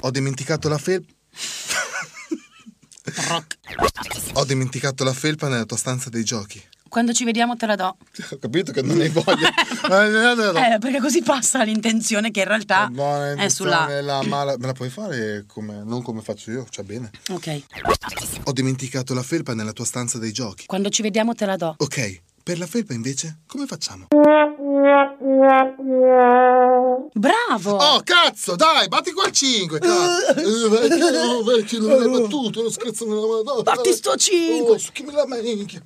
Ho 0.00 0.10
dimenticato 0.10 0.68
la 0.68 0.78
felpa... 0.78 1.12
Ho 4.34 4.44
dimenticato 4.44 5.04
la 5.04 5.12
felpa 5.12 5.48
nella 5.48 5.64
tua 5.64 5.76
stanza 5.76 6.10
dei 6.10 6.24
giochi. 6.24 6.62
Quando 6.90 7.12
ci 7.12 7.22
vediamo 7.24 7.54
te 7.56 7.66
la 7.66 7.76
do. 7.76 7.96
Ho 8.32 8.38
capito 8.40 8.72
che 8.72 8.82
non 8.82 9.00
hai 9.00 9.08
voglia. 9.08 9.48
Eh, 9.90 10.74
Eh, 10.74 10.78
perché 10.78 11.00
così 11.00 11.22
passa 11.22 11.62
l'intenzione 11.64 12.30
che 12.30 12.40
in 12.40 12.46
realtà 12.46 12.88
Buona 12.88 13.32
è 13.34 13.48
sulla. 13.48 14.00
la 14.02 14.22
mala- 14.22 14.56
Me 14.58 14.66
la 14.66 14.72
puoi 14.72 14.88
fare 14.90 15.44
come... 15.46 15.82
non 15.84 16.02
come 16.02 16.20
faccio 16.20 16.50
io, 16.50 16.66
cioè 16.68 16.84
bene. 16.84 17.10
Ok. 17.30 17.62
Ho 18.44 18.52
dimenticato 18.52 19.14
la 19.14 19.22
felpa 19.22 19.54
nella 19.54 19.72
tua 19.72 19.84
stanza 19.84 20.18
dei 20.18 20.32
giochi. 20.32 20.66
Quando 20.66 20.88
ci 20.90 21.02
vediamo 21.02 21.34
te 21.34 21.46
la 21.46 21.56
do. 21.56 21.74
Ok, 21.78 22.20
per 22.42 22.58
la 22.58 22.66
felpa 22.66 22.92
invece 22.92 23.38
come 23.46 23.66
facciamo? 23.66 24.08
Bravo! 27.12 27.76
Oh, 27.76 28.00
cazzo, 28.02 28.56
dai, 28.56 28.88
batti 28.88 29.12
quel 29.12 29.30
5, 29.30 29.78
cazzo. 29.78 30.28
Eh, 30.28 30.68
vecchio, 30.68 31.44
vecchio, 31.44 31.80
non 31.80 31.98
l'hai 31.98 32.20
battuto, 32.20 32.62
lo 32.62 32.70
scherzo 32.70 33.06
nella 33.06 33.26
madonna. 33.26 33.62
Batti 33.62 33.92
sto 33.92 34.16
5! 34.16 34.72
Oh, 34.72 34.78
succhimi 34.78 35.12
la 35.12 35.26
minchia. 35.26 35.82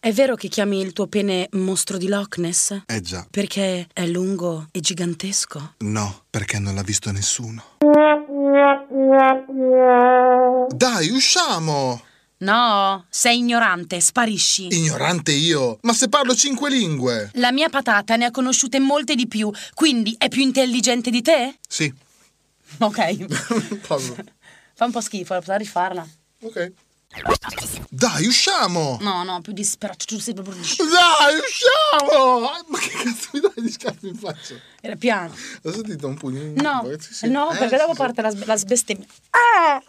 È 0.00 0.12
vero 0.12 0.34
che 0.34 0.48
chiami 0.48 0.80
il 0.80 0.92
tuo 0.92 1.06
pene 1.06 1.48
mostro 1.52 1.96
di 1.96 2.08
Loch 2.08 2.38
Ness? 2.38 2.82
Eh 2.86 3.00
già. 3.00 3.24
Perché 3.30 3.86
è 3.92 4.06
lungo 4.06 4.66
e 4.72 4.80
gigantesco? 4.80 5.74
No, 5.78 6.24
perché 6.28 6.58
non 6.58 6.74
l'ha 6.74 6.82
visto 6.82 7.10
nessuno. 7.12 7.62
Dai, 10.74 11.10
usciamo! 11.10 12.02
No, 12.42 13.06
sei 13.08 13.38
ignorante, 13.38 14.00
sparisci. 14.00 14.66
Ignorante 14.74 15.30
io. 15.32 15.78
Ma 15.82 15.92
se 15.92 16.08
parlo 16.08 16.34
cinque 16.34 16.70
lingue. 16.70 17.30
La 17.34 17.52
mia 17.52 17.68
patata 17.68 18.16
ne 18.16 18.24
ha 18.24 18.30
conosciute 18.32 18.80
molte 18.80 19.14
di 19.14 19.28
più, 19.28 19.50
quindi 19.74 20.14
è 20.18 20.28
più 20.28 20.42
intelligente 20.42 21.10
di 21.10 21.22
te? 21.22 21.58
Sì. 21.68 21.92
Ok. 22.78 23.80
Cosa? 23.86 24.14
Fa 24.74 24.84
un 24.86 24.90
po' 24.90 25.00
schifo, 25.00 25.34
potrei 25.34 25.58
rifarla. 25.58 26.06
Ok. 26.42 26.72
Dai, 27.90 28.26
usciamo! 28.26 28.96
No, 29.02 29.22
no, 29.22 29.40
più 29.42 29.52
disperato, 29.52 30.06
tu 30.06 30.18
sei 30.18 30.32
proprio... 30.32 30.54
Dai, 30.56 31.36
usciamo! 31.38 32.48
Ah, 32.48 32.64
Ma 32.68 32.78
che 32.78 32.88
cazzo 32.88 33.28
mi 33.34 33.40
dai 33.40 33.52
di 33.56 33.70
scarpe 33.70 34.06
in 34.08 34.16
faccia? 34.16 34.54
Era 34.80 34.96
piano. 34.96 35.34
Ti 35.62 35.96
do 35.96 36.08
un 36.08 36.16
pugno. 36.16 36.40
No, 36.56 36.88
Sì, 36.98 37.12
sì. 37.14 37.28
no, 37.28 37.52
Eh, 37.52 37.58
perché 37.58 37.76
dopo 37.76 37.92
parte 37.92 38.22
la, 38.22 38.32
la 38.46 38.56
sbestemmia. 38.56 39.06
Ah! 39.30 39.82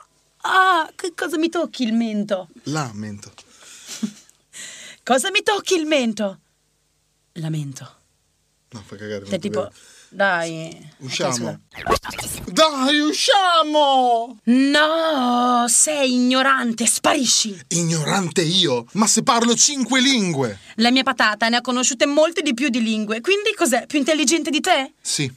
Ah, 0.45 0.91
che 0.95 1.13
cosa 1.15 1.37
mi 1.37 1.49
tocchi 1.49 1.83
il 1.83 1.93
mento? 1.93 2.49
Lamento. 2.63 3.31
Cosa 5.03 5.31
mi 5.31 5.41
tocchi 5.41 5.75
il 5.75 5.85
mento? 5.85 6.39
Lamento. 7.33 8.01
No, 8.69 8.81
fa 8.81 8.95
cagare. 8.95 9.25
Cioè, 9.25 9.39
tipo, 9.39 9.61
credo. 9.61 9.75
Dai. 10.13 10.91
Usciamo. 10.99 11.59
Dai, 12.45 12.99
usciamo! 12.99 14.37
No, 14.43 15.65
sei 15.67 16.13
ignorante, 16.13 16.85
sparisci. 16.85 17.59
Ignorante 17.69 18.41
io? 18.41 18.85
Ma 18.93 19.07
se 19.07 19.23
parlo 19.23 19.55
cinque 19.55 19.99
lingue! 19.99 20.59
La 20.75 20.91
mia 20.91 21.03
patata 21.03 21.49
ne 21.49 21.57
ha 21.57 21.61
conosciute 21.61 22.05
molte 22.05 22.41
di 22.41 22.53
più 22.53 22.69
di 22.69 22.81
lingue, 22.81 23.21
quindi 23.21 23.53
cos'è? 23.55 23.85
Più 23.85 23.97
intelligente 23.97 24.49
di 24.49 24.61
te? 24.61 24.93
Sì. 25.01 25.31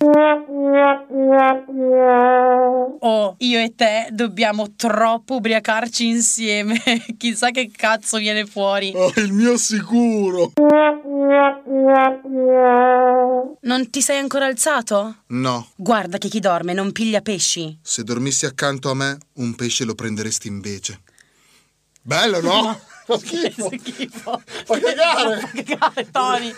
Oh, 3.01 3.35
io 3.39 3.61
e 3.61 3.74
te 3.74 4.09
dobbiamo 4.11 4.74
troppo 4.77 5.37
ubriacarci 5.37 6.07
insieme. 6.07 6.81
Chissà 7.16 7.51
che 7.51 7.70
cazzo 7.74 8.18
viene 8.18 8.45
fuori. 8.47 8.93
Oh, 8.95 9.12
il 9.16 9.33
mio 9.33 9.57
sicuro! 9.57 10.53
Non 13.62 13.91
ti 13.91 14.01
sei 14.01 14.18
ancora 14.18 14.45
alzato? 14.47 14.65
No, 15.28 15.68
Guarda 15.76 16.18
che 16.18 16.28
chi 16.28 16.40
dorme 16.40 16.72
non 16.72 16.90
piglia 16.92 17.20
pesci. 17.20 17.78
se 17.80 18.02
dormissi 18.02 18.46
accanto 18.46 18.90
a 18.90 18.94
me, 18.94 19.18
un 19.34 19.54
pesce 19.54 19.84
lo 19.84 19.94
prenderesti 19.94 20.48
invece. 20.48 21.00
Bello, 22.02 22.40
no? 22.40 22.80
Fa 23.09 23.18
schifo. 23.18 23.70
schifo. 23.78 24.42
Fa 24.64 24.78
cagare. 24.80 25.38
Fa 25.46 25.62
cagare, 25.62 26.11
Tony. 26.11 26.52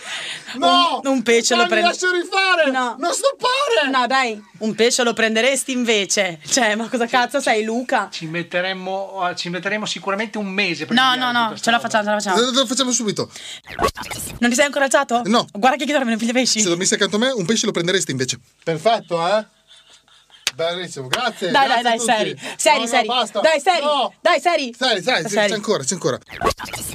No! 0.57 1.01
Un, 1.05 1.11
un 1.13 1.23
pesce 1.23 1.55
lo 1.55 1.61
Ma 1.61 1.67
mi 1.67 1.71
prende. 1.73 1.89
lascio 1.89 2.11
rifare! 2.11 2.71
No. 2.71 2.97
Non 2.99 3.13
stoppare! 3.13 3.91
No, 3.91 4.07
dai, 4.07 4.43
un 4.61 4.75
pesce 4.75 5.03
lo 5.03 5.13
prenderesti 5.13 5.73
invece. 5.73 6.41
Cioè, 6.47 6.75
ma 6.75 6.89
cosa 6.89 7.07
cazzo 7.07 7.41
sei, 7.41 7.65
Luca? 7.65 8.09
Ci 8.11 8.27
metteremmo, 8.27 9.31
ci 9.37 9.51
metteremo 9.51 9.85
sicuramente 9.85 10.39
un 10.39 10.47
mese 10.49 10.87
per 10.87 10.97
No, 10.97 11.15
no, 11.17 11.33
no, 11.33 11.55
ce 11.59 11.71
la 11.71 11.79
facciamo, 11.79 12.05
ce 12.05 12.11
la 12.11 12.19
facciamo. 12.19 12.41
Lo, 12.41 12.51
lo 12.51 12.67
facciamo 12.67 12.91
subito. 12.93 13.31
Non 14.39 14.49
ti 14.49 14.57
sei 14.57 14.65
ancora 14.65 14.85
alzato? 14.87 15.23
No. 15.27 15.47
Guarda 15.53 15.77
che 15.77 15.85
chi 15.85 15.93
dorme 15.93 16.11
non 16.11 16.19
piglia 16.19 16.33
pesci. 16.33 16.61
Se 16.61 16.69
dormissi 16.69 16.95
accanto 16.95 17.17
a 17.17 17.19
me, 17.19 17.31
un 17.31 17.45
pesce 17.45 17.67
lo 17.67 17.73
prenderesti 17.73 18.11
invece. 18.11 18.39
Perfetto, 18.65 19.27
eh? 19.27 19.47
Bellissimo, 20.59 21.07
grazie. 21.07 21.51
Dai, 21.53 21.69
dai, 21.69 21.83
grazie 21.83 22.07
dai, 22.07 22.33
tutti. 22.35 22.41
seri. 22.41 22.55
Seri, 22.57 22.75
No, 22.79 22.83
no, 22.83 22.89
seri. 22.89 23.07
basta. 23.07 23.41
Dai, 23.41 23.61
seri. 23.61 23.85
No. 23.85 24.15
Dai, 24.21 24.41
seri. 24.41 24.75
Seri, 24.77 25.03
seri, 25.03 25.29
Seri. 25.29 25.49
c'è 25.49 25.55
ancora, 25.55 25.85
c'è 25.85 25.95
ancora. 25.95 26.19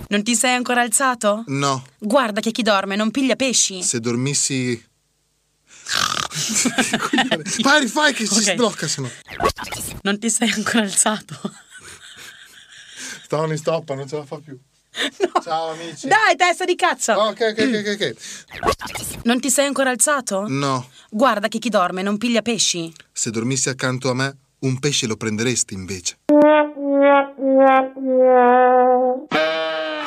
Non 0.09 0.21
ti 0.23 0.35
sei 0.35 0.53
ancora 0.53 0.81
alzato? 0.81 1.43
No, 1.47 1.81
Guarda 1.97 2.41
che 2.41 2.51
chi 2.51 2.61
dorme 2.61 2.97
non 2.97 3.09
piglia 3.11 3.35
pesci. 3.37 3.81
se 3.81 4.01
dormissi... 4.01 4.85
Vai, 7.61 7.79
rifai 7.81 8.13
che 8.13 8.25
si 8.25 8.33
Ok. 8.39 8.51
sblocca, 8.53 8.87
se 8.87 8.99
no. 9.01 9.09
Non 10.01 10.19
ti 10.19 10.29
sei 10.29 10.51
ancora 10.51 10.83
alzato. 10.83 11.39
Tony, 13.29 13.55
stoppa, 13.57 13.95
non 13.95 14.07
ce 14.09 14.17
la 14.17 14.25
fa 14.25 14.39
più. 14.43 14.59
Ciao, 15.43 15.71
amici. 15.71 16.07
Dai, 16.07 16.35
testa 16.35 16.65
di 16.65 16.75
cazzo. 16.75 17.13
Ok, 17.13 17.39
ok, 17.51 17.59
ok, 17.59 17.83
ok, 17.85 18.15
ok. 18.61 19.21
Non 19.23 19.39
ti 19.39 19.49
sei 19.49 19.65
ancora 19.67 19.89
alzato? 19.89 20.45
No, 20.47 20.87
Guarda 21.09 21.47
che 21.47 21.59
chi 21.59 21.69
dorme 21.69 22.01
non 22.01 22.17
piglia 22.17 22.41
pesci. 22.41 22.91
se 23.11 23.29
dormissi 23.29 23.69
accanto 23.69 24.09
a 24.09 24.13
me, 24.13 24.35
un 24.59 24.79
pesce 24.79 25.07
lo 25.07 25.15
prenderesti 25.15 25.73
invece. 25.73 26.17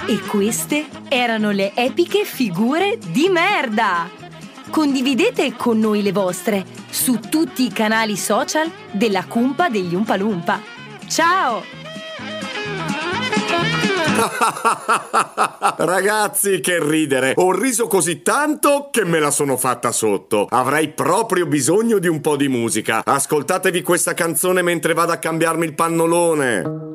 E 0.08 0.20
queste 0.28 0.86
erano 1.08 1.50
le 1.50 1.72
epiche 1.74 2.24
figure 2.24 2.98
di 3.10 3.28
merda. 3.28 4.08
Condividete 4.70 5.54
con 5.54 5.78
noi 5.78 6.02
le 6.02 6.12
vostre 6.12 6.64
su 6.90 7.18
tutti 7.20 7.64
i 7.64 7.72
canali 7.72 8.16
social 8.16 8.70
della 8.92 9.24
Cumpa 9.24 9.68
degli 9.68 9.94
Umpalumpa. 9.94 10.60
Ciao! 11.08 11.85
Ragazzi, 15.76 16.60
che 16.60 16.82
ridere! 16.82 17.34
Ho 17.36 17.52
riso 17.52 17.86
così 17.86 18.22
tanto 18.22 18.88
che 18.90 19.04
me 19.04 19.18
la 19.18 19.30
sono 19.30 19.56
fatta 19.56 19.92
sotto. 19.92 20.46
Avrei 20.48 20.88
proprio 20.88 21.46
bisogno 21.46 21.98
di 21.98 22.08
un 22.08 22.20
po' 22.20 22.36
di 22.36 22.48
musica. 22.48 23.02
Ascoltatevi 23.04 23.82
questa 23.82 24.14
canzone 24.14 24.62
mentre 24.62 24.94
vado 24.94 25.12
a 25.12 25.16
cambiarmi 25.16 25.66
il 25.66 25.74
pannolone. 25.74 26.94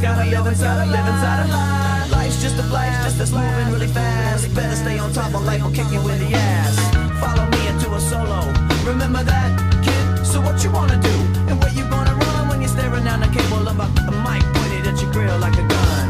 Me 0.00 0.34
of 0.34 0.46
inside, 0.46 0.78
I 0.78 0.86
live 0.86 1.06
inside 1.06 1.40
a 1.44 1.48
lie. 1.50 2.08
Life's 2.10 2.40
just 2.40 2.56
a 2.58 2.62
flash, 2.62 3.04
just 3.04 3.18
that's 3.18 3.32
moving 3.32 3.72
really 3.72 3.88
fast. 3.88 4.54
Better 4.54 4.76
stay 4.76 4.98
on 4.98 5.12
top, 5.12 5.34
or 5.34 5.40
life 5.40 5.62
will 5.62 5.72
kick 5.72 5.90
you 5.90 6.00
in 6.00 6.18
the 6.22 6.30
ass. 6.34 6.76
Follow 7.18 7.46
me 7.50 7.66
into 7.66 7.92
a 7.92 8.00
solo. 8.00 8.40
Remember 8.86 9.22
that, 9.24 9.50
kid? 9.82 10.26
So 10.26 10.40
what 10.40 10.62
you 10.62 10.70
wanna 10.70 10.98
do? 11.02 11.16
And 11.48 11.58
where 11.60 11.72
you 11.72 11.84
gonna 11.90 12.14
run 12.14 12.48
when 12.48 12.60
you're 12.60 12.70
staring 12.70 13.04
down 13.04 13.20
the 13.20 13.28
cable 13.28 13.66
of 13.66 13.78
a, 13.78 13.88
a 14.10 14.12
mic 14.22 14.42
pointed 14.54 14.86
at 14.86 15.00
your 15.02 15.10
grill 15.12 15.38
like 15.38 15.56
a 15.58 15.66
gun? 15.66 16.06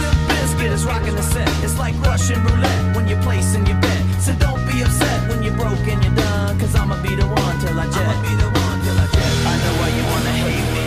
Limp 0.00 0.18
Bizkit 0.30 0.72
is 0.72 0.84
rocking 0.84 1.14
the 1.14 1.22
set. 1.22 1.48
It's 1.62 1.78
like 1.78 1.94
Russian 2.02 2.42
roulette 2.42 2.96
when 2.96 3.06
you're 3.06 3.22
placing 3.22 3.66
your 3.66 3.78
bet. 3.80 4.02
So 4.20 4.32
don't 4.34 4.62
be 4.66 4.82
upset 4.82 5.28
when 5.28 5.42
you're 5.44 5.54
broke 5.54 5.86
and 5.86 6.02
you're 6.02 6.14
done. 6.14 6.58
Cause 6.58 6.74
I'ma 6.74 7.00
be 7.02 7.14
the 7.14 7.26
one 7.26 7.56
till 7.60 7.78
I 7.78 7.86
jet. 7.86 8.02
I'ma 8.02 8.22
be 8.22 8.34
the 8.34 8.50
one 8.50 8.78
till 8.82 8.98
I 8.98 9.06
jet. 9.14 9.32
I 9.46 9.54
know 9.62 9.74
why 9.78 9.88
you 9.96 10.04
wanna 10.10 10.34
hate 10.42 10.72
me. 10.72 10.77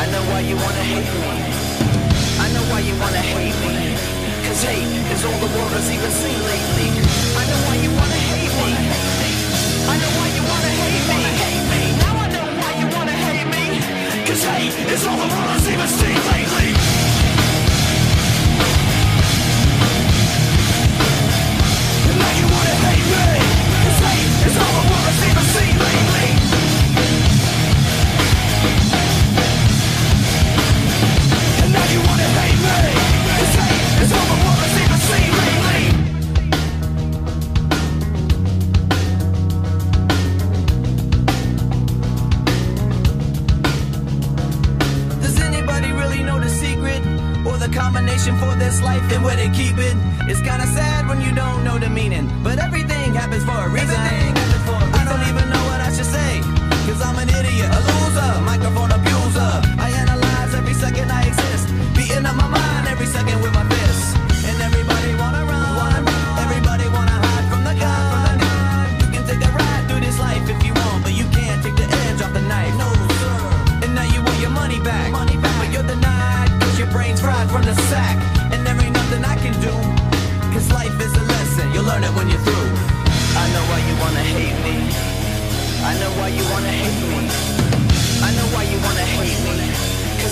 I 0.00 0.06
know 0.06 0.22
why 0.32 0.40
you 0.40 0.56
wanna 0.56 0.80
hate 0.80 1.12
me. 1.12 1.28
I 2.40 2.48
know 2.56 2.64
why 2.72 2.80
you 2.80 2.96
wanna 2.96 3.20
hate 3.20 3.52
me. 3.68 3.92
Cause 4.48 4.64
hate 4.64 4.88
is 5.12 5.24
all 5.28 5.38
the 5.44 5.50
world 5.52 5.72
has 5.76 5.92
even 5.92 6.10
seen 6.10 6.40
lately. 6.40 6.88
I 7.36 7.44
know 7.44 7.60
why 7.68 7.76
you 7.84 7.90
wanna 7.92 8.20
hate 8.32 8.54
me. 8.64 8.72
I 9.92 9.94
know 10.00 10.12
why 10.16 10.28
you 10.32 10.42
wanna 10.48 10.72
hate 10.80 11.04
me. 11.04 11.20
Hate 11.44 11.66
me. 11.68 11.82
Now 12.00 12.16
I 12.16 12.26
know 12.32 12.46
why 12.60 12.70
you 12.80 12.86
wanna 12.96 13.12
hate 13.12 13.48
me. 13.52 13.66
Cause 14.24 14.42
hate 14.42 14.72
is 14.88 15.04
all 15.04 15.20
the 15.20 15.28
world 15.36 15.52
has 15.52 15.68
even 15.68 15.88
seen 16.00 16.20
lately. 16.32 16.70
Now 22.08 22.32
you 22.40 22.46
wanna 22.56 22.76
hate 22.88 23.08
me. 23.12 23.28
Cause 23.84 24.00
hate 24.08 24.48
is 24.48 24.56
all 24.64 24.72
the 24.80 24.84
world 24.88 25.06
has 25.12 25.20
even 25.28 25.46
seen 25.52 25.76
lately. 25.76 26.59
This 48.60 48.82
life 48.82 49.02
and 49.10 49.24
where 49.24 49.36
they 49.36 49.48
keep 49.48 49.76
it? 49.78 49.96
It's 50.28 50.40
kinda 50.40 50.66
sad 50.76 51.08
when 51.08 51.20
you 51.20 51.32
don't 51.32 51.64
know 51.64 51.78
the 51.78 51.88
meaning. 51.88 52.28
But 52.44 52.58
everything 52.58 53.14
happens 53.14 53.42
for 53.42 53.56
a 53.66 53.68
reason. 53.68 53.96
I 55.00 55.02
don't 55.08 55.24
even 55.30 55.46
know 55.48 55.64
what 55.70 55.80
I 55.80 55.90
should 55.96 56.10
say. 56.18 56.32
Cause 56.86 57.00
I'm 57.02 57.18
an 57.18 57.28
idiot, 57.30 57.68
a 57.78 57.80
loser, 57.88 58.32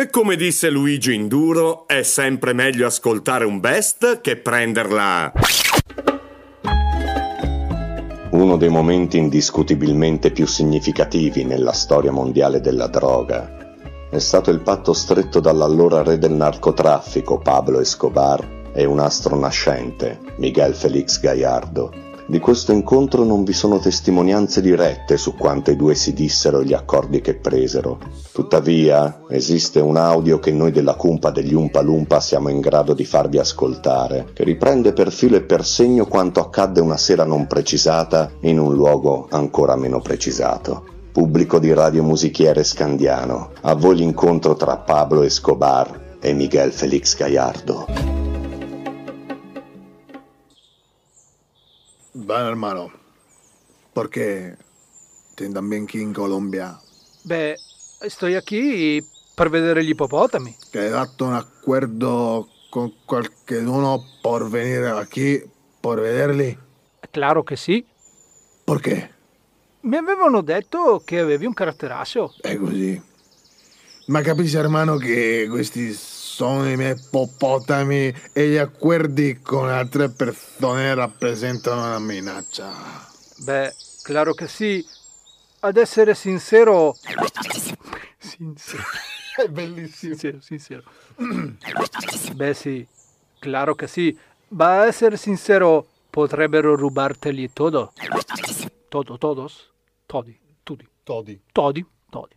E 0.00 0.08
come 0.08 0.34
disse 0.34 0.70
Luigi 0.70 1.12
Induro, 1.12 1.86
è 1.86 2.02
sempre 2.02 2.54
meglio 2.54 2.86
ascoltare 2.86 3.44
un 3.44 3.60
best 3.60 4.22
che 4.22 4.36
prenderla. 4.38 5.30
Uno 8.30 8.56
dei 8.56 8.70
momenti 8.70 9.18
indiscutibilmente 9.18 10.30
più 10.30 10.46
significativi 10.46 11.44
nella 11.44 11.72
storia 11.72 12.12
mondiale 12.12 12.62
della 12.62 12.86
droga 12.86 13.58
è 14.08 14.18
stato 14.18 14.50
il 14.50 14.60
patto 14.60 14.94
stretto 14.94 15.38
dall'allora 15.38 16.02
re 16.02 16.16
del 16.16 16.32
narcotraffico 16.32 17.36
Pablo 17.36 17.78
Escobar 17.78 18.70
e 18.72 18.86
un 18.86 19.00
astro 19.00 19.36
nascente, 19.38 20.18
Miguel 20.36 20.74
Felix 20.74 21.20
Gallardo. 21.20 21.92
Di 22.30 22.38
questo 22.38 22.70
incontro 22.70 23.24
non 23.24 23.42
vi 23.42 23.52
sono 23.52 23.80
testimonianze 23.80 24.60
dirette 24.60 25.16
su 25.16 25.34
quanto 25.34 25.72
i 25.72 25.76
due 25.76 25.96
si 25.96 26.12
dissero 26.12 26.60
e 26.60 26.64
gli 26.64 26.74
accordi 26.74 27.20
che 27.20 27.34
presero. 27.34 27.98
Tuttavia, 28.30 29.22
esiste 29.28 29.80
un 29.80 29.96
audio 29.96 30.38
che 30.38 30.52
noi 30.52 30.70
della 30.70 30.94
cumpa 30.94 31.32
degli 31.32 31.54
Umpa 31.54 31.80
Lumpa 31.80 32.20
siamo 32.20 32.48
in 32.48 32.60
grado 32.60 32.94
di 32.94 33.04
farvi 33.04 33.38
ascoltare, 33.38 34.28
che 34.32 34.44
riprende 34.44 34.92
per 34.92 35.10
filo 35.10 35.38
e 35.38 35.42
per 35.42 35.64
segno 35.64 36.06
quanto 36.06 36.38
accadde 36.38 36.80
una 36.80 36.96
sera 36.96 37.24
non 37.24 37.48
precisata 37.48 38.30
in 38.42 38.60
un 38.60 38.74
luogo 38.74 39.26
ancora 39.30 39.74
meno 39.74 40.00
precisato. 40.00 40.84
Pubblico 41.10 41.58
di 41.58 41.74
Radio 41.74 42.04
Musichiere 42.04 42.62
Scandiano, 42.62 43.50
a 43.62 43.74
voi 43.74 43.96
l'incontro 43.96 44.54
tra 44.54 44.76
Pablo 44.76 45.22
Escobar 45.22 46.18
e 46.20 46.32
Miguel 46.32 46.70
Felix 46.70 47.16
Gallardo. 47.16 48.19
Bueno, 52.12 52.48
hermano. 52.48 52.90
¿Por 53.92 54.10
qué 54.10 54.56
te 55.36 55.48
también 55.50 55.84
aquí 55.84 56.00
in 56.00 56.12
Colombia? 56.12 56.78
Beh, 57.22 57.56
sto 58.08 58.26
qui 58.44 59.04
per 59.34 59.48
vedere 59.48 59.84
gli 59.84 59.90
ippopotami. 59.90 60.56
Que 60.70 60.80
hai 60.80 60.90
dato 60.90 61.24
un 61.24 61.34
acuerdo 61.34 62.48
con 62.70 62.92
qualcuno 63.06 64.04
por 64.22 64.50
venir 64.50 64.86
aquí 64.86 65.42
por 65.80 66.00
vederli? 66.00 66.58
Claro 67.10 67.42
che 67.42 67.56
sì. 67.56 67.84
Perché? 68.64 69.14
Mi 69.82 69.96
avevano 69.96 70.42
detto 70.42 71.02
che 71.04 71.20
avevi 71.20 71.46
un 71.46 71.54
caratteraccio. 71.54 72.34
È 72.40 72.56
così. 72.56 73.00
Ma 74.06 74.20
capisci, 74.20 74.56
hermano, 74.56 74.96
che 74.96 75.46
questi 75.48 75.92
sono 76.40 76.66
i 76.70 76.74
miei 76.74 76.96
ippopotami 76.96 78.14
e 78.32 78.48
gli 78.48 78.56
accordi 78.56 79.40
con 79.42 79.68
altre 79.68 80.08
persone 80.08 80.94
rappresentano 80.94 81.84
una 81.84 81.98
minaccia. 81.98 82.72
Beh, 83.44 83.74
claro 84.00 84.32
che 84.32 84.48
sì. 84.48 84.82
Ad 85.58 85.76
essere 85.76 86.14
sincero... 86.14 86.96
sincero. 88.16 88.82
È 89.36 89.48
bellissimo. 89.48 90.14
Sincero, 90.14 90.40
sincero. 90.40 90.82
Beh 92.32 92.54
sì, 92.54 92.86
claro 93.38 93.74
che 93.74 93.86
sì. 93.86 94.18
Ma 94.48 94.80
a 94.80 94.86
essere 94.86 95.18
sincero, 95.18 95.86
potrebbero 96.08 96.74
rubarteli 96.74 97.52
todo. 97.52 97.92
Todo, 98.88 99.18
todos? 99.18 99.70
Todi, 100.06 100.40
tutti. 100.62 100.88
Todi. 101.02 101.38
Todi, 101.52 101.84
todi. 102.08 102.34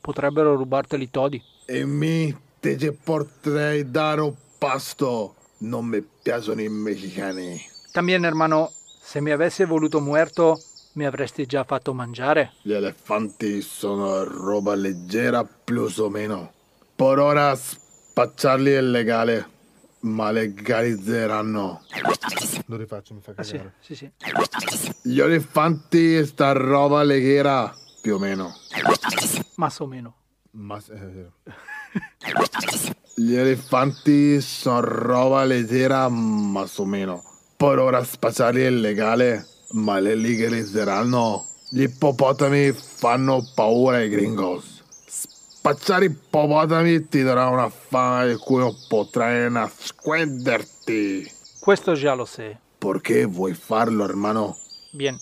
Potrebbero 0.00 0.56
rubarteli 0.56 1.10
todi. 1.10 1.42
E 1.66 1.84
mi 1.84 2.48
te 2.60 2.76
ci 2.78 2.92
potrei 2.92 3.90
dare 3.90 4.20
un 4.20 4.34
pasto. 4.58 5.34
Non 5.58 5.86
mi 5.86 6.02
piacciono 6.22 6.60
i 6.60 6.68
messicani. 6.68 7.60
También, 7.92 8.24
hermano, 8.24 8.70
se 9.02 9.20
mi 9.20 9.30
avessi 9.30 9.64
voluto 9.64 10.00
muerto, 10.00 10.58
mi 10.92 11.04
avresti 11.04 11.44
già 11.46 11.64
fatto 11.64 11.92
mangiare. 11.92 12.52
Gli 12.62 12.72
elefanti 12.72 13.60
sono 13.60 14.22
roba 14.24 14.74
leggera 14.74 15.44
più 15.44 15.86
o 15.96 16.08
meno. 16.08 16.52
Per 16.96 17.18
ora 17.18 17.54
spacciarli 17.54 18.72
è 18.72 18.80
legale, 18.80 19.48
ma 20.00 20.30
legalizzeranno. 20.30 21.82
Lo 22.66 22.76
rifaccio, 22.76 23.14
mi 23.14 23.20
fa 23.20 23.32
Ah 23.36 23.42
sì, 23.42 23.52
cagare. 23.52 23.74
sì, 23.80 23.94
sì. 23.94 24.10
Gli 25.02 25.20
elefanti 25.20 26.24
sta 26.24 26.52
roba 26.52 27.02
leggera, 27.02 27.74
più 28.00 28.14
o 28.14 28.18
meno. 28.18 28.54
Más 29.56 29.78
o 29.80 29.86
meno. 29.86 30.14
Ma 30.52 30.78
eh, 30.90 31.26
Gli 33.14 33.34
elefanti 33.34 34.40
sono 34.40 34.80
roba 34.80 35.44
leggera, 35.44 36.08
ma 36.08 36.66
o 36.74 36.84
meno. 36.84 37.22
Per 37.56 37.78
ora 37.78 38.02
spacciarli 38.02 38.62
è 38.62 38.70
legale, 38.70 39.46
ma 39.72 39.98
le 39.98 40.14
legalizzeranno. 40.14 41.46
Gli 41.68 41.82
ippopotami 41.82 42.72
fanno 42.72 43.46
paura 43.54 43.98
ai 43.98 44.08
gringos. 44.08 44.82
Spacciare 45.06 46.06
ippopotami 46.06 47.08
ti 47.08 47.22
darà 47.22 47.48
una 47.48 47.68
fame 47.68 48.32
di 48.32 48.36
cui 48.36 48.58
non 48.58 48.74
potrai 48.88 49.50
nasconderti. 49.50 51.30
Questo 51.60 51.92
già 51.92 52.14
lo 52.14 52.24
sai. 52.24 52.56
Perché 52.78 53.26
vuoi 53.26 53.52
farlo, 53.52 54.04
hermano? 54.04 54.56
Bien. 54.92 55.18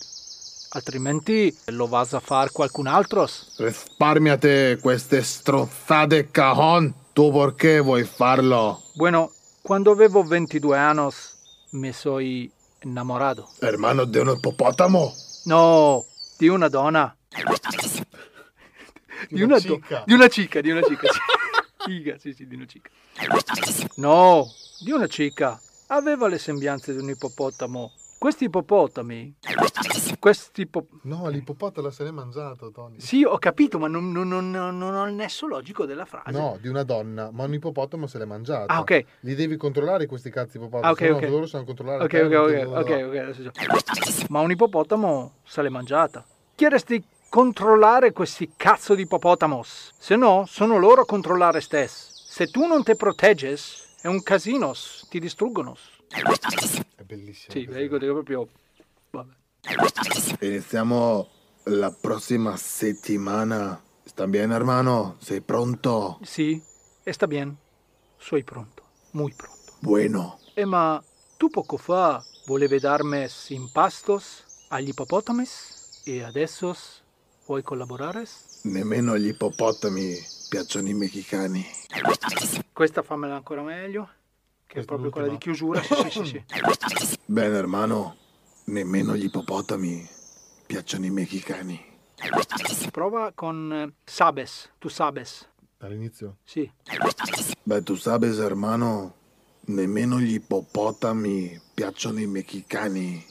Altrimenti 0.71 1.57
lo 1.67 1.87
vas 1.87 2.13
a 2.13 2.21
far 2.21 2.53
qualcun 2.53 2.87
altro. 2.87 3.27
Risparmiate 3.57 4.79
queste 4.81 5.23
strozzate 5.23 6.31
cajon. 6.31 6.93
Tu 7.13 7.33
perché 7.33 7.81
vuoi 7.81 8.05
farlo? 8.05 8.83
Bueno, 8.95 9.33
quando 9.63 9.91
avevo 9.91 10.23
22 10.23 10.77
anni 10.77 11.09
mi 11.71 11.93
soy 11.93 12.51
innamorato. 12.83 13.51
Hermano 13.61 14.05
di 14.05 14.19
un 14.19 14.29
ippopotamo? 14.37 15.15
No, 15.45 16.05
di 16.37 16.49
una 16.49 16.69
donna. 16.69 17.17
Di 19.29 19.43
una 19.43 19.59
do- 19.59 19.75
cica. 19.75 20.03
Di 20.07 20.13
una 20.13 20.29
cica, 20.29 20.61
di 20.61 20.71
una 20.71 20.83
cica. 20.83 21.09
Figa, 21.85 22.17
sì, 22.21 22.33
sì, 22.35 22.47
di 22.47 22.55
una 22.55 22.67
cica. 22.67 22.91
No, 23.97 24.47
di 24.81 24.93
una 24.93 25.07
cica. 25.07 25.61
Aveva 25.89 26.29
le 26.29 26.39
sembianze 26.39 26.93
di 26.95 27.01
un 27.03 27.09
ippopotamo. 27.09 27.93
Questi 28.19 28.45
ippopotami. 28.45 29.37
Questi 30.19 30.63
ippopotami. 30.63 31.01
No, 31.05 31.29
l'ippopotamo 31.29 31.89
se 31.91 32.03
l'è 32.03 32.11
mangiato, 32.11 32.73
Tony. 32.73 32.99
Sì, 33.01 33.23
ho 33.23 33.39
capito, 33.39 33.79
ma 33.79 33.87
non, 33.87 34.11
non- 34.11 34.27
non- 34.29 34.51
non 34.51 34.95
ho 34.95 35.07
il 35.07 35.15
nesso 35.15 35.47
logico 35.47 35.87
della 35.87 36.05
frase. 36.05 36.33
No, 36.33 36.59
di 36.61 36.67
una 36.67 36.83
donna, 36.83 37.31
ma 37.33 37.45
un 37.45 37.55
ippopotamo 37.55 38.09
se 38.09 38.19
l'è 38.19 38.25
mangiato. 38.25 38.73
Ah, 38.73 38.81
ok. 38.81 39.05
Li 39.21 39.35
devi 39.37 39.57
controllare 39.57 40.07
questi 40.07 40.31
cazzi 40.31 40.57
ippopotami, 40.57 40.87
Ah, 40.89 40.91
ok, 40.91 40.99
se 40.99 41.09
no 41.11 41.17
ok. 41.17 41.23
loro 41.29 41.47
sanno 41.47 41.65
controllare 41.65 42.03
Ok, 42.05 42.15
ok, 42.25 42.67
ok, 42.67 42.77
ok, 42.77 43.17
adesso. 43.17 43.51
Ma 44.31 44.41
un 44.41 44.51
ippopotamo 44.51 45.33
se 45.45 45.63
l'è 45.63 45.69
mangiata. 45.69 46.25
Chiederesti 46.57 47.05
controllare 47.29 48.11
questi 48.13 48.51
cazzo 48.57 48.97
di 48.97 49.03
ippopotamos. 49.03 49.93
Se 49.97 50.17
no, 50.17 50.45
sono 50.49 50.77
loro 50.79 51.03
a 51.03 51.07
controllare 51.07 51.61
stessi. 51.61 52.11
Se 52.15 52.49
tu 52.49 52.67
non 52.67 52.83
te 52.83 52.97
protegges, 52.97 53.95
è 54.03 54.09
un 54.09 54.23
casino, 54.25 54.73
ti 55.09 55.21
distruggono. 55.21 55.77
È 56.09 57.03
bellissimo. 57.03 57.53
Sì, 57.53 57.67
dico, 57.67 57.99
dico 57.99 58.13
proprio... 58.13 58.49
Vabbè. 59.11 59.35
Iniziamo 60.41 61.29
la 61.65 61.91
prossima 61.91 62.57
settimana. 62.57 63.83
Sta 64.05 64.27
bien, 64.27 64.51
hermano? 64.51 65.17
Sei 65.21 65.41
pronto? 65.41 66.19
Sì, 66.23 66.63
e 67.03 67.13
sta 67.13 67.27
bien. 67.27 67.57
Soy 68.17 68.43
pronto, 68.43 68.83
muy 69.13 69.33
pronto. 69.35 69.73
Bueno. 69.81 70.39
Eh, 70.55 70.65
ma 70.65 71.03
tu 71.37 71.51
poco 71.51 71.77
fa 71.77 72.25
volevi 72.47 72.79
darmi 72.81 73.27
impastos 73.49 74.45
agli 74.69 74.89
ippopotamis 74.89 76.03
e 76.05 76.23
adesso 76.23 76.75
vuoi 77.47 77.63
collaborare? 77.63 78.27
Nemmeno 78.63 79.17
gli 79.17 79.29
ippopotami 79.29 80.17
piacciono 80.49 80.89
i 80.89 80.95
messicani. 80.95 81.65
Questa 82.73 83.03
fammela 83.03 83.37
ancora 83.37 83.63
meglio, 83.63 84.09
che 84.69 84.81
è 84.81 84.85
proprio 84.85 85.11
quella 85.11 85.29
di 85.29 85.39
chiusura. 85.39 85.83
Sì, 85.83 85.95
sì, 85.95 86.11
sì, 86.11 86.25
sì. 86.27 87.19
Bene, 87.25 87.57
hermano. 87.57 88.17
Nemmeno 88.65 89.17
gli 89.17 89.25
ippopotami 89.25 90.07
piacciono 90.67 91.07
i 91.07 91.11
messicani. 91.11 91.83
Prova 92.93 93.33
con 93.35 93.73
eh, 93.73 93.95
sabes, 94.05 94.71
tu 94.79 94.89
sabes. 94.89 95.49
All'inizio? 95.79 96.37
Sì. 96.45 96.71
Beh, 97.63 97.83
tu 97.83 97.95
sabes, 97.95 98.39
hermano, 98.39 99.15
nemmeno 99.67 100.21
gli 100.21 100.35
ippopotami 100.35 101.59
piacciono 101.73 102.21
i 102.21 102.27
messicani. 102.27 103.25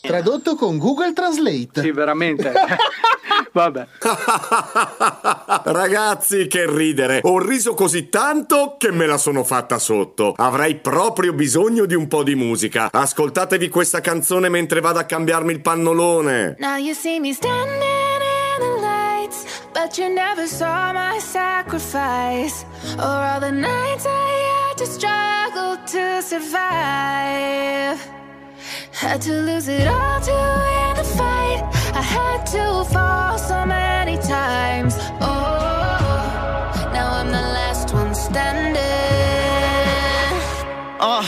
Tradotto 0.00 0.54
con 0.54 0.78
Google 0.78 1.12
Translate. 1.12 1.82
Sì, 1.82 1.90
veramente. 1.90 2.52
Vabbè. 3.52 3.86
Ragazzi, 5.64 6.46
che 6.46 6.70
ridere! 6.70 7.20
Ho 7.24 7.38
riso 7.38 7.74
così 7.74 8.08
tanto 8.08 8.76
che 8.78 8.90
me 8.92 9.06
la 9.06 9.18
sono 9.18 9.44
fatta 9.44 9.78
sotto. 9.78 10.32
Avrei 10.36 10.76
proprio 10.76 11.32
bisogno 11.32 11.84
di 11.84 11.94
un 11.94 12.06
po' 12.08 12.22
di 12.22 12.34
musica. 12.34 12.88
Ascoltatevi 12.90 13.68
questa 13.68 14.00
canzone 14.00 14.48
mentre 14.48 14.80
vado 14.80 15.00
a 15.00 15.04
cambiarmi 15.04 15.52
il 15.52 15.60
pannolone. 15.60 16.56
Now 16.58 16.76
you 16.76 16.94
see 16.94 17.18
me 17.20 17.32
standing 17.32 17.82
in 17.82 18.60
the 18.60 18.80
lights, 18.80 19.44
but 19.72 19.96
you 19.98 20.08
never 20.12 20.46
saw 20.46 20.92
my 20.92 21.18
sacrifice. 21.18 22.64
Or 22.96 23.04
all 23.04 23.40
the 23.40 23.50
nights 23.50 24.06
I 24.06 24.68
had 24.68 24.76
to 24.78 24.86
struggle 24.86 25.76
to 25.86 26.22
survive. 26.22 28.18
Had 28.92 29.22
to 29.22 29.32
lose 29.32 29.68
it 29.68 29.86
all 29.86 30.20
to 30.20 30.32
win 30.32 30.96
the 30.96 31.04
fight. 31.18 31.60
I 31.94 32.02
had 32.02 32.44
to 32.46 32.84
fall 32.92 33.38
so 33.38 33.64
many 33.66 34.16
times. 34.18 34.94
Oh, 35.20 36.90
now 36.92 37.08
I'm 37.18 37.28
the 37.28 37.46
last 37.58 37.92
one 37.92 38.14
standing. 38.14 38.76
Uh 41.00 41.24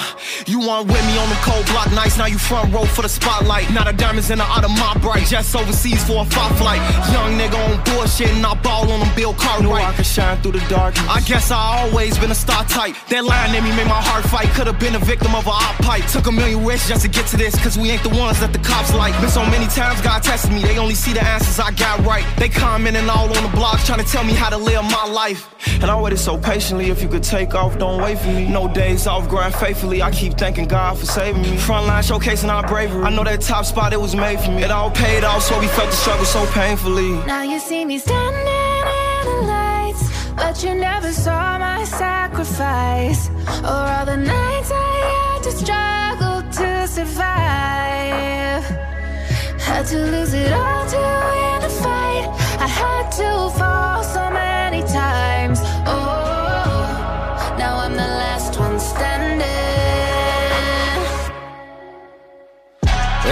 you 0.63 0.85
with 0.85 1.07
me 1.07 1.19
on 1.19 1.29
them 1.29 1.39
cold 1.43 1.67
block 1.67 1.91
nights, 1.93 2.17
now 2.17 2.27
you 2.27 2.39
front 2.39 2.73
row 2.73 2.85
for 2.85 3.03
the 3.03 3.09
spotlight. 3.09 3.71
Now 3.71 3.85
the 3.85 3.93
diamonds 3.93 4.31
in 4.31 4.39
the 4.39 4.45
out 4.45 4.65
of 4.65 4.71
my 4.71 4.95
bright, 5.01 5.27
just 5.27 5.55
overseas 5.55 6.05
for 6.07 6.23
a 6.23 6.25
fight 6.25 6.55
flight. 6.57 6.81
Young 7.13 7.39
nigga 7.39 7.59
on 7.59 7.83
bullshit 7.85 8.31
and 8.31 8.47
I 8.47 8.55
ball 8.55 8.91
on 8.91 9.01
them 9.01 9.15
Bill 9.15 9.35
Cartwright. 9.35 9.85
I 9.85 9.93
can 9.93 10.05
shine 10.05 10.41
through 10.43 10.53
the 10.53 10.65
dark. 10.69 10.95
I 11.09 11.21
guess 11.21 11.51
I 11.51 11.59
always 11.59 12.17
been 12.19 12.31
a 12.31 12.35
star 12.35 12.65
type. 12.65 12.95
That 13.09 13.25
line 13.25 13.55
in 13.55 13.65
me 13.65 13.71
made 13.71 13.89
my 13.89 14.01
heart 14.01 14.25
fight. 14.25 14.49
Could've 14.55 14.79
been 14.79 14.95
a 14.95 15.01
victim 15.01 15.35
of 15.35 15.47
a 15.47 15.51
op 15.51 15.77
pipe. 15.83 16.05
Took 16.07 16.27
a 16.27 16.33
million 16.33 16.65
risks 16.65 16.89
just 16.89 17.03
to 17.03 17.09
get 17.09 17.27
to 17.29 17.37
this, 17.37 17.55
cause 17.63 17.77
we 17.77 17.91
ain't 17.91 18.03
the 18.03 18.15
ones 18.15 18.41
that 18.41 18.53
the 18.53 18.59
cops 18.59 18.95
like. 18.95 19.19
Been 19.21 19.31
so 19.31 19.45
many 19.47 19.67
times 19.67 20.01
God 20.01 20.23
tested 20.23 20.53
me, 20.53 20.63
they 20.63 20.79
only 20.79 20.95
see 20.95 21.13
the 21.13 21.25
answers 21.25 21.59
I 21.59 21.73
got 21.73 22.05
right. 22.07 22.25
They 22.39 22.49
commenting 22.49 23.09
all 23.09 23.27
on 23.27 23.43
the 23.43 23.53
blogs 23.59 23.85
trying 23.87 24.05
to 24.05 24.07
tell 24.07 24.25
me 24.25 24.33
how 24.33 24.51
to 24.51 24.57
live 24.57 24.85
my 24.85 25.07
life. 25.07 25.49
And 25.81 25.91
I 25.91 26.01
waited 26.01 26.19
so 26.19 26.37
patiently, 26.39 26.91
if 26.91 27.03
you 27.03 27.09
could 27.09 27.23
take 27.23 27.55
off, 27.55 27.79
don't 27.79 28.01
wait 28.03 28.19
for 28.19 28.29
me. 28.29 28.49
No 28.49 28.69
days 28.69 29.07
off, 29.07 29.29
grind 29.29 29.55
faithfully. 29.55 30.03
I 30.03 30.11
keep 30.11 30.37
thanking 30.53 30.69
God 30.69 30.99
for 30.99 31.07
saving 31.07 31.41
me. 31.41 31.57
Frontline 31.57 32.05
showcasing 32.05 32.51
our 32.51 32.67
bravery. 32.69 33.03
I 33.05 33.11
know 33.11 33.25
that 33.25 33.41
top 33.41 33.65
spot, 33.65 33.95
it 33.95 34.01
was 34.01 34.15
made 34.15 34.39
for 34.39 34.51
me. 34.51 34.63
It 34.63 34.71
all 34.71 34.91
paid 34.91 35.25
off, 35.25 35.43
so 35.43 35.59
we 35.59 35.67
felt 35.69 35.89
the 35.89 35.97
struggle 35.97 36.27
so 36.27 36.45
painfully. 36.53 37.13
Now 37.27 37.43
you 37.43 37.59
see 37.59 37.87
me 37.87 37.99
standing 37.99 38.47
in 38.47 39.25
the 39.31 39.39
lights, 39.47 40.05
but 40.37 40.63
you 40.63 40.75
never 40.75 41.11
saw 41.11 41.59
my 41.59 41.85
sacrifice. 41.85 43.31
Or 43.65 43.85
all 43.95 44.05
the 44.05 44.19
nights 44.19 44.71
I 44.71 44.95
had 45.15 45.43
to 45.45 45.53
struggle 45.53 46.39
to 46.59 46.87
survive. 46.87 48.65
Had 49.59 49.87
to 49.87 49.97
lose 49.97 50.35
it 50.35 50.53
all 50.53 50.85
to 50.95 50.99
win 51.29 51.61
the 51.63 51.73
fight. 51.83 52.27
I 52.61 52.69
had 52.69 53.11
to 53.21 53.59
fall 53.59 54.05
so 54.05 54.31
many 54.31 54.52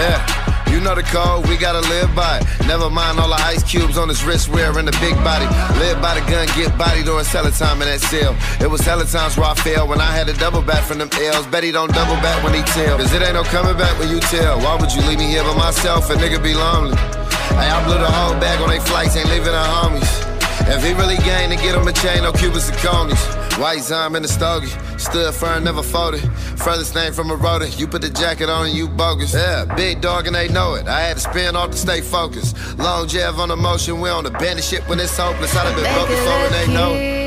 Yeah, 0.01 0.73
you 0.73 0.81
know 0.81 0.95
the 0.95 1.03
code, 1.03 1.47
we 1.47 1.59
gotta 1.59 1.85
live 1.93 2.09
by 2.17 2.41
it. 2.41 2.45
Never 2.65 2.89
mind 2.89 3.21
all 3.21 3.29
the 3.29 3.37
ice 3.45 3.63
cubes 3.63 3.99
on 3.99 4.09
his 4.09 4.25
wrist 4.25 4.49
wearing 4.49 4.87
the 4.87 4.97
big 4.97 5.13
body. 5.21 5.45
Live 5.77 6.01
by 6.01 6.17
the 6.17 6.25
gun, 6.25 6.49
get 6.57 6.73
body 6.79 7.05
during 7.05 7.27
hella 7.27 7.51
time 7.51 7.83
in 7.83 7.89
that 7.93 8.01
cell. 8.01 8.33
It 8.65 8.71
was 8.71 8.81
hella 8.81 9.05
times 9.05 9.37
where 9.37 9.53
I 9.53 9.55
failed 9.61 9.91
when 9.91 10.01
I 10.01 10.09
had 10.09 10.27
to 10.29 10.33
double 10.33 10.63
back 10.63 10.85
from 10.85 10.97
them 10.97 11.11
L's. 11.13 11.47
Bet 11.49 11.65
he 11.65 11.71
don't 11.71 11.93
double 11.93 12.17
back 12.25 12.43
when 12.43 12.55
he 12.55 12.63
tell. 12.73 12.97
Cause 12.97 13.13
it 13.13 13.21
ain't 13.21 13.35
no 13.35 13.45
coming 13.45 13.77
back 13.77 13.93
when 13.99 14.09
you 14.09 14.21
tell. 14.21 14.57
Why 14.65 14.81
would 14.81 14.91
you 14.91 15.03
leave 15.03 15.19
me 15.19 15.27
here 15.27 15.45
by 15.45 15.55
myself? 15.55 16.09
A 16.09 16.15
nigga 16.15 16.43
be 16.43 16.55
lonely. 16.55 16.97
Hey, 17.61 17.69
I 17.69 17.85
blew 17.85 17.99
the 18.01 18.09
whole 18.09 18.41
bag 18.41 18.59
on 18.63 18.71
they 18.71 18.81
flights, 18.81 19.17
ain't 19.17 19.29
leaving 19.29 19.53
the 19.53 19.65
homies. 19.69 20.30
If 20.69 20.85
he 20.85 20.93
really 20.93 21.16
gang, 21.16 21.51
then 21.51 21.59
get 21.59 21.74
him 21.74 21.87
a 21.87 21.93
chain, 21.93 22.23
no 22.23 22.32
Cubans 22.32 22.69
and 22.69 22.78
conies. 22.78 23.23
White 23.59 23.82
Zime 23.82 24.16
in 24.16 24.23
the 24.23 24.28
stogie, 24.28 24.69
stood 24.99 25.35
firm, 25.35 25.65
never 25.65 25.82
folded. 25.82 26.23
Furthest 26.57 26.95
name 26.95 27.12
from 27.12 27.31
a 27.31 27.37
rodent, 27.37 27.78
you 27.78 27.87
put 27.87 28.03
the 28.03 28.11
jacket 28.11 28.49
on 28.49 28.66
and 28.66 28.74
you 28.74 28.89
bogus. 28.89 29.35
Yeah, 29.35 29.65
big 29.74 30.01
dog 30.01 30.27
and 30.27 30.35
they 30.35 30.49
know 30.49 30.74
it. 30.74 30.87
I 30.87 31.01
had 31.01 31.16
to 31.16 31.20
spin 31.20 31.57
off 31.57 31.70
to 31.73 31.77
stay 31.77 32.01
focused. 32.01 32.57
Long 32.78 33.07
jab 33.09 33.35
on 33.37 33.49
the 33.49 33.57
motion, 33.57 34.01
we 34.01 34.09
on 34.09 34.24
the 34.24 34.31
bandit 34.31 34.65
ship 34.65 34.89
when 34.89 34.99
it's 35.01 35.16
hopeless. 35.16 35.55
I'd 35.57 35.66
have 35.66 35.77
been 35.77 35.93
broke 35.95 36.09
before 36.09 36.45
and 36.47 36.55
they 36.55 36.66
know 36.73 36.95
it. 36.95 37.20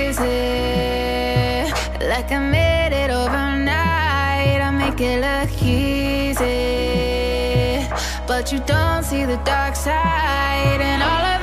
like 2.10 2.32
I 2.32 2.40
made 2.40 2.94
it 2.94 3.12
overnight. 3.12 4.62
I 4.62 4.72
make 4.72 5.00
it 5.00 5.20
look 5.22 5.52
easy, 5.62 6.44
but 8.28 8.52
you 8.52 8.60
don't 8.60 9.04
see 9.04 9.26
the 9.26 9.38
dark 9.46 9.76
side 9.76 10.82
and 10.82 11.04
all 11.04 11.26
of 11.36 11.43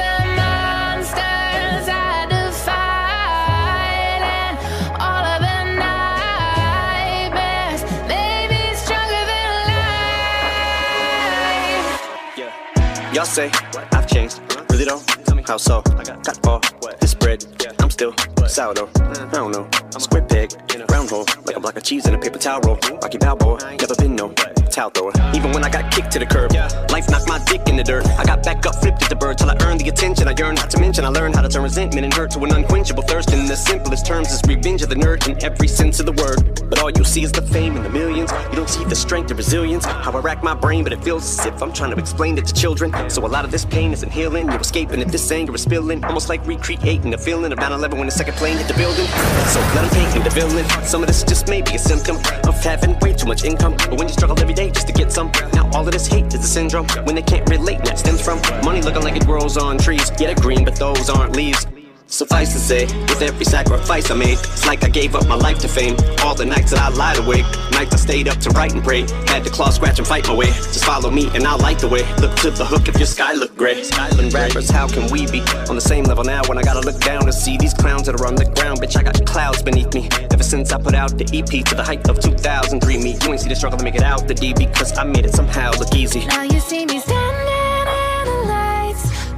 Y'all 13.21 13.27
say 13.27 13.51
I've 13.93 14.07
changed, 14.07 14.41
really 14.71 14.87
don't 14.87 15.07
tell 15.27 15.37
me 15.37 15.43
how 15.47 15.59
so. 15.59 15.83
I 15.89 16.05
Got 16.05 16.47
all 16.47 16.61
this 17.03 17.13
bread, 17.13 17.45
I'm 17.79 17.80
still 18.01 18.15
sourdough. 18.49 18.89
I 18.97 19.29
don't 19.31 19.53
know, 19.53 19.69
I'm 19.95 20.01
square 20.01 20.23
peg, 20.23 20.53
in 20.75 20.81
a 20.81 20.87
round 20.87 21.11
hole, 21.11 21.27
like 21.45 21.57
a 21.57 21.61
block 21.61 21.77
of 21.77 21.83
cheese 21.83 22.07
in 22.07 22.15
a 22.15 22.19
paper 22.19 22.39
towel 22.39 22.61
roll. 22.63 22.79
Rocky 23.03 23.19
Balboa, 23.19 23.59
never 23.77 23.95
been 23.95 24.17
no 24.17 24.33
towel 24.71 24.91
thrower. 24.91 25.13
Even 25.35 25.53
when 25.53 25.65
I 25.65 25.69
got 25.69 25.93
kicked 25.93 26.11
to 26.13 26.19
the 26.19 26.27
curb, 26.27 26.53
life 26.91 27.11
knocked 27.11 27.29
my 27.29 27.39
dick 27.45 27.69
in 27.69 27.77
the 27.77 27.85
dirt. 27.85 28.07
I 28.19 28.25
got 28.25 28.43
back 28.43 28.65
up, 28.67 28.77
flipped 28.77 29.03
at 29.03 29.09
the 29.09 29.17
bird 29.17 29.37
till 29.39 29.51
I 29.51 29.57
earned 29.63 29.81
the 29.81 29.89
attention 29.89 30.29
I 30.29 30.35
yearned. 30.39 30.59
Not 30.59 30.71
to 30.71 30.81
mention, 30.81 31.05
I 31.05 31.09
learned 31.09 31.35
how 31.35 31.43
to 31.43 31.49
turn 31.49 31.63
resentment 31.63 32.05
and 32.05 32.15
hurt 32.15 32.31
to 32.33 32.41
an 32.41 32.53
unquenchable 32.53 33.03
thirst. 33.03 33.33
In 33.33 33.47
the 33.47 33.57
simplest 33.57 34.07
terms, 34.07 34.33
is 34.33 34.41
revenge 34.47 34.83
of 34.83 34.89
the 34.89 34.95
nerd 34.95 35.29
in 35.29 35.43
every 35.45 35.69
sense 35.69 36.01
of 36.01 36.07
the 36.07 36.13
word. 36.13 36.69
But 36.71 36.79
all 36.79 36.91
you 36.91 37.05
see 37.05 37.23
is 37.23 37.33
the 37.33 37.43
fame 37.43 37.77
and 37.77 37.85
the 37.85 37.91
millions. 37.91 38.31
You 38.51 38.57
don't 38.57 38.71
see 38.71 38.85
the 38.85 38.97
strength 38.97 39.31
and 39.31 39.39
resilience. 39.39 39.85
How 39.85 40.13
I 40.13 40.21
rack 40.21 40.43
my 40.43 40.55
brain, 40.55 40.85
but 40.85 40.93
it 40.93 41.03
feels 41.03 41.25
as 41.39 41.47
if 41.47 41.63
I'm 41.63 41.73
trying 41.73 41.91
to 41.91 41.99
explain 41.99 42.39
it 42.39 42.47
to 42.47 42.55
children. 42.55 43.11
So 43.11 43.27
a 43.27 43.29
lot 43.29 43.45
of 43.45 43.51
this 43.51 43.65
pain 43.65 43.93
isn't 43.93 44.11
healing. 44.11 44.47
You're 44.47 44.61
escaping 44.61 45.01
it, 45.01 45.09
this 45.09 45.31
anger 45.31 45.55
is 45.55 45.63
spilling. 45.63 46.05
Almost 46.05 46.29
like 46.29 46.47
recreating 46.47 47.11
the 47.11 47.19
feeling 47.19 47.53
of 47.53 47.59
9 47.59 47.73
11 47.73 47.90
when 47.99 48.07
the 48.07 48.13
second 48.13 48.35
plane 48.35 48.57
hit 48.57 48.69
the 48.69 48.75
building. 48.75 49.07
So 49.53 49.61
let 49.75 49.83
them 49.83 49.91
paint 49.91 50.15
me 50.15 50.23
the 50.23 50.31
villain. 50.31 50.65
Some 50.85 51.03
of 51.03 51.07
this 51.07 51.23
just 51.23 51.49
may 51.49 51.63
be 51.63 51.75
a 51.75 51.79
symptom 51.79 52.17
of 52.47 52.63
having 52.63 52.99
way 53.01 53.15
too 53.15 53.27
much 53.27 53.45
income. 53.45 53.75
But 53.77 53.99
when 53.99 54.09
you 54.09 54.13
struggle 54.13 54.39
every 54.41 54.55
day 54.55 54.71
just 54.71 54.87
to 54.87 54.93
get 54.93 55.13
some, 55.13 55.31
now 55.53 55.71
all 55.73 55.87
of 55.87 55.93
this 55.93 56.07
hate 56.07 56.27
is 56.27 56.45
a 56.45 56.49
syndrome. 56.49 56.87
When 57.05 57.15
they 57.15 57.23
can't 57.23 57.49
relate, 57.49 57.85
that 57.85 57.99
stems 57.99 58.23
from 58.23 58.41
money 58.65 58.83
looking 58.83 59.03
like 59.03 59.17
it 59.17 59.27
grows 59.27 59.57
on 59.57 59.79
trees. 59.79 60.11
Yeah, 60.19 60.29
they're 60.29 60.35
green, 60.37 60.65
but 60.65 60.77
those 60.77 61.09
aren't 61.09 61.35
leaves. 61.35 61.67
Suffice 62.11 62.53
to 62.53 62.59
say, 62.59 62.87
with 63.07 63.23
every 63.23 63.45
sacrifice 63.45 64.11
I 64.11 64.15
made, 64.15 64.39
it's 64.39 64.67
like 64.67 64.83
I 64.83 64.89
gave 64.89 65.15
up 65.15 65.29
my 65.29 65.37
life 65.37 65.61
to 65.61 65.69
fame. 65.69 65.97
All 66.25 66.35
the 66.35 66.45
nights 66.45 66.73
that 66.73 66.81
I 66.81 66.89
lied 66.89 67.19
awake, 67.19 67.47
nights 67.71 67.95
I 67.95 67.99
stayed 67.99 68.27
up 68.27 68.39
to 68.39 68.51
write 68.51 68.75
and 68.75 68.83
pray. 68.83 69.03
Had 69.27 69.45
to 69.45 69.51
claw, 69.51 69.71
scratch, 69.71 70.01
and 70.01 70.07
fight 70.07 70.27
my 70.27 70.35
way. 70.35 70.49
Just 70.49 70.85
follow 70.85 71.09
me 71.09 71.31
and 71.35 71.47
I'll 71.47 71.59
light 71.59 71.79
the 71.79 71.87
way. 71.87 72.03
Look 72.17 72.35
to 72.39 72.51
the 72.51 72.65
hook 72.65 72.89
if 72.89 72.99
your 72.99 73.07
sky 73.07 73.35
look 73.35 73.57
gray. 73.57 73.85
Skyland 73.85 74.35
rappers, 74.35 74.69
how 74.69 74.89
can 74.89 75.09
we 75.13 75.31
be 75.31 75.41
on 75.69 75.77
the 75.77 75.81
same 75.81 76.03
level 76.03 76.25
now 76.25 76.43
when 76.49 76.59
I 76.59 76.63
gotta 76.63 76.81
look 76.81 77.01
down 77.01 77.23
and 77.23 77.35
see 77.35 77.57
these 77.57 77.75
clowns 77.75 78.07
that 78.07 78.21
are 78.21 78.27
on 78.27 78.35
the 78.35 78.45
ground? 78.45 78.81
Bitch, 78.81 78.97
I 78.97 79.05
got 79.05 79.25
clouds 79.25 79.63
beneath 79.63 79.95
me. 79.95 80.09
Ever 80.33 80.43
since 80.43 80.73
I 80.73 80.83
put 80.83 80.95
out 80.95 81.17
the 81.17 81.27
EP 81.33 81.65
to 81.67 81.75
the 81.77 81.85
height 81.85 82.09
of 82.09 82.19
2003, 82.19 82.99
me, 82.99 83.17
you 83.23 83.31
ain't 83.31 83.41
see 83.41 83.49
the 83.49 83.55
struggle 83.55 83.79
to 83.79 83.85
make 83.85 83.95
it 83.95 84.03
out 84.03 84.27
the 84.27 84.35
D 84.35 84.53
because 84.53 84.99
I 84.99 85.05
made 85.05 85.27
it 85.27 85.33
somehow 85.33 85.71
look 85.79 85.95
easy. 85.95 86.27
Now 86.27 86.43
you 86.43 86.59
see 86.59 86.90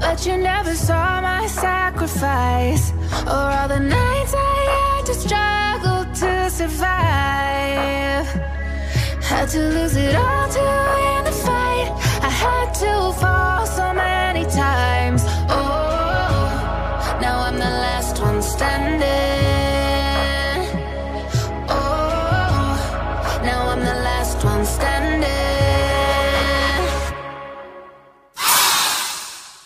but 0.03 0.27
you 0.27 0.37
never 0.37 0.75
saw 0.75 1.21
my 1.21 1.47
sacrifice. 1.47 2.93
Or 3.27 3.47
all 3.57 3.69
the 3.69 3.81
nights 3.81 4.35
I 4.35 4.59
had 4.77 5.07
to 5.07 5.15
struggle 5.15 6.01
to 6.23 6.51
survive. 6.51 8.27
Had 9.31 9.49
to 9.55 9.61
lose 9.77 9.97
it 9.97 10.15
all 10.15 10.49
to 10.57 10.63
win 10.95 11.25
the 11.29 11.37
fight. 11.47 11.91
I 12.29 12.33
had 12.45 12.69
to 12.83 12.93
fall 13.21 13.62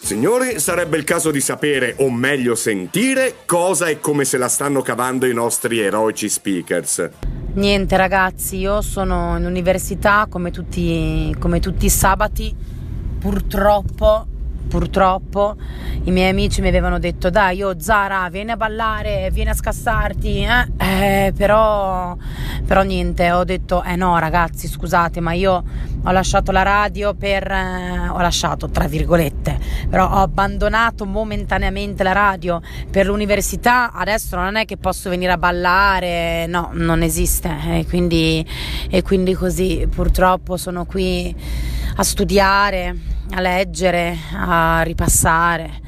Signori, 0.07 0.61
sarebbe 0.61 0.97
il 0.99 1.03
caso 1.03 1.33
di 1.33 1.41
sapere, 1.41 1.97
o 1.99 2.13
meglio 2.13 2.55
sentire, 2.55 3.39
cosa 3.45 3.89
e 3.89 3.99
come 3.99 4.25
se 4.25 4.39
la 4.39 4.47
stanno 4.47 4.81
cavando 4.81 5.27
i 5.27 5.35
nostri 5.35 5.81
eroici 5.81 6.29
speakers. 6.29 7.11
Niente 7.55 7.97
ragazzi, 7.97 8.57
io 8.57 8.83
sono 8.83 9.37
in 9.37 9.45
università 9.45 10.29
come 10.31 10.53
tutti, 10.53 11.35
i 11.37 11.89
sabati, 11.89 12.55
purtroppo, 13.19 14.29
purtroppo 14.69 15.57
i 16.05 16.11
miei 16.11 16.31
amici 16.31 16.61
mi 16.61 16.69
avevano 16.69 16.99
detto 16.99 17.31
dai 17.31 17.57
io 17.57 17.81
Zara 17.81 18.29
vieni 18.31 18.51
a 18.51 18.57
ballare, 18.57 19.31
vieni 19.33 19.51
a 19.51 19.55
scassarti, 19.55 20.43
eh? 20.43 20.69
Eh, 20.77 21.33
però, 21.37 22.17
però 22.65 22.83
niente, 22.83 23.31
ho 23.33 23.45
detto 23.45 23.83
eh 23.83 23.97
no 23.97 24.19
ragazzi 24.19 24.69
scusate 24.69 25.21
ma 25.21 25.33
io 25.33 25.65
ho 26.05 26.11
lasciato 26.13 26.53
la 26.53 26.63
radio 26.63 27.15
per, 27.15 27.51
eh, 27.51 28.09
ho 28.09 28.21
lasciato 28.21 28.69
tra 28.69 28.87
virgolette, 28.87 29.59
però 29.89 30.09
ho 30.09 30.19
abbandonato 30.23 31.05
momentaneamente 31.05 32.03
la 32.03 32.13
radio 32.13 32.61
per 32.91 33.07
l'università, 33.07 33.93
adesso 33.93 34.37
non 34.37 34.57
è 34.57 34.65
che 34.65 34.77
posso 34.77 35.11
venire 35.11 35.33
a 35.33 35.39
ballare, 35.39 36.47
no, 36.47 36.71
non 36.73 37.03
esiste 37.03 37.49
e 37.49 37.87
quindi, 37.89 38.47
e 38.89 39.03
quindi 39.03 39.35
così 39.35 39.89
purtroppo 39.93 40.57
sono 40.57 40.85
qui 40.85 41.35
a 41.97 42.03
studiare, 42.03 42.97
a 43.31 43.41
leggere, 43.41 44.17
a 44.33 44.83
ripassare, 44.83 45.81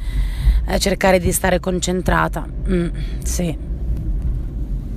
a 0.67 0.79
cercare 0.79 1.19
di 1.19 1.33
stare 1.33 1.61
concentrata. 1.61 2.47
Mm, 2.69 2.89
sì. 3.23 3.57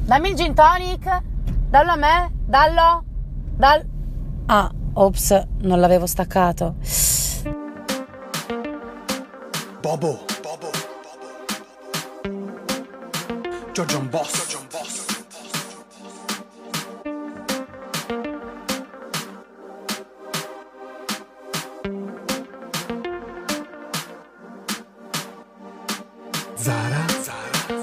Dammi 0.05 0.29
il 0.29 0.35
gin 0.35 0.53
tonic, 0.53 1.21
dallo 1.69 1.91
a 1.91 1.95
me, 1.95 2.31
dallo, 2.45 3.03
dal... 3.55 3.85
Ah, 4.47 4.71
ops, 4.93 5.47
non 5.59 5.79
l'avevo 5.79 6.05
staccato. 6.05 6.75
Bobo. 9.81 10.25
Giorgio 13.71 14.01
Boss. 14.01 14.70
Zara, 27.21 27.81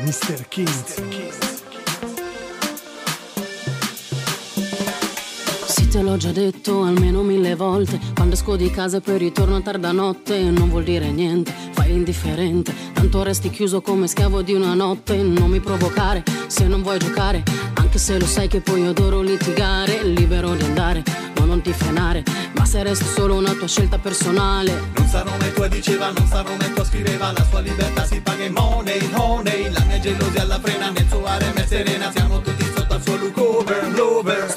Mr. 0.00 0.48
King. 0.48 0.68
Mr. 0.68 1.54
Te 5.94 6.02
l'ho 6.02 6.16
già 6.16 6.32
detto 6.32 6.82
almeno 6.82 7.22
mille 7.22 7.54
volte 7.54 8.00
Quando 8.14 8.34
esco 8.34 8.56
di 8.56 8.68
casa 8.68 8.96
e 8.96 9.00
poi 9.00 9.16
ritorno 9.16 9.54
a 9.54 9.60
tarda 9.60 9.92
notte 9.92 10.36
Non 10.50 10.68
vuol 10.68 10.82
dire 10.82 11.12
niente, 11.12 11.54
fai 11.70 11.92
indifferente 11.92 12.74
Tanto 12.92 13.22
resti 13.22 13.48
chiuso 13.48 13.80
come 13.80 14.08
schiavo 14.08 14.42
di 14.42 14.54
una 14.54 14.74
notte 14.74 15.22
Non 15.22 15.50
mi 15.50 15.60
provocare 15.60 16.24
se 16.48 16.66
non 16.66 16.82
vuoi 16.82 16.98
giocare 16.98 17.44
Anche 17.74 17.98
se 17.98 18.18
lo 18.18 18.26
sai 18.26 18.48
che 18.48 18.60
poi 18.60 18.84
adoro 18.84 19.22
litigare 19.22 20.02
Libero 20.02 20.56
di 20.56 20.64
andare 20.64 21.23
non 21.54 21.62
ti 21.62 21.72
frenare. 21.72 22.24
Ma 22.56 22.64
se 22.64 22.82
resti 22.82 23.06
solo 23.06 23.36
una 23.36 23.52
tua 23.52 23.68
scelta 23.68 23.98
personale. 23.98 24.90
Non 24.96 25.06
sarò 25.06 25.30
mai 25.38 25.52
tua 25.52 25.68
diceva, 25.68 26.10
non 26.10 26.26
sarò 26.26 26.56
mai 26.56 26.72
tua 26.72 26.84
scriveva 26.84 27.32
La 27.32 27.44
sua 27.48 27.60
libertà 27.60 28.04
si 28.04 28.20
paga 28.20 28.44
in 28.44 28.52
money, 28.52 29.08
honey 29.14 29.70
La 29.70 29.84
mia 29.86 30.00
gelosia 30.00 30.42
alla 30.42 30.58
frena, 30.60 30.90
nel 30.90 31.06
suo 31.08 31.24
harem 31.24 31.54
è 31.54 31.66
serena 31.66 32.10
Siamo 32.10 32.40
tutti 32.40 32.64
sotto 32.74 32.94
al 32.94 33.02
suo 33.02 33.16
look 33.16 33.36
over, 33.38 33.92
lover 33.94 34.53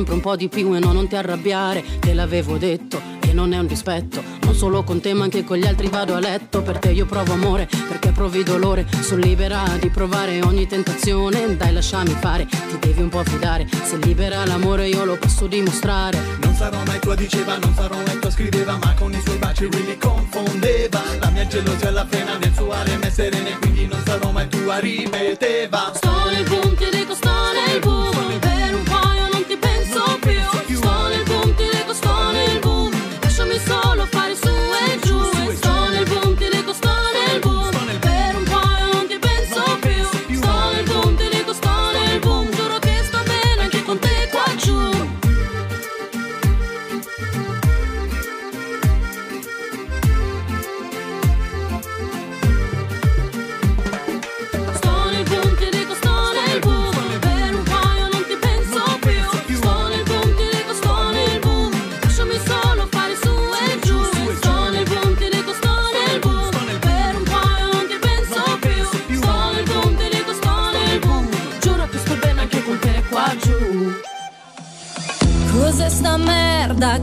sempre 0.00 0.14
un 0.14 0.20
po' 0.20 0.36
di 0.36 0.48
più 0.48 0.74
e 0.74 0.78
no, 0.78 0.92
non 0.92 1.08
ti 1.08 1.16
arrabbiare. 1.16 1.84
Te 1.98 2.14
l'avevo 2.14 2.56
detto 2.56 3.00
che 3.20 3.34
non 3.34 3.52
è 3.52 3.58
un 3.58 3.66
dispetto. 3.66 4.22
Non 4.42 4.54
solo 4.54 4.82
con 4.82 5.00
te, 5.00 5.12
ma 5.12 5.24
anche 5.24 5.44
con 5.44 5.58
gli 5.58 5.66
altri 5.66 5.88
vado 5.88 6.14
a 6.14 6.20
letto. 6.20 6.62
Per 6.62 6.78
te 6.78 6.90
io 6.90 7.04
provo 7.04 7.34
amore, 7.34 7.68
perché 7.86 8.10
provi 8.10 8.42
dolore. 8.42 8.86
Sono 9.02 9.20
libera 9.20 9.62
di 9.78 9.90
provare 9.90 10.40
ogni 10.42 10.66
tentazione. 10.66 11.54
Dai, 11.54 11.74
lasciami 11.74 12.16
fare, 12.18 12.46
ti 12.46 12.78
devi 12.78 13.02
un 13.02 13.10
po' 13.10 13.22
fidare. 13.24 13.66
Se 13.82 13.98
libera 13.98 14.46
l'amore, 14.46 14.88
io 14.88 15.04
lo 15.04 15.18
posso 15.18 15.46
dimostrare. 15.46 16.18
Non 16.40 16.54
sarò 16.54 16.82
mai 16.86 16.98
tua 16.98 17.14
diceva, 17.14 17.58
non 17.58 17.74
sarò 17.74 17.96
mai 17.96 18.18
tua 18.18 18.30
scriveva 18.30 18.78
Ma 18.82 18.94
con 18.94 19.12
i 19.12 19.20
suoi 19.22 19.36
baci 19.38 19.68
really 19.70 19.98
confondeva 19.98 21.02
La 21.18 21.30
mia 21.30 21.46
gelosia 21.46 21.88
alla 21.88 22.06
frena, 22.06 22.36
nel 22.36 22.52
suo 22.54 22.70
harem 22.70 23.00
è 23.00 23.10
serena 23.10 23.48
E 23.48 23.58
quindi 23.58 23.86
non 23.86 24.00
sarò 24.04 24.30
mai 24.30 24.48
tua, 24.48 24.78
ripeteva 24.78 25.90
Sto 25.94 26.10
nel 26.30 26.44
boom, 26.44 26.74
ti 26.76 26.88
dico 26.90 27.14
sto 27.14 27.30
nel 27.66 27.80
boom 27.80 28.09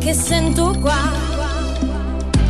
che 0.08 0.14
sento 0.14 0.74
qua? 0.80 1.12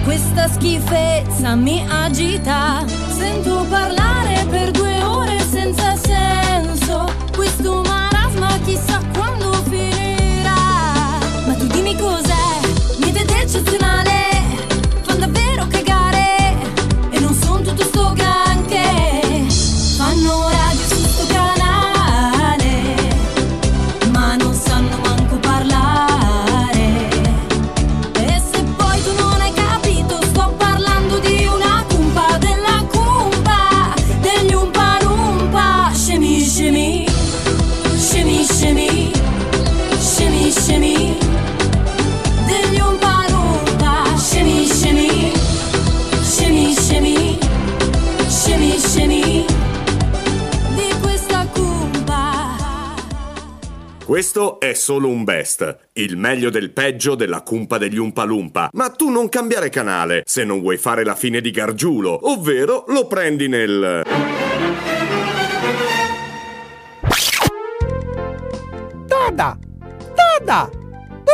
Questa 0.04 0.48
schifezza 0.48 1.56
mi 1.56 1.84
agita. 1.90 2.86
Sento 2.86 3.66
parlare 3.68 4.46
per 4.48 4.70
due 4.70 4.97
Questo 54.38 54.60
è 54.60 54.74
solo 54.74 55.08
un 55.08 55.24
best, 55.24 55.90
il 55.94 56.16
meglio 56.16 56.52
del 56.52 56.70
peggio 56.70 57.16
della 57.16 57.42
cumpa 57.42 57.80
degli 57.80 57.98
Umpalumpa. 57.98 58.70
Ma 58.74 58.92
tu 58.92 59.10
non 59.10 59.30
cambiare 59.30 59.70
canale 59.70 60.22
se 60.28 60.44
non 60.44 60.62
vuoi 60.62 60.78
fare 60.78 61.04
la 61.04 61.16
fine 61.16 61.42
di 61.42 61.50
Gargiulo, 61.50 62.30
ovvero 62.30 62.84
lo 62.90 63.08
prendi 63.08 63.48
nel... 63.48 64.04
Dada! 69.08 69.58
Dada! 70.14 70.87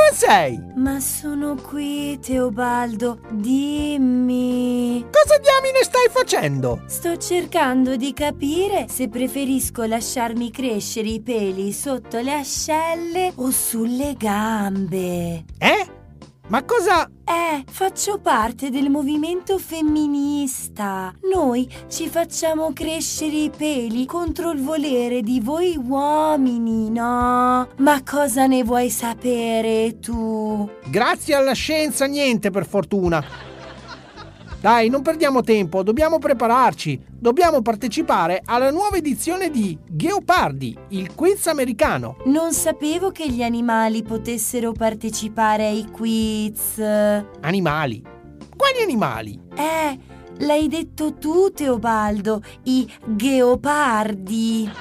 Dove 0.04 0.16
sei? 0.16 0.62
Ma 0.76 1.00
sono 1.00 1.56
qui, 1.56 2.20
Teobaldo. 2.20 3.20
Dimmi. 3.32 5.06
Cosa 5.10 5.38
diamine 5.40 5.82
stai 5.84 6.10
facendo? 6.10 6.82
Sto 6.88 7.16
cercando 7.18 7.96
di 7.96 8.12
capire 8.12 8.88
se 8.90 9.08
preferisco 9.08 9.86
lasciarmi 9.86 10.52
crescere 10.52 11.08
i 11.08 11.22
peli 11.22 11.72
sotto 11.72 12.20
le 12.20 12.34
ascelle 12.34 13.32
o 13.36 13.50
sulle 13.50 14.16
gambe. 14.18 15.46
Eh? 15.58 16.02
Ma 16.48 16.64
cosa... 16.64 17.10
Eh, 17.26 17.64
faccio 17.72 18.20
parte 18.20 18.70
del 18.70 18.90
movimento 18.90 19.58
femminista. 19.58 21.14
Noi 21.34 21.70
ci 21.88 22.10
facciamo 22.10 22.74
crescere 22.74 23.36
i 23.36 23.52
peli 23.56 24.06
contro 24.06 24.52
il 24.52 24.62
volere 24.62 25.22
di 25.22 25.40
voi 25.40 25.78
uomini, 25.78 26.90
no? 26.90 27.70
Ma 27.78 28.04
cosa 28.04 28.46
ne 28.46 28.62
vuoi 28.64 28.90
sapere 28.90 30.00
tu? 30.00 30.70
Grazie 30.86 31.36
alla 31.36 31.54
scienza 31.54 32.06
niente 32.06 32.50
per 32.52 32.68
fortuna. 32.68 33.24
Dai, 34.64 34.88
non 34.88 35.02
perdiamo 35.02 35.42
tempo, 35.42 35.84
dobbiamo 35.84 36.20
prepararci. 36.20 36.98
Dobbiamo 37.10 37.62
partecipare 37.62 38.42
alla 38.46 38.72
nuova 38.72 38.96
edizione 38.96 39.50
di 39.50 39.78
Geopardi, 39.86 40.74
il 40.92 41.14
quiz 41.14 41.48
americano. 41.48 42.16
Non 42.28 42.54
sapevo 42.54 43.12
che 43.12 43.30
gli 43.30 43.44
animali 43.44 44.04
potessero 44.04 44.72
partecipare 44.72 45.66
ai 45.66 45.92
quiz. 45.92 46.80
Animali? 46.80 48.02
Quali 48.56 48.82
animali? 48.82 49.38
Eh, 49.54 50.00
l'hai 50.46 50.70
detto 50.70 51.16
tu, 51.16 51.52
Teobaldo, 51.52 52.42
i 52.64 52.90
geopardi. 53.06 54.72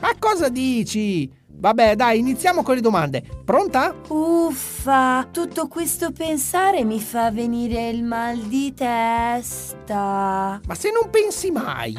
Ma 0.00 0.12
cosa 0.18 0.48
dici? 0.48 1.30
Vabbè, 1.58 1.96
dai, 1.96 2.18
iniziamo 2.18 2.62
con 2.62 2.74
le 2.74 2.80
domande. 2.80 3.22
Pronta? 3.44 3.94
Uffa, 4.08 5.26
tutto 5.30 5.68
questo 5.68 6.12
pensare 6.12 6.84
mi 6.84 7.00
fa 7.00 7.30
venire 7.30 7.88
il 7.88 8.04
mal 8.04 8.36
di 8.36 8.74
testa. 8.74 10.60
Ma 10.66 10.74
se 10.74 10.90
non 10.92 11.10
pensi 11.10 11.50
mai. 11.50 11.98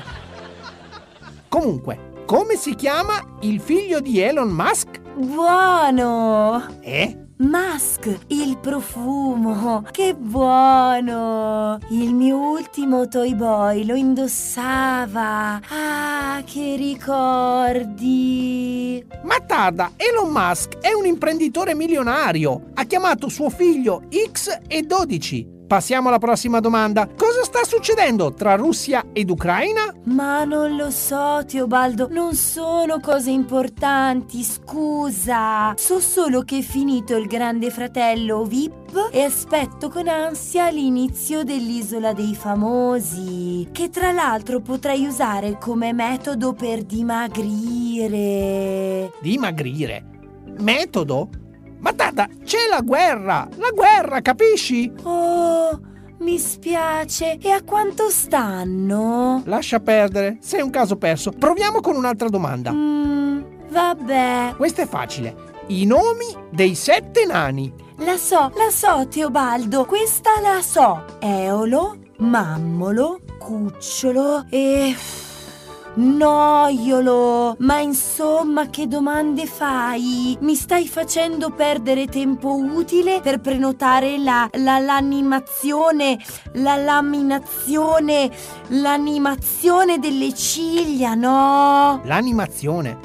Comunque, 1.49 2.23
come 2.25 2.55
si 2.55 2.75
chiama 2.75 3.19
il 3.41 3.59
figlio 3.59 3.99
di 3.99 4.19
Elon 4.19 4.49
Musk? 4.49 5.01
Buono! 5.15 6.77
Eh? 6.81 7.26
Musk, 7.39 8.17
il 8.29 8.57
profumo, 8.57 9.83
che 9.91 10.15
buono! 10.15 11.77
Il 11.89 12.15
mio 12.15 12.37
ultimo 12.37 13.07
Toy 13.07 13.35
Boy 13.35 13.85
lo 13.85 13.93
indossava. 13.93 15.61
Ah, 15.69 16.41
che 16.43 16.75
ricordi! 16.75 18.25
Ma 19.21 19.39
tarda, 19.45 19.91
Elon 19.97 20.31
Musk 20.31 20.79
è 20.79 20.93
un 20.93 21.05
imprenditore 21.05 21.75
milionario. 21.75 22.71
Ha 22.73 22.85
chiamato 22.85 23.29
suo 23.29 23.51
figlio 23.51 24.05
X 24.31 24.61
e 24.67 24.81
12. 24.81 25.56
Passiamo 25.67 26.07
alla 26.07 26.17
prossima 26.17 26.61
domanda. 26.61 27.09
Cosa 27.13 27.43
sta 27.43 27.65
succedendo 27.65 28.33
tra 28.33 28.55
Russia 28.55 29.07
ed 29.11 29.29
Ucraina? 29.29 29.93
Ma 30.05 30.45
non 30.45 30.77
lo 30.77 30.89
so, 30.89 31.43
Teobaldo, 31.45 32.07
non 32.09 32.35
sono 32.35 33.01
cose 33.01 33.31
importanti, 33.31 34.43
scusa. 34.43 35.73
So 35.75 35.99
solo 35.99 36.43
che 36.43 36.59
è 36.59 36.61
finito 36.61 37.17
il 37.17 37.27
grande 37.27 37.69
fratello 37.69 38.45
VIP 38.45 39.09
e 39.11 39.23
aspetto 39.23 39.89
con 39.89 40.07
ansia 40.07 40.69
l'inizio 40.69 41.43
dell'isola 41.43 42.13
dei 42.13 42.33
famosi, 42.33 43.67
che 43.73 43.89
tra 43.89 44.13
l'altro 44.13 44.61
potrei 44.61 45.05
usare 45.05 45.57
come 45.59 45.91
metodo 45.91 46.53
per 46.53 46.83
dimagrire. 46.83 48.11
Dimagrire? 49.19 50.05
Metodo? 50.59 51.27
Ma 51.87 51.93
tarda, 51.93 52.27
c'è 52.43 52.67
la 52.69 52.81
guerra! 52.81 53.47
La 53.55 53.69
guerra, 53.73 54.19
capisci? 54.19 54.91
Oh, 55.03 55.79
mi 56.19 56.37
spiace. 56.37 57.37
E 57.41 57.49
a 57.49 57.63
quanto 57.63 58.09
stanno? 58.09 59.41
Lascia 59.45 59.79
perdere, 59.79 60.37
sei 60.41 60.61
un 60.61 60.69
caso 60.69 60.97
perso. 60.97 61.31
Proviamo 61.31 61.79
con 61.79 61.95
un'altra 61.95 62.27
domanda. 62.27 62.73
Mm, 62.73 63.41
vabbè. 63.69 64.55
Questa 64.57 64.81
è 64.81 64.85
facile. 64.85 65.33
I 65.67 65.85
nomi 65.85 66.35
dei 66.51 66.75
sette 66.75 67.25
nani. 67.25 67.73
La 67.99 68.17
so, 68.17 68.51
la 68.53 68.69
so, 68.69 69.07
Teobaldo. 69.07 69.85
Questa 69.85 70.41
la 70.41 70.61
so. 70.61 71.05
Eolo, 71.19 71.95
Mammolo, 72.17 73.21
Cucciolo 73.39 74.45
e... 74.49 74.93
Noiolo! 75.97 77.55
Ma 77.57 77.79
insomma, 77.79 78.69
che 78.69 78.87
domande 78.87 79.47
fai? 79.47 80.37
Mi 80.41 80.53
stai 80.53 80.87
facendo 80.87 81.49
perdere 81.49 82.05
tempo 82.05 82.55
utile 82.55 83.19
per 83.19 83.39
prenotare 83.39 84.19
la, 84.19 84.47
la 84.53 84.77
l'animazione, 84.77 86.19
la 86.53 86.75
laminazione, 86.75 88.29
l'animazione 88.67 89.97
delle 89.97 90.35
ciglia, 90.35 91.15
no? 91.15 92.01
L'animazione. 92.03 92.99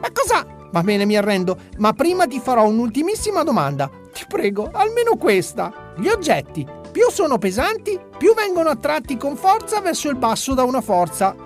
Ma 0.00 0.08
cosa? 0.12 0.46
Va 0.70 0.82
bene, 0.82 1.04
mi 1.04 1.16
arrendo, 1.16 1.56
ma 1.78 1.94
prima 1.94 2.28
ti 2.28 2.38
farò 2.38 2.68
un'ultimissima 2.68 3.42
domanda. 3.42 3.90
Ti 4.12 4.24
prego, 4.28 4.70
almeno 4.72 5.16
questa. 5.16 5.94
Gli 5.96 6.06
oggetti, 6.06 6.64
più 6.92 7.10
sono 7.10 7.38
pesanti, 7.38 7.98
più 8.16 8.34
vengono 8.34 8.68
attratti 8.68 9.16
con 9.16 9.34
forza 9.34 9.80
verso 9.80 10.08
il 10.08 10.16
basso 10.16 10.54
da 10.54 10.62
una 10.62 10.80
forza. 10.80 11.45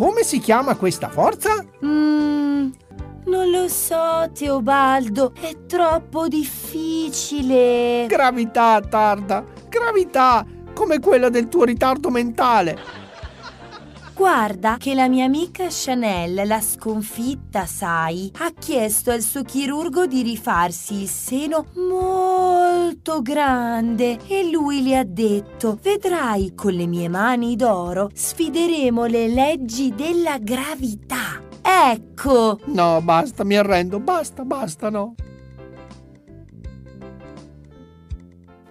Come 0.00 0.22
si 0.22 0.38
chiama 0.38 0.76
questa 0.76 1.10
forza? 1.10 1.62
Mm, 1.84 2.70
non 3.26 3.50
lo 3.50 3.68
so, 3.68 4.30
Teobaldo, 4.32 5.34
è 5.38 5.66
troppo 5.66 6.26
difficile. 6.26 8.06
Gravità, 8.08 8.80
tarda. 8.80 9.44
Gravità, 9.68 10.46
come 10.72 11.00
quella 11.00 11.28
del 11.28 11.48
tuo 11.48 11.64
ritardo 11.64 12.08
mentale. 12.08 12.78
Guarda 14.20 14.76
che 14.76 14.92
la 14.92 15.08
mia 15.08 15.24
amica 15.24 15.68
Chanel, 15.70 16.46
la 16.46 16.60
sconfitta, 16.60 17.64
sai, 17.64 18.30
ha 18.40 18.52
chiesto 18.52 19.10
al 19.10 19.22
suo 19.22 19.42
chirurgo 19.42 20.04
di 20.04 20.20
rifarsi 20.20 21.00
il 21.00 21.08
seno 21.08 21.68
molto 21.88 23.22
grande 23.22 24.18
e 24.26 24.50
lui 24.50 24.82
le 24.82 24.98
ha 24.98 25.04
detto, 25.04 25.78
vedrai, 25.82 26.52
con 26.54 26.74
le 26.74 26.86
mie 26.86 27.08
mani 27.08 27.56
d'oro 27.56 28.10
sfideremo 28.12 29.06
le 29.06 29.26
leggi 29.26 29.94
della 29.94 30.36
gravità. 30.36 31.40
Ecco! 31.62 32.58
No, 32.66 33.00
basta, 33.00 33.42
mi 33.42 33.56
arrendo, 33.56 34.00
basta, 34.00 34.44
basta, 34.44 34.90
no. 34.90 35.14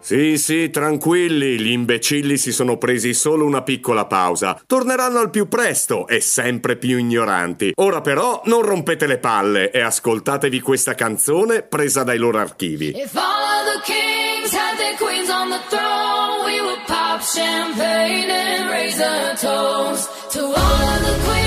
Sì, 0.10 0.40
sì, 0.40 0.72
tranquilli, 0.72 1.60
gli 1.60 1.70
imbecilli 1.70 2.36
si 2.38 2.52
sono 2.52 2.80
presi 2.80 3.14
solo 3.14 3.46
una 3.46 3.62
piccola 3.62 4.06
pausa. 4.06 4.60
Torneranno 4.66 5.20
al 5.20 5.30
più 5.30 5.48
presto 5.48 6.08
e 6.08 6.20
sempre 6.20 6.78
più 6.78 6.98
ignoranti. 6.98 7.74
Ora 7.76 8.02
però 8.02 8.42
non 8.46 8.64
rompete 8.64 9.06
le 9.06 9.20
palle 9.20 9.70
e 9.70 9.82
ascoltatevi 9.82 10.62
questa 10.62 10.96
canzone 10.96 11.62
presa 11.62 12.02
dai 12.02 12.18
loro 12.18 12.40
archivi. 12.40 12.88
If 12.88 13.16
all 13.16 13.66
the 13.66 13.82
kings 13.84 14.52
had 14.52 14.78
their 14.78 14.98
queens 14.98 15.30
on 15.30 15.52
the 15.52 15.62
throne, 15.70 16.44
we 16.44 16.60
would 16.60 16.84
pop 16.88 17.22
champagne 17.22 18.32
and 18.32 18.68
raise 18.72 19.00
a 19.00 19.36
toast 19.40 20.10
to 20.32 20.40
all 20.40 20.54
of 20.56 21.06
the 21.06 21.24
queens 21.24 21.39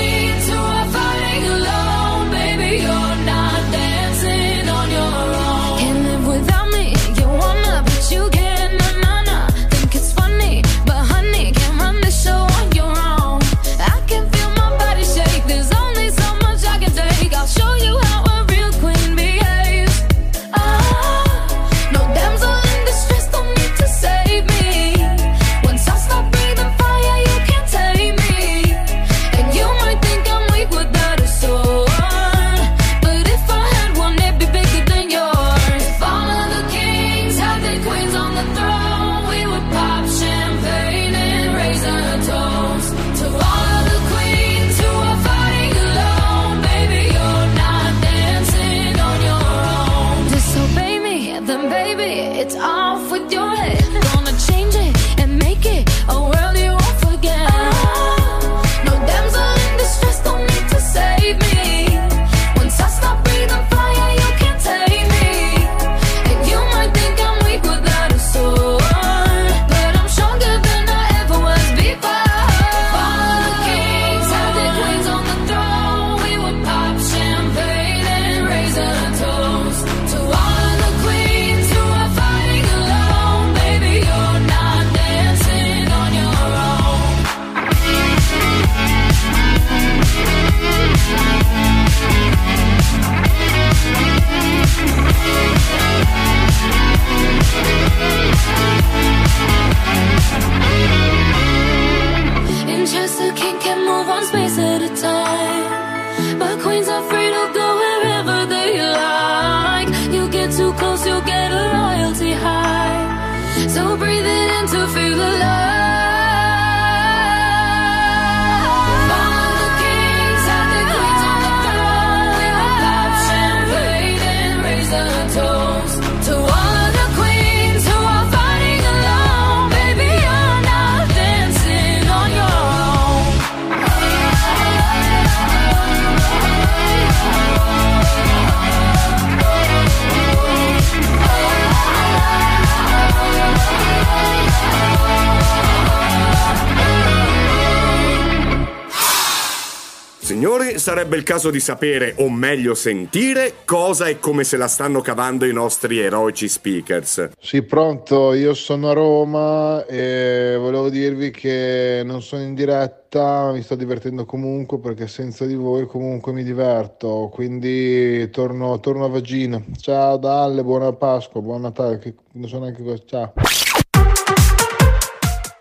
sarebbe 151.13 151.17
il 151.17 151.23
caso 151.23 151.49
di 151.51 151.59
sapere, 151.59 152.15
o 152.17 152.29
meglio 152.29 152.73
sentire, 152.73 153.53
cosa 153.65 154.07
e 154.07 154.19
come 154.19 154.43
se 154.43 154.57
la 154.57 154.67
stanno 154.67 155.01
cavando 155.01 155.45
i 155.45 155.53
nostri 155.53 155.99
eroici 155.99 156.47
speakers. 156.47 157.29
Sì, 157.39 157.61
pronto, 157.61 158.33
io 158.33 158.53
sono 158.53 158.89
a 158.89 158.93
Roma 158.93 159.85
e 159.85 160.55
volevo 160.57 160.89
dirvi 160.89 161.29
che 161.31 162.01
non 162.03 162.21
sono 162.21 162.41
in 162.43 162.55
diretta, 162.55 163.51
mi 163.51 163.61
sto 163.61 163.75
divertendo 163.75 164.25
comunque 164.25 164.79
perché 164.79 165.07
senza 165.07 165.45
di 165.45 165.55
voi 165.55 165.85
comunque 165.85 166.33
mi 166.33 166.43
diverto, 166.43 167.29
quindi 167.31 168.29
torno, 168.31 168.79
torno 168.79 169.05
a 169.05 169.09
Vagina. 169.09 169.61
Ciao 169.79 170.17
Dalle, 170.17 170.63
buona 170.63 170.93
Pasqua, 170.93 171.41
buon 171.41 171.61
Natale, 171.61 171.99
che 171.99 172.15
non 172.33 172.47
so 172.47 172.59
neanche 172.59 172.83
cosa. 172.83 173.03
Ciao. 173.05 173.33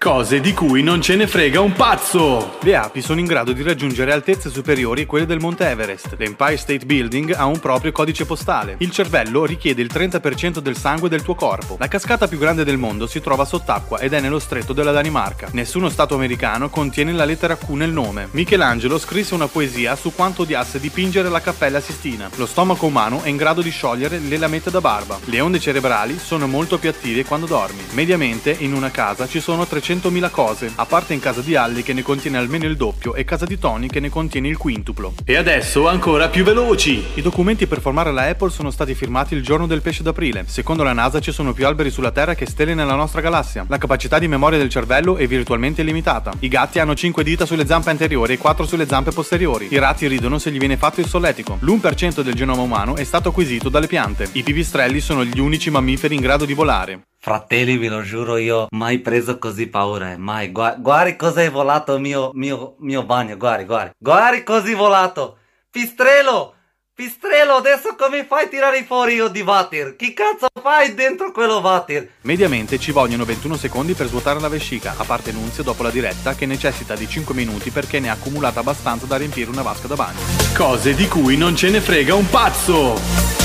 Cose 0.02 0.40
di 0.40 0.52
cui 0.52 0.82
non 0.82 1.00
ce 1.00 1.14
ne 1.14 1.28
frega 1.28 1.60
un 1.60 1.74
pazzo! 1.74 2.58
Le 2.62 2.74
api 2.74 3.00
sono 3.00 3.20
in 3.20 3.26
grado 3.26 3.52
di 3.52 3.62
raggiungere 3.62 4.10
altezze 4.10 4.50
superiori 4.50 5.02
a 5.02 5.06
quelle 5.06 5.26
del 5.26 5.38
Monte 5.38 5.68
Everest. 5.68 6.16
L'Empire 6.18 6.56
State 6.56 6.84
Building 6.84 7.32
ha 7.36 7.46
un 7.46 7.60
proprio 7.60 7.92
codice 7.92 8.24
postale. 8.24 8.74
Il 8.78 8.90
cervello 8.90 9.44
richiede 9.44 9.80
il 9.80 9.90
30% 9.92 10.58
del 10.58 10.76
sangue 10.76 11.08
del 11.08 11.22
tuo 11.22 11.36
corpo. 11.36 11.76
La 11.78 11.86
cascata 11.86 12.26
più 12.26 12.38
grande 12.38 12.64
del 12.64 12.78
mondo 12.78 13.06
si 13.06 13.20
trova 13.20 13.44
sott'acqua 13.44 14.00
ed 14.00 14.12
è 14.12 14.18
nello 14.18 14.40
stretto 14.40 14.72
della 14.72 14.90
Danimarca. 14.90 15.50
Nessuno 15.52 15.88
stato 15.88 16.16
americano 16.16 16.68
contiene 16.68 17.12
la 17.12 17.24
lettera 17.24 17.56
Q 17.56 17.68
nel 17.68 17.92
nome. 17.92 18.26
Michelangelo 18.32 18.98
scrisse 18.98 19.34
una 19.34 19.46
poesia 19.46 19.94
su 19.94 20.12
quanto 20.12 20.42
odiasse 20.42 20.80
dipingere 20.80 21.28
la 21.28 21.40
Cappella 21.40 21.78
Sistina. 21.78 22.28
Lo 22.34 22.46
stomaco 22.46 22.86
umano 22.86 23.22
è 23.22 23.28
in 23.28 23.36
grado 23.36 23.62
di 23.62 23.70
sciogliere 23.70 24.18
le 24.18 24.36
lamette 24.36 24.72
da 24.72 24.80
barba. 24.80 25.20
Le 25.26 25.38
onde 25.38 25.60
cerebrali 25.60 26.18
sono 26.18 26.48
molto 26.48 26.78
più 26.78 26.88
attive 26.88 27.24
quando 27.24 27.46
dormi. 27.46 27.84
Mediamente 27.92 28.50
in 28.50 28.74
una 28.74 28.90
casa 28.90 29.28
ci 29.28 29.38
sono 29.38 29.64
300.000 29.92 30.30
cose, 30.30 30.72
a 30.74 30.86
parte 30.86 31.12
in 31.12 31.20
casa 31.20 31.42
di 31.42 31.54
Alli 31.54 31.82
che 31.82 31.92
ne 31.92 32.02
contiene 32.02 32.38
almeno 32.38 32.64
il 32.64 32.76
doppio 32.76 33.14
e 33.14 33.24
casa 33.24 33.44
di 33.44 33.58
Tony 33.58 33.88
che 33.88 34.00
ne 34.00 34.08
contiene 34.08 34.48
il 34.48 34.56
quintuplo. 34.56 35.14
E 35.24 35.36
adesso 35.36 35.86
ancora 35.86 36.28
più 36.28 36.44
veloci! 36.44 37.04
I 37.14 37.22
documenti 37.22 37.66
per 37.66 37.80
formare 37.80 38.12
la 38.12 38.22
Apple 38.22 38.50
sono 38.50 38.70
stati 38.70 38.94
firmati 38.94 39.34
il 39.34 39.42
giorno 39.42 39.66
del 39.66 39.82
pesce 39.82 40.02
d'aprile. 40.02 40.44
Secondo 40.46 40.82
la 40.82 40.94
NASA 40.94 41.20
ci 41.20 41.32
sono 41.32 41.52
più 41.52 41.66
alberi 41.66 41.90
sulla 41.90 42.10
Terra 42.10 42.34
che 42.34 42.46
stelle 42.46 42.74
nella 42.74 42.94
nostra 42.94 43.20
galassia. 43.20 43.66
La 43.68 43.78
capacità 43.78 44.18
di 44.18 44.28
memoria 44.28 44.58
del 44.58 44.70
cervello 44.70 45.16
è 45.16 45.26
virtualmente 45.26 45.82
illimitata. 45.82 46.32
I 46.38 46.48
gatti 46.48 46.78
hanno 46.78 46.94
5 46.94 47.22
dita 47.22 47.44
sulle 47.44 47.66
zampe 47.66 47.90
anteriori 47.90 48.34
e 48.34 48.38
4 48.38 48.66
sulle 48.66 48.86
zampe 48.86 49.10
posteriori. 49.10 49.68
I 49.70 49.78
ratti 49.78 50.06
ridono 50.06 50.38
se 50.38 50.50
gli 50.50 50.58
viene 50.58 50.76
fatto 50.78 51.00
il 51.00 51.06
solletico. 51.06 51.58
L'1% 51.60 52.22
del 52.22 52.34
genoma 52.34 52.62
umano 52.62 52.96
è 52.96 53.04
stato 53.04 53.28
acquisito 53.28 53.68
dalle 53.68 53.86
piante. 53.86 54.28
I 54.32 54.42
pipistrelli 54.42 55.00
sono 55.00 55.24
gli 55.24 55.38
unici 55.38 55.70
mammiferi 55.70 56.14
in 56.14 56.20
grado 56.20 56.44
di 56.44 56.54
volare. 56.54 57.02
Fratelli, 57.24 57.78
ve 57.78 57.86
lo 57.86 58.02
giuro, 58.02 58.36
io 58.36 58.66
mai 58.70 58.98
preso 58.98 59.38
così 59.38 59.68
paura, 59.68 60.10
eh, 60.10 60.16
mai. 60.16 60.50
Gua- 60.50 60.74
guardi 60.76 61.14
cosa 61.14 61.40
è 61.40 61.48
volato 61.52 61.96
mio, 62.00 62.32
mio, 62.34 62.74
mio 62.80 63.04
bagno, 63.04 63.36
guardi, 63.36 63.64
guardi. 63.64 63.92
Guardi 63.96 64.42
così 64.42 64.74
volato. 64.74 65.36
Pistrello, 65.70 66.54
Pistrello, 66.92 67.54
adesso 67.54 67.94
come 67.96 68.26
fai 68.26 68.46
a 68.46 68.48
tirare 68.48 68.82
fuori 68.82 69.14
io 69.14 69.28
di 69.28 69.40
water? 69.40 69.94
Chi 69.94 70.12
cazzo 70.12 70.48
fai 70.60 70.94
dentro 70.94 71.30
quello 71.30 71.58
water? 71.58 72.10
Mediamente 72.22 72.80
ci 72.80 72.90
vogliono 72.90 73.24
21 73.24 73.56
secondi 73.56 73.94
per 73.94 74.08
svuotare 74.08 74.40
la 74.40 74.48
vescica, 74.48 74.94
a 74.96 75.04
parte 75.04 75.30
Nunzio 75.30 75.62
dopo 75.62 75.84
la 75.84 75.90
diretta 75.90 76.34
che 76.34 76.44
necessita 76.44 76.96
di 76.96 77.06
5 77.06 77.36
minuti 77.36 77.70
perché 77.70 78.00
ne 78.00 78.10
ha 78.10 78.14
accumulata 78.14 78.58
abbastanza 78.58 79.06
da 79.06 79.16
riempire 79.16 79.48
una 79.48 79.62
vasca 79.62 79.86
da 79.86 79.94
bagno. 79.94 80.18
Cose 80.56 80.92
di 80.92 81.06
cui 81.06 81.36
non 81.36 81.54
ce 81.54 81.70
ne 81.70 81.80
frega 81.80 82.16
un 82.16 82.28
pazzo! 82.28 83.41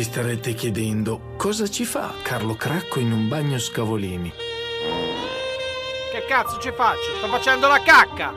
Vi 0.00 0.06
starete 0.06 0.54
chiedendo 0.54 1.34
cosa 1.36 1.68
ci 1.68 1.84
fa 1.84 2.14
Carlo 2.22 2.54
Cracco 2.54 3.00
in 3.00 3.12
un 3.12 3.28
bagno 3.28 3.58
scavolini. 3.58 4.32
Che 6.10 6.24
cazzo 6.26 6.58
ci 6.58 6.72
faccio? 6.74 7.16
Sto 7.18 7.26
facendo 7.26 7.68
la 7.68 7.82
cacca! 7.82 8.32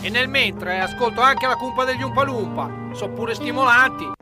E 0.00 0.10
nel 0.10 0.26
mentre 0.26 0.74
eh, 0.74 0.78
ascolto 0.80 1.20
anche 1.20 1.46
la 1.46 1.54
cumpa 1.54 1.84
degli 1.84 2.02
Umpalumpa. 2.02 2.90
Sono 2.92 3.12
pure 3.12 3.34
stimolanti. 3.34 4.17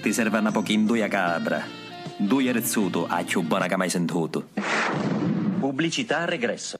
Ti 0.00 0.14
serve 0.14 0.38
una 0.38 0.50
poch'induia 0.50 1.08
capra. 1.08 1.62
Due 2.16 2.52
rezzuto, 2.52 3.06
a 3.06 3.22
più 3.22 3.42
buona 3.42 3.66
che 3.66 3.76
mai 3.76 3.90
sentito. 3.90 4.48
Pubblicità 5.58 6.20
a 6.20 6.24
regresso. 6.24 6.78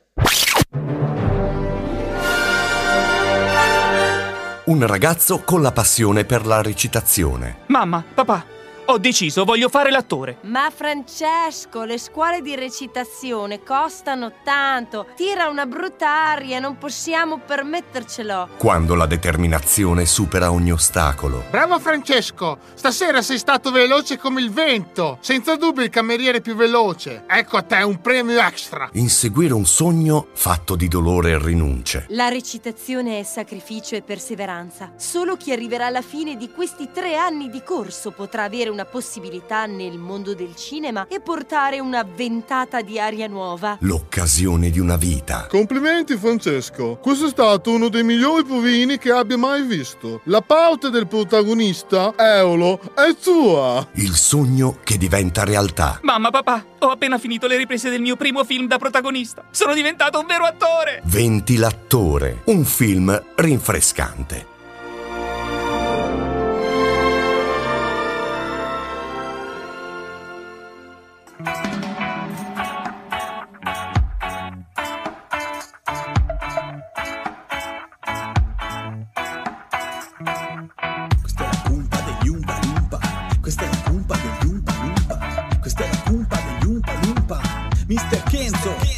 Un 4.65 4.87
ragazzo 4.87 5.43
con 5.45 5.61
la 5.61 5.73
passione 5.73 6.25
per 6.25 6.47
la 6.47 6.63
recitazione. 6.63 7.59
Mamma, 7.67 8.03
papà, 8.15 8.43
ho 8.91 8.99
deciso, 8.99 9.45
voglio 9.45 9.69
fare 9.69 9.91
l'attore. 9.91 10.39
Ma 10.43 10.71
Francesco, 10.75 11.85
le 11.85 11.99
scuole 11.99 12.41
di 12.41 12.55
recitazione 12.57 13.63
costano 13.63 14.33
tanto. 14.43 15.07
Tira 15.15 15.49
una 15.49 15.67
brutta 15.67 16.09
aria, 16.09 16.59
non 16.59 16.77
possiamo 16.77 17.39
permettercelo. 17.39 18.51
Quando 18.59 18.95
la 18.95 19.07
determinazione 19.07 20.07
supera 20.07 20.51
ogni 20.51 20.73
ostacolo. 20.73 21.45
Bravo 21.51 21.79
Francesco, 21.79 22.59
stasera 22.75 23.23
sei 23.23 23.39
stato 23.39 23.71
veloce 23.71 24.19
come 24.19 24.41
il 24.41 24.51
vento. 24.51 25.19
Senza 25.21 25.57
dubbio 25.57 25.85
il 25.85 25.91
cameriere 25.91 26.41
più 26.41 26.55
veloce. 26.57 27.25
Ecco 27.29 27.57
a 27.57 27.63
te 27.63 27.83
un 27.83 28.01
premio 28.01 28.41
extra. 28.41 28.89
Inseguire 28.95 29.55
un 29.55 29.67
sogno 29.67 30.29
fatto 30.33 30.75
di 30.75 30.89
dolore 30.89 31.31
e 31.31 31.39
rinunce. 31.39 32.07
La 32.09 32.29
recitazione 32.29 33.21
è 33.21 33.23
sacrificio 33.23 33.95
e 33.95 34.03
perseveranza. 34.03 34.93
Solo 34.97 35.37
chi 35.37 35.53
arriverà 35.53 35.87
alla 35.87 36.03
fine 36.03 36.37
di 36.37 36.51
questi 36.51 36.91
tre 36.93 37.17
anni 37.17 37.49
di 37.49 37.63
corso 37.63 38.11
potrà 38.11 38.45
avere 38.45 38.71
una 38.71 38.80
possibilità 38.85 39.67
nel 39.67 39.99
mondo 39.99 40.35
del 40.35 40.55
cinema 40.57 41.07
e 41.09 41.21
portare 41.21 41.81
una 41.81 42.03
ventata 42.05 42.81
di 42.81 42.99
aria 42.99 43.27
nuova. 43.27 43.77
L'occasione 43.81 44.71
di 44.71 44.79
una 44.79 44.97
vita. 44.97 45.47
Complimenti 45.49 46.17
Francesco, 46.17 46.99
questo 47.01 47.27
è 47.27 47.31
stato 47.31 47.71
uno 47.71 47.89
dei 47.89 48.05
migliori 48.05 48.45
provini 48.45 48.99
che 48.99 49.11
abbia 49.11 49.37
mai 49.37 49.63
visto. 49.63 50.21
La 50.25 50.41
parte 50.41 50.91
del 50.91 51.07
protagonista, 51.07 52.15
Eolo, 52.17 52.81
è 52.95 53.15
tua. 53.21 53.87
Il 53.95 54.15
sogno 54.15 54.79
che 54.83 54.99
diventa 54.99 55.45
realtà. 55.45 55.99
Mamma, 56.03 56.31
papà, 56.31 56.65
ho 56.81 56.91
appena 56.91 57.19
finito 57.19 57.47
le 57.47 57.57
riprese 57.57 57.91
del 57.91 58.01
mio 58.01 58.17
primo 58.17 58.45
film 58.45 58.67
da 58.67 58.79
protagonista. 58.79 59.45
Sono 59.51 59.75
diventato 59.75 60.19
un 60.19 60.27
vero 60.27 60.45
attore. 60.45 61.01
Ventilattore, 61.05 62.43
un 62.47 62.65
film 62.65 63.23
rinfrescante. 63.37 64.50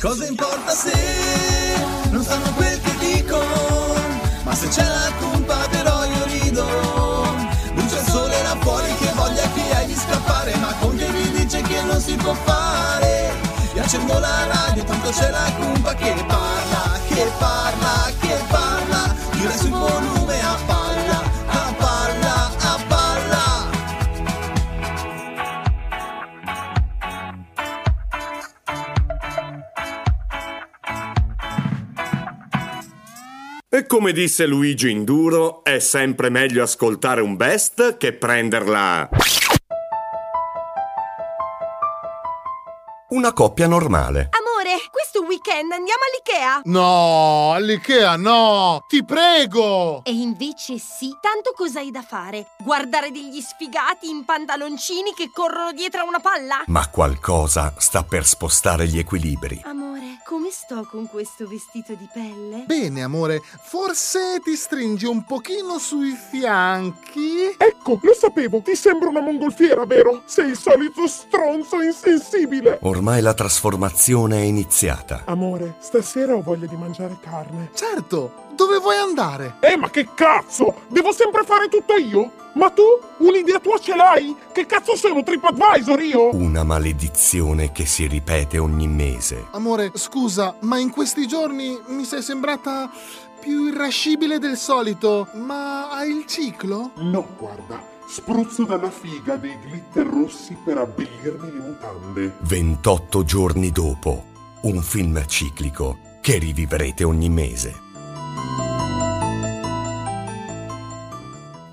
Cosa 0.02 0.26
importa 0.26 0.72
se 0.72 0.92
non 2.10 2.24
sanno 2.24 2.52
quel 2.56 2.80
che 2.80 2.92
dico? 2.98 3.38
Ma 4.42 4.52
se 4.52 4.66
c'è 4.66 4.82
la 4.82 5.12
cumpa 5.20 5.54
però 5.70 6.04
io 6.04 6.24
rido. 6.24 6.66
Luce 7.74 7.98
il 8.00 8.06
sole 8.08 8.42
là 8.42 8.56
fuori 8.58 8.92
che 8.96 9.12
voglia 9.14 9.48
che 9.54 9.74
hai 9.76 9.86
di 9.86 9.94
scappare. 9.94 10.56
Ma 10.56 10.74
con 10.80 10.96
che 10.96 11.08
mi 11.08 11.30
dice 11.30 11.62
che 11.62 11.82
non 11.82 12.00
si 12.00 12.16
può 12.16 12.34
fare? 12.34 13.30
E 13.74 13.78
accendo 13.78 14.18
la 14.18 14.46
radio, 14.46 14.82
tanto 14.82 15.10
c'è 15.10 15.30
la 15.30 15.52
cumpa 15.56 15.94
che 15.94 16.12
parla, 16.26 16.51
come 33.92 34.12
disse 34.12 34.46
Luigi 34.46 34.90
Induro, 34.90 35.62
è 35.62 35.78
sempre 35.78 36.30
meglio 36.30 36.62
ascoltare 36.62 37.20
un 37.20 37.36
best 37.36 37.98
che 37.98 38.14
prenderla. 38.14 39.10
Una 43.10 43.34
coppia 43.34 43.66
normale. 43.66 44.30
Amore, 44.30 44.51
weekend 45.32 45.72
andiamo 45.72 46.02
all'Ikea? 46.04 46.60
No, 46.64 47.52
all'Ikea 47.54 48.16
no, 48.16 48.84
ti 48.86 49.02
prego. 49.02 50.02
E 50.04 50.12
invece 50.12 50.78
sì, 50.78 51.16
tanto 51.20 51.52
cos'hai 51.56 51.90
da 51.90 52.02
fare? 52.02 52.48
Guardare 52.58 53.10
degli 53.10 53.40
sfigati 53.40 54.10
in 54.10 54.26
pantaloncini 54.26 55.14
che 55.14 55.30
corrono 55.32 55.72
dietro 55.72 56.02
a 56.02 56.04
una 56.04 56.20
palla? 56.20 56.62
Ma 56.66 56.86
qualcosa 56.88 57.72
sta 57.78 58.02
per 58.02 58.26
spostare 58.26 58.86
gli 58.86 58.98
equilibri. 58.98 59.62
Amore, 59.64 60.20
come 60.24 60.50
sto 60.50 60.86
con 60.90 61.08
questo 61.08 61.48
vestito 61.48 61.94
di 61.94 62.08
pelle? 62.12 62.64
Bene, 62.66 63.02
amore, 63.02 63.40
forse 63.62 64.38
ti 64.44 64.54
stringi 64.54 65.06
un 65.06 65.24
pochino 65.24 65.78
sui 65.78 66.12
fianchi. 66.12 67.54
Ecco, 67.56 67.98
lo 68.02 68.12
sapevo, 68.12 68.60
ti 68.60 68.76
sembra 68.76 69.08
una 69.08 69.22
mongolfiera, 69.22 69.86
vero? 69.86 70.22
Sei 70.26 70.50
il 70.50 70.58
solito 70.58 71.06
stronzo 71.06 71.80
insensibile. 71.80 72.78
Ormai 72.82 73.22
la 73.22 73.32
trasformazione 73.32 74.42
è 74.42 74.44
iniziata. 74.44 75.21
Amore, 75.26 75.76
stasera 75.78 76.34
ho 76.34 76.42
voglia 76.42 76.66
di 76.66 76.76
mangiare 76.76 77.18
carne. 77.20 77.70
Certo, 77.74 78.46
dove 78.54 78.78
vuoi 78.78 78.96
andare? 78.96 79.56
Eh, 79.60 79.76
ma 79.76 79.90
che 79.90 80.08
cazzo? 80.14 80.82
Devo 80.88 81.12
sempre 81.12 81.44
fare 81.44 81.68
tutto 81.68 81.94
io? 81.96 82.30
Ma 82.54 82.70
tu? 82.70 82.82
Un'idea 83.18 83.58
tua 83.58 83.78
ce 83.78 83.94
l'hai? 83.94 84.36
Che 84.52 84.66
cazzo 84.66 84.94
sono 84.94 85.22
TripAdvisor 85.22 86.02
io? 86.02 86.34
Una 86.34 86.64
maledizione 86.64 87.72
che 87.72 87.86
si 87.86 88.06
ripete 88.06 88.58
ogni 88.58 88.88
mese. 88.88 89.46
Amore, 89.52 89.90
scusa, 89.94 90.56
ma 90.60 90.78
in 90.78 90.90
questi 90.90 91.26
giorni 91.26 91.80
mi 91.86 92.04
sei 92.04 92.20
sembrata 92.20 92.90
più 93.40 93.68
irascibile 93.68 94.38
del 94.38 94.56
solito. 94.56 95.28
Ma 95.34 95.90
hai 95.90 96.10
il 96.10 96.26
ciclo? 96.26 96.90
No, 96.96 97.26
guarda. 97.38 97.90
Spruzzo 98.06 98.64
dalla 98.64 98.90
figa 98.90 99.36
dei 99.36 99.56
glitter 99.64 100.06
rossi 100.06 100.54
per 100.62 100.76
abbellirmi 100.76 101.50
le 101.50 101.60
mutande. 101.60 102.34
28 102.40 103.24
giorni 103.24 103.70
dopo, 103.70 104.24
un 104.62 104.82
film 104.82 105.24
ciclico 105.26 105.98
che 106.20 106.38
rivivrete 106.38 107.04
ogni 107.04 107.28
mese. 107.28 107.90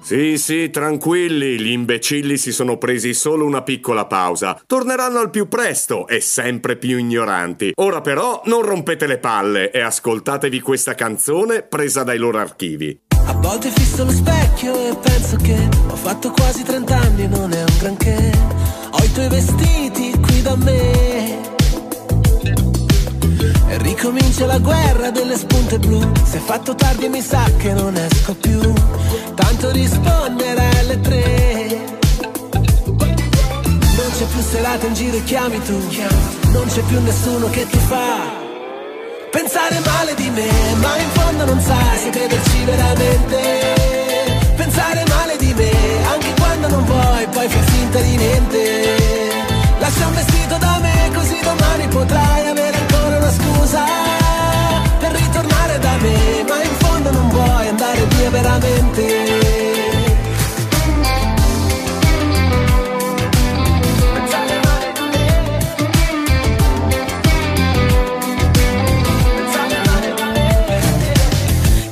Sì, 0.10 0.40
sì, 0.40 0.72
tranquilli, 0.72 1.60
gli 1.62 1.70
imbecilli 1.70 2.36
si 2.36 2.52
sono 2.52 2.78
presi 2.80 3.14
solo 3.14 3.46
una 3.46 3.62
piccola 3.62 4.08
pausa. 4.08 4.60
Torneranno 4.66 5.20
al 5.20 5.30
più 5.30 5.48
presto 5.48 6.08
e 6.08 6.20
sempre 6.20 6.78
più 6.78 6.98
ignoranti. 6.98 7.74
Ora 7.76 8.02
però 8.02 8.42
non 8.46 8.64
rompete 8.64 9.06
le 9.06 9.20
palle 9.20 9.70
e 9.70 9.82
ascoltatevi 9.82 10.62
questa 10.62 10.96
canzone 10.96 11.62
presa 11.62 12.02
dai 12.02 12.18
loro 12.18 12.40
archivi. 12.40 13.00
A 13.28 13.34
volte 13.34 13.70
fisso 13.70 14.04
lo 14.04 14.10
specchio 14.10 14.74
e 14.74 14.96
penso 14.96 15.36
che 15.36 15.70
ho 15.90 15.96
fatto 15.96 16.32
quasi 16.32 16.64
30 16.64 16.96
anni 16.96 17.28
non 17.28 17.52
è 17.54 17.60
un 17.60 17.78
granché. 17.78 18.32
Ho 18.90 19.04
i 19.04 19.12
tuoi 19.12 19.30
vestiti 19.30 20.12
qui 20.20 20.42
da 20.42 20.56
me. 20.56 21.59
E 23.72 23.78
ricomincia 23.78 24.46
la 24.48 24.58
guerra 24.58 25.12
delle 25.12 25.38
spunte 25.38 25.78
blu. 25.78 26.02
Se 26.24 26.38
è 26.38 26.42
fatto 26.42 26.74
tardi 26.74 27.08
mi 27.08 27.22
sa 27.22 27.44
che 27.58 27.72
non 27.72 27.96
esco 27.96 28.34
più. 28.34 28.60
Tanto 29.36 29.70
rispondere 29.72 30.70
alle 30.80 31.00
tre. 31.00 31.98
Non 34.00 34.10
c'è 34.18 34.26
più 34.26 34.42
serata 34.42 34.88
in 34.88 34.94
giro 34.94 35.18
e 35.18 35.24
chiami 35.24 35.62
tu. 35.62 35.78
Non 36.52 36.66
c'è 36.68 36.82
più 36.82 37.00
nessuno 37.02 37.48
che 37.52 37.68
ti 37.70 37.78
fa. 37.78 38.48
Pensare 39.32 39.80
male 39.86 40.16
di 40.16 40.30
me, 40.32 40.50
ma 40.82 40.98
in 40.98 41.10
fondo 41.12 41.46
non 41.46 41.62
sai 41.62 41.98
se 42.00 42.10
crederci 42.10 42.64
veramente. 42.66 43.38
Pensare 44.56 45.04
male 45.08 45.38
di 45.38 45.54
me, 45.54 45.72
anche 46.12 46.34
quando 46.36 46.68
non 46.70 46.84
vuoi, 46.86 47.28
poi 47.32 47.48
fai 47.48 47.64
finta 47.72 48.00
di 48.00 48.18
niente. 48.18 48.62
Lascia 49.78 50.08
un 50.08 50.14
vestito 50.16 50.58
da 50.58 50.80
me, 50.82 51.12
così 51.14 51.40
domani 51.44 51.88
potrai 51.88 52.49
veramente. 58.60 59.38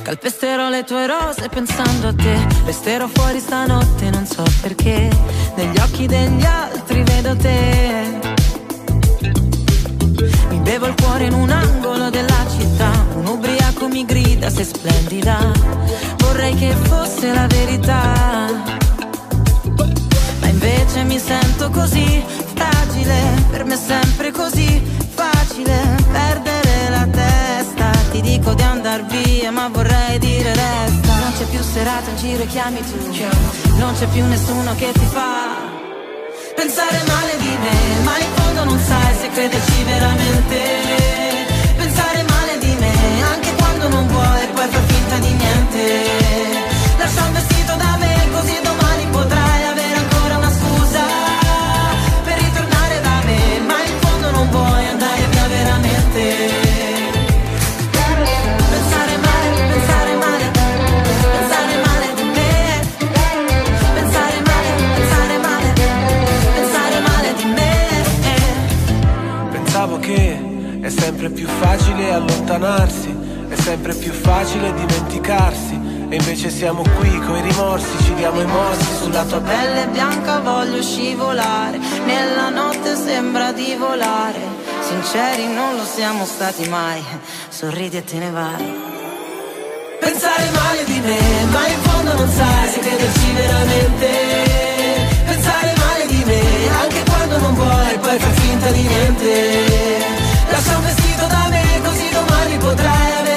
Calpesterò 0.02 0.68
le 0.68 0.84
tue 0.84 1.06
rose 1.06 1.48
pensando 1.48 2.08
a 2.08 2.14
te. 2.14 2.46
Resterò 2.64 3.06
fuori 3.08 3.40
stanotte, 3.40 4.10
non 4.10 4.26
so 4.26 4.42
perché. 4.60 5.10
Negli 5.54 5.78
occhi 5.78 6.06
degli 6.06 6.44
altri 6.44 7.02
vedo 7.02 7.36
te. 7.36 8.18
Mi 10.48 10.58
bevo 10.60 10.86
il 10.86 10.94
cuore 11.00 11.24
in 11.24 11.34
un 11.34 11.50
angolo 11.50 12.10
della 12.10 12.46
città 12.48 12.97
Ubriaco 13.78 13.86
fuoco 13.86 13.88
mi 13.88 14.04
grida 14.04 14.50
sei 14.50 14.64
splendida. 14.64 15.52
Vorrei 16.18 16.54
che 16.54 16.74
fosse 16.82 17.32
la 17.32 17.46
verità. 17.46 18.46
Ma 20.40 20.46
invece 20.48 21.04
mi 21.04 21.18
sento 21.18 21.70
così 21.70 22.24
fragile. 22.54 23.14
Per 23.50 23.64
me 23.64 23.74
è 23.74 23.76
sempre 23.76 24.32
così 24.32 24.82
facile 25.14 25.96
perdere 26.10 26.90
la 26.90 27.06
testa. 27.06 27.90
Ti 28.10 28.20
dico 28.20 28.54
di 28.54 28.62
andar 28.62 29.06
via 29.06 29.52
ma 29.52 29.68
vorrei 29.68 30.18
dire 30.18 30.54
resta. 30.54 31.14
Non 31.14 31.32
c'è 31.36 31.44
più 31.44 31.62
serata 31.62 32.10
in 32.10 32.16
giro 32.16 32.42
e 32.42 32.46
chiami 32.46 32.80
tu. 32.80 33.76
Non 33.76 33.94
c'è 33.94 34.06
più 34.08 34.24
nessuno 34.26 34.74
che 34.74 34.90
ti 34.92 35.06
fa 35.06 35.76
Pensare 36.56 37.00
male 37.06 37.36
di 37.38 37.56
me, 37.62 38.02
ma 38.02 38.18
in 38.18 38.26
fondo 38.34 38.64
non 38.64 38.78
sai 38.80 39.14
se 39.14 39.28
crederci 39.28 39.84
veramente. 39.84 41.47
Poi 44.58 44.68
far 44.70 44.82
finta 44.86 45.18
di 45.18 45.32
niente. 45.34 45.84
Lascia 46.98 47.24
un 47.26 47.32
vestito 47.32 47.74
da 47.76 47.96
me, 47.96 48.14
così 48.32 48.56
domani 48.60 49.06
potrai 49.06 49.64
avere 49.72 49.96
ancora 50.04 50.36
una 50.36 50.50
scusa 50.50 51.04
per 52.24 52.36
ritornare 52.38 53.00
da 53.00 53.22
me, 53.24 53.40
ma 53.68 53.78
in 53.90 53.96
fondo 54.00 54.30
non 54.32 54.50
vuoi 54.50 54.86
andare 54.88 55.22
via 55.30 55.46
veramente. 55.46 56.22
Pensavo 69.52 69.98
che 70.00 70.80
è 70.80 70.88
sempre 70.88 71.30
più 71.30 71.46
facile 71.46 72.12
allontanarsi, 72.12 73.16
sempre 73.68 73.92
più 73.96 74.12
facile 74.12 74.72
dimenticarsi. 74.72 76.06
E 76.08 76.16
invece 76.16 76.48
siamo 76.48 76.82
qui 76.96 77.10
coi 77.26 77.42
rimorsi, 77.42 78.02
ci 78.04 78.14
diamo 78.14 78.40
i 78.40 78.46
morsi 78.46 78.86
sulla 79.02 79.24
tua 79.24 79.40
pelle. 79.40 79.88
Bianca 79.88 80.40
voglio 80.40 80.80
scivolare, 80.82 81.78
nella 82.06 82.48
notte 82.48 82.96
sembra 82.96 83.52
di 83.52 83.76
volare. 83.78 84.40
Sinceri 84.80 85.52
non 85.52 85.76
lo 85.76 85.84
siamo 85.84 86.24
stati 86.24 86.66
mai, 86.66 87.04
sorridi 87.50 87.98
e 87.98 88.04
te 88.04 88.16
ne 88.16 88.30
vai. 88.30 88.64
Pensare 90.00 90.48
male 90.50 90.84
di 90.84 91.00
me, 91.00 91.20
ma 91.52 91.68
in 91.68 91.80
fondo 91.82 92.14
non 92.14 92.28
sai 92.30 92.68
se 92.72 92.78
crederci 92.80 93.32
veramente. 93.32 94.08
Pensare 95.26 95.74
male 95.76 96.06
di 96.06 96.22
me, 96.24 96.42
anche 96.82 97.02
quando 97.04 97.38
non 97.38 97.54
vuoi, 97.54 97.98
poi 98.00 98.18
fai 98.18 98.32
finta 98.32 98.70
di 98.70 98.82
niente. 98.92 99.32
Lascia 100.52 100.74
un 100.74 100.84
vestito 100.84 101.26
da 101.26 101.48
me, 101.50 101.64
così 101.84 102.08
domani 102.10 102.56
potrai 102.56 103.12
avere 103.12 103.27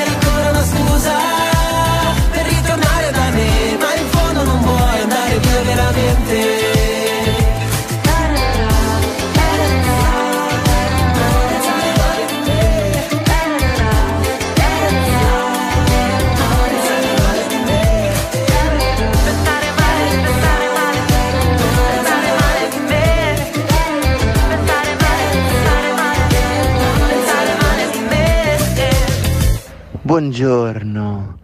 Buongiorno. 30.12 31.38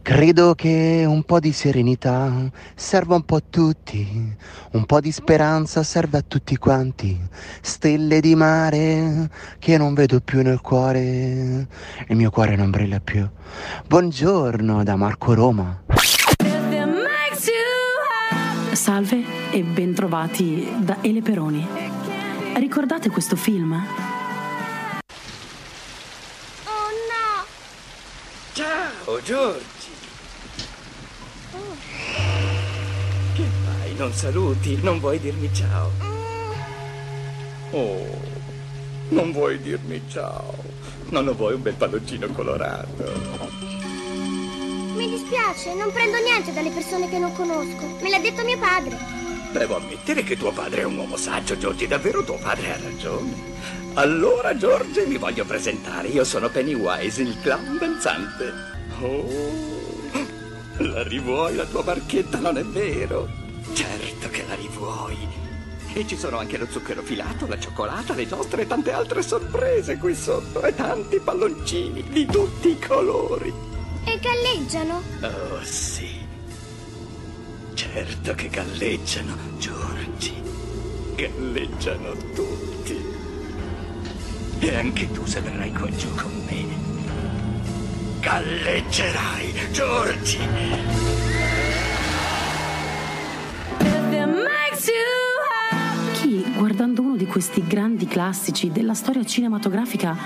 Credo 0.00 0.54
che 0.54 1.02
un 1.04 1.24
po' 1.24 1.40
di 1.40 1.50
serenità 1.50 2.48
serva 2.76 3.16
un 3.16 3.24
po' 3.24 3.34
a 3.34 3.42
tutti, 3.50 4.32
un 4.70 4.84
po' 4.86 5.00
di 5.00 5.10
speranza 5.10 5.82
serve 5.82 6.18
a 6.18 6.22
tutti 6.22 6.56
quanti, 6.56 7.18
stelle 7.60 8.20
di 8.20 8.36
mare 8.36 9.28
che 9.58 9.76
non 9.76 9.94
vedo 9.94 10.20
più 10.20 10.40
nel 10.42 10.60
cuore, 10.60 11.66
il 12.06 12.14
mio 12.14 12.30
cuore 12.30 12.54
non 12.54 12.70
brilla 12.70 13.00
più. 13.00 13.28
Buongiorno 13.88 14.84
da 14.84 14.94
Marco 14.94 15.34
Roma. 15.34 15.82
Salve 18.70 19.24
e 19.50 19.62
bentrovati 19.64 20.72
da 20.78 20.98
Ele 21.00 21.22
Peroni. 21.22 21.66
Ricordate 22.54 23.10
questo 23.10 23.34
film? 23.34 24.15
Ciao, 28.56 29.20
Giorgi. 29.20 29.90
Che 33.34 33.42
fai? 33.42 33.94
Non 33.96 34.14
saluti? 34.14 34.78
Non 34.80 34.98
vuoi 34.98 35.20
dirmi 35.20 35.52
ciao? 35.52 35.90
Oh, 37.72 38.18
non 39.10 39.32
vuoi 39.32 39.60
dirmi 39.60 40.00
ciao? 40.08 40.54
Non 41.10 41.26
lo 41.26 41.34
vuoi 41.34 41.52
un 41.52 41.60
bel 41.60 41.74
palloncino 41.74 42.28
colorato? 42.28 43.12
Mi 44.94 45.06
dispiace, 45.06 45.74
non 45.74 45.92
prendo 45.92 46.16
niente 46.16 46.54
dalle 46.54 46.70
persone 46.70 47.10
che 47.10 47.18
non 47.18 47.34
conosco. 47.34 47.98
Me 48.00 48.08
l'ha 48.08 48.20
detto 48.20 48.42
mio 48.42 48.58
padre. 48.58 48.96
Devo 49.52 49.76
ammettere 49.76 50.22
che 50.22 50.38
tuo 50.38 50.52
padre 50.52 50.80
è 50.80 50.84
un 50.84 50.96
uomo 50.96 51.18
saggio, 51.18 51.58
Giorgi. 51.58 51.86
Davvero 51.86 52.24
tuo 52.24 52.38
padre 52.38 52.72
ha 52.72 52.78
ragione. 52.82 53.34
Allora, 53.96 54.54
Giorgi, 54.54 55.06
mi 55.06 55.16
voglio 55.16 55.46
presentare. 55.46 56.08
Io 56.08 56.22
sono 56.22 56.50
Pennywise, 56.50 57.22
il 57.22 57.40
clown 57.40 57.78
danzante. 57.78 58.52
Oh, 59.00 60.10
la 60.78 61.02
rivuoi 61.02 61.54
la 61.54 61.64
tua 61.64 61.82
barchetta, 61.82 62.38
non 62.38 62.58
è 62.58 62.62
vero? 62.62 63.26
Certo 63.72 64.28
che 64.28 64.44
la 64.46 64.54
rivuoi. 64.54 65.16
E 65.94 66.06
ci 66.06 66.14
sono 66.14 66.36
anche 66.36 66.58
lo 66.58 66.66
zucchero 66.68 67.00
filato, 67.00 67.46
la 67.46 67.58
cioccolata, 67.58 68.12
le 68.12 68.28
giostre 68.28 68.62
e 68.62 68.66
tante 68.66 68.92
altre 68.92 69.22
sorprese 69.22 69.96
qui 69.96 70.14
sotto. 70.14 70.62
E 70.62 70.74
tanti 70.74 71.18
palloncini 71.18 72.02
di 72.02 72.26
tutti 72.26 72.68
i 72.68 72.78
colori. 72.78 73.50
E 74.04 74.18
galleggiano? 74.20 75.02
Oh, 75.22 75.62
sì. 75.62 76.20
Certo 77.72 78.34
che 78.34 78.48
galleggiano, 78.48 79.34
Giorgi. 79.56 80.34
Galleggiano 81.14 82.12
tutti. 82.34 83.05
E 84.58 84.74
anche 84.74 85.10
tu 85.12 85.24
se 85.26 85.40
verrai 85.40 85.70
qua 85.72 85.88
giù 85.90 86.14
con 86.14 86.32
me. 86.48 86.64
Galleggerai, 88.20 89.54
Giorgi. 89.70 90.38
Chi, 96.14 96.44
guardando 96.56 97.02
uno 97.02 97.16
di 97.16 97.26
questi 97.26 97.64
grandi 97.66 98.06
classici 98.06 98.72
della 98.72 98.94
storia 98.94 99.24
cinematografica, 99.24 100.16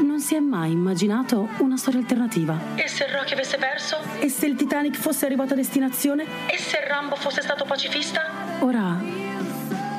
non 0.00 0.20
si 0.20 0.34
è 0.34 0.40
mai 0.40 0.72
immaginato 0.72 1.48
una 1.58 1.76
storia 1.76 2.00
alternativa? 2.00 2.56
E 2.76 2.86
se 2.86 3.10
Rocky 3.10 3.32
avesse 3.32 3.56
perso? 3.56 3.96
E 4.20 4.28
se 4.28 4.46
il 4.46 4.54
Titanic 4.54 4.96
fosse 4.96 5.26
arrivato 5.26 5.54
a 5.54 5.56
destinazione? 5.56 6.24
E 6.46 6.58
se 6.58 6.86
Rambo 6.86 7.16
fosse 7.16 7.40
stato 7.40 7.64
pacifista? 7.64 8.30
Ora 8.60 9.00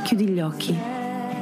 chiudi 0.03 0.27
gli 0.27 0.39
occhi 0.39 0.77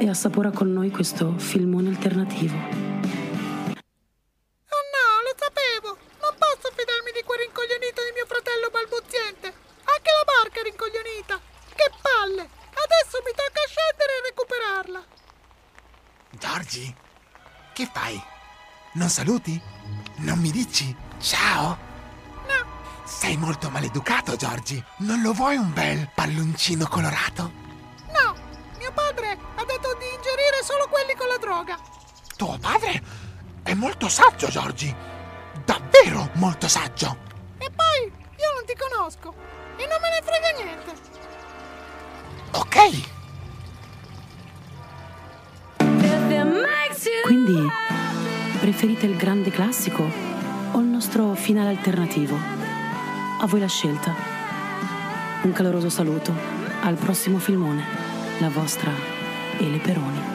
e 0.00 0.08
assapora 0.08 0.50
con 0.50 0.72
noi 0.72 0.90
questo 0.90 1.36
filmone 1.36 1.90
alternativo. 1.90 2.56
Oh 2.56 4.80
no, 4.96 5.04
lo 5.20 5.34
sapevo! 5.36 6.00
Non 6.24 6.32
posso 6.40 6.72
fidarmi 6.74 7.12
di 7.12 7.20
quel 7.22 7.40
rincoglionito 7.44 8.00
di 8.08 8.16
mio 8.16 8.24
fratello 8.24 8.72
balbuziente! 8.72 9.52
Anche 9.84 10.10
la 10.16 10.24
barca 10.24 10.60
è 10.60 10.62
rincoglionita! 10.64 11.36
Che 11.76 11.92
palle! 12.00 12.40
Adesso 12.40 13.20
mi 13.20 13.36
tocca 13.36 13.60
scendere 13.68 14.16
e 14.16 14.24
recuperarla! 14.32 15.04
Giorgi, 16.30 16.94
che 17.74 17.90
fai? 17.92 18.16
Non 18.94 19.10
saluti? 19.10 19.60
Non 20.24 20.38
mi 20.38 20.50
dici 20.50 20.96
ciao? 21.20 21.76
No. 22.48 22.64
Sei 23.04 23.36
molto 23.36 23.68
maleducato, 23.68 24.34
Giorgi. 24.36 24.82
Non 25.00 25.20
lo 25.20 25.34
vuoi 25.34 25.56
un 25.56 25.74
bel 25.74 26.08
palloncino 26.14 26.88
colorato? 26.88 27.68
Quelli 30.90 31.14
con 31.16 31.28
la 31.28 31.38
droga! 31.38 31.78
Tuo 32.36 32.58
padre 32.60 33.02
è 33.62 33.74
molto 33.74 34.08
saggio, 34.08 34.48
Giorgi. 34.48 34.94
Davvero 35.64 36.30
molto 36.34 36.68
saggio. 36.68 37.16
E 37.58 37.70
poi 37.70 38.04
io 38.04 38.52
non 38.54 38.64
ti 38.66 38.74
conosco 38.76 39.32
e 39.76 39.86
non 39.86 39.98
me 40.00 40.10
ne 40.10 40.20
frega 40.22 40.50
niente! 40.62 40.92
Ok. 42.52 43.18
Quindi 47.24 47.68
preferite 48.58 49.06
il 49.06 49.16
grande 49.16 49.50
classico 49.50 50.02
o 50.72 50.78
il 50.78 50.86
nostro 50.86 51.34
finale 51.34 51.70
alternativo? 51.70 52.36
A 53.40 53.46
voi 53.46 53.60
la 53.60 53.68
scelta. 53.68 54.14
Un 55.42 55.52
caloroso 55.52 55.88
saluto. 55.88 56.34
Al 56.82 56.96
prossimo 56.96 57.38
filmone. 57.38 57.84
La 58.40 58.48
vostra 58.48 58.92
Ele 59.58 59.78
Peroni. 59.78 60.29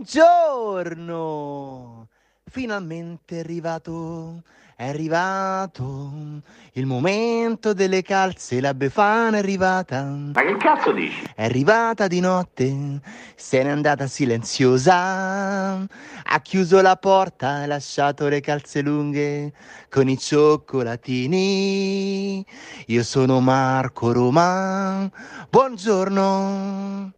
Buongiorno! 0.00 2.08
Finalmente 2.44 3.36
è 3.36 3.40
arrivato, 3.40 4.44
è 4.74 4.88
arrivato 4.88 6.40
il 6.72 6.86
momento 6.86 7.74
delle 7.74 8.00
calze, 8.00 8.62
la 8.62 8.72
befana 8.72 9.36
è 9.36 9.40
arrivata. 9.40 10.02
Ma 10.02 10.40
che 10.40 10.56
cazzo 10.56 10.92
dici? 10.92 11.22
È 11.34 11.44
arrivata 11.44 12.06
di 12.06 12.20
notte, 12.20 12.98
se 13.36 13.62
n'è 13.62 13.68
andata 13.68 14.06
silenziosa, 14.06 15.74
ha 15.74 16.40
chiuso 16.40 16.80
la 16.80 16.96
porta 16.96 17.64
e 17.64 17.66
lasciato 17.66 18.26
le 18.28 18.40
calze 18.40 18.80
lunghe 18.80 19.52
con 19.90 20.08
i 20.08 20.16
cioccolatini. 20.16 22.42
Io 22.86 23.02
sono 23.02 23.40
Marco 23.40 24.12
Roma, 24.12 25.10
buongiorno. 25.50 27.12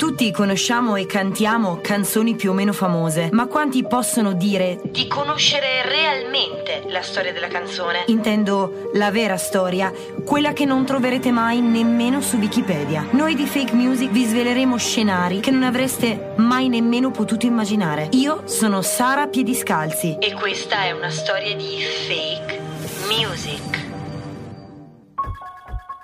Tutti 0.00 0.30
conosciamo 0.32 0.96
e 0.96 1.04
cantiamo 1.04 1.80
canzoni 1.82 2.34
più 2.34 2.52
o 2.52 2.54
meno 2.54 2.72
famose, 2.72 3.28
ma 3.32 3.46
quanti 3.48 3.86
possono 3.86 4.32
dire 4.32 4.80
di 4.82 5.06
conoscere 5.06 5.82
realmente 5.86 6.84
la 6.88 7.02
storia 7.02 7.34
della 7.34 7.48
canzone? 7.48 8.04
Intendo 8.06 8.88
la 8.94 9.10
vera 9.10 9.36
storia, 9.36 9.92
quella 10.24 10.54
che 10.54 10.64
non 10.64 10.86
troverete 10.86 11.30
mai 11.30 11.60
nemmeno 11.60 12.22
su 12.22 12.38
Wikipedia. 12.38 13.08
Noi 13.10 13.34
di 13.34 13.44
Fake 13.44 13.74
Music 13.74 14.08
vi 14.08 14.24
sveleremo 14.24 14.78
scenari 14.78 15.40
che 15.40 15.50
non 15.50 15.64
avreste 15.64 16.32
mai 16.36 16.70
nemmeno 16.70 17.10
potuto 17.10 17.44
immaginare. 17.44 18.08
Io 18.12 18.44
sono 18.46 18.80
Sara 18.80 19.26
Piediscalzi 19.26 20.16
e 20.18 20.32
questa 20.32 20.84
è 20.84 20.92
una 20.92 21.10
storia 21.10 21.54
di 21.54 21.76
Fake 22.08 22.58
Music. 23.06 23.79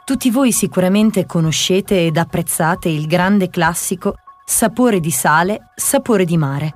Tutti 0.06 0.30
voi 0.30 0.52
sicuramente 0.52 1.26
conoscete 1.26 2.06
ed 2.06 2.16
apprezzate 2.16 2.88
il 2.88 3.08
grande 3.08 3.50
classico 3.50 4.14
Sapore 4.44 5.00
di 5.00 5.10
sale, 5.10 5.72
sapore 5.74 6.24
di 6.24 6.36
mare, 6.36 6.74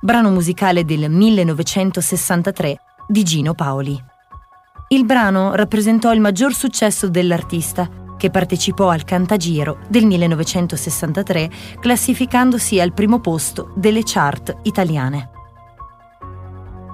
brano 0.00 0.30
musicale 0.30 0.86
del 0.86 1.10
1963 1.10 2.78
di 3.06 3.22
Gino 3.22 3.52
Paoli. 3.52 4.02
Il 4.88 5.04
brano 5.04 5.54
rappresentò 5.54 6.10
il 6.14 6.20
maggior 6.20 6.54
successo 6.54 7.10
dell'artista, 7.10 7.86
che 8.16 8.30
partecipò 8.30 8.88
al 8.88 9.04
Cantagiro 9.04 9.80
del 9.90 10.06
1963 10.06 11.50
classificandosi 11.80 12.80
al 12.80 12.94
primo 12.94 13.20
posto 13.20 13.74
delle 13.76 14.00
chart 14.04 14.56
italiane. 14.62 15.39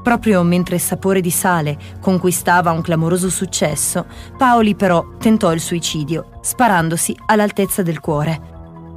Proprio 0.06 0.44
mentre 0.44 0.78
Sapore 0.78 1.20
di 1.20 1.32
sale 1.32 1.76
conquistava 2.00 2.70
un 2.70 2.80
clamoroso 2.80 3.28
successo, 3.28 4.06
Paoli 4.38 4.76
però 4.76 5.04
tentò 5.18 5.52
il 5.52 5.58
suicidio, 5.58 6.38
sparandosi 6.42 7.16
all'altezza 7.26 7.82
del 7.82 7.98
cuore, 7.98 8.40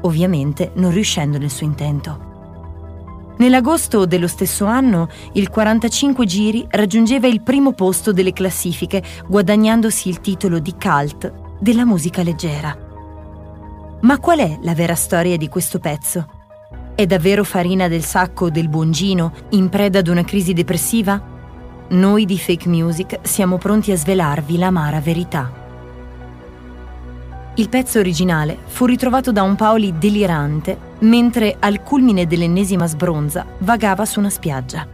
ovviamente 0.01 0.71
non 0.75 0.91
riuscendo 0.91 1.39
nel 1.39 1.49
suo 1.49 1.65
intento. 1.65 3.33
Nell'agosto 3.37 4.05
dello 4.05 4.27
stesso 4.27 4.65
anno, 4.65 5.09
il 5.33 5.49
45 5.49 6.27
giri 6.27 6.67
raggiungeva 6.69 7.25
il 7.25 7.41
primo 7.41 7.73
posto 7.73 8.13
delle 8.13 8.31
classifiche, 8.31 9.01
guadagnandosi 9.25 10.09
il 10.09 10.21
titolo 10.21 10.59
di 10.59 10.75
cult 10.79 11.33
della 11.59 11.85
musica 11.85 12.21
leggera. 12.21 12.77
Ma 14.01 14.19
qual 14.19 14.37
è 14.37 14.59
la 14.61 14.75
vera 14.75 14.93
storia 14.93 15.37
di 15.37 15.49
questo 15.49 15.79
pezzo? 15.79 16.38
È 16.99 17.05
davvero 17.05 17.45
farina 17.45 17.87
del 17.87 18.03
sacco 18.03 18.49
del 18.49 18.67
buongino 18.67 19.31
in 19.51 19.69
preda 19.69 19.99
ad 19.99 20.09
una 20.09 20.25
crisi 20.25 20.51
depressiva? 20.51 21.23
Noi 21.91 22.25
di 22.25 22.37
Fake 22.37 22.67
Music 22.67 23.19
siamo 23.21 23.57
pronti 23.57 23.93
a 23.93 23.95
svelarvi 23.95 24.57
l'amara 24.57 24.99
verità. 24.99 25.49
Il 27.55 27.69
pezzo 27.69 27.99
originale 27.99 28.57
fu 28.65 28.83
ritrovato 28.83 29.31
da 29.31 29.43
un 29.43 29.55
Paoli 29.55 29.97
delirante 29.97 30.77
mentre 30.99 31.55
al 31.57 31.83
culmine 31.83 32.27
dell'ennesima 32.27 32.85
sbronza 32.85 33.45
vagava 33.59 34.03
su 34.03 34.19
una 34.19 34.29
spiaggia. 34.29 34.85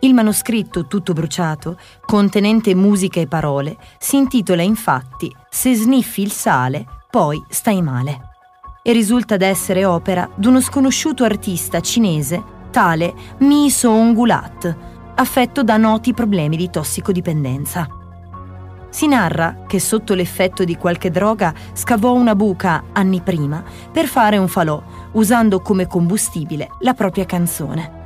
Il 0.00 0.14
manoscritto, 0.14 0.88
tutto 0.88 1.12
bruciato, 1.12 1.78
contenente 2.04 2.74
musica 2.74 3.20
e 3.20 3.28
parole, 3.28 3.76
si 4.00 4.16
intitola 4.16 4.62
infatti 4.62 5.32
Se 5.48 5.76
sniffi 5.76 6.22
il 6.22 6.32
sale, 6.32 6.84
poi 7.08 7.40
stai 7.50 7.82
male 7.82 8.23
e 8.86 8.92
risulta 8.92 9.38
d'essere 9.38 9.86
opera 9.86 10.28
d'uno 10.34 10.60
sconosciuto 10.60 11.24
artista 11.24 11.80
cinese, 11.80 12.42
tale 12.70 13.14
Mi 13.38 13.70
Song-gulat, 13.70 14.76
affetto 15.14 15.64
da 15.64 15.78
noti 15.78 16.12
problemi 16.12 16.58
di 16.58 16.68
tossicodipendenza. 16.68 17.88
Si 18.90 19.06
narra 19.06 19.64
che 19.66 19.80
sotto 19.80 20.12
l'effetto 20.12 20.64
di 20.64 20.76
qualche 20.76 21.10
droga 21.10 21.54
scavò 21.72 22.12
una 22.12 22.34
buca 22.34 22.84
anni 22.92 23.22
prima 23.22 23.64
per 23.90 24.04
fare 24.04 24.36
un 24.36 24.48
falò, 24.48 24.82
usando 25.12 25.60
come 25.60 25.86
combustibile 25.86 26.68
la 26.80 26.92
propria 26.92 27.24
canzone. 27.24 28.02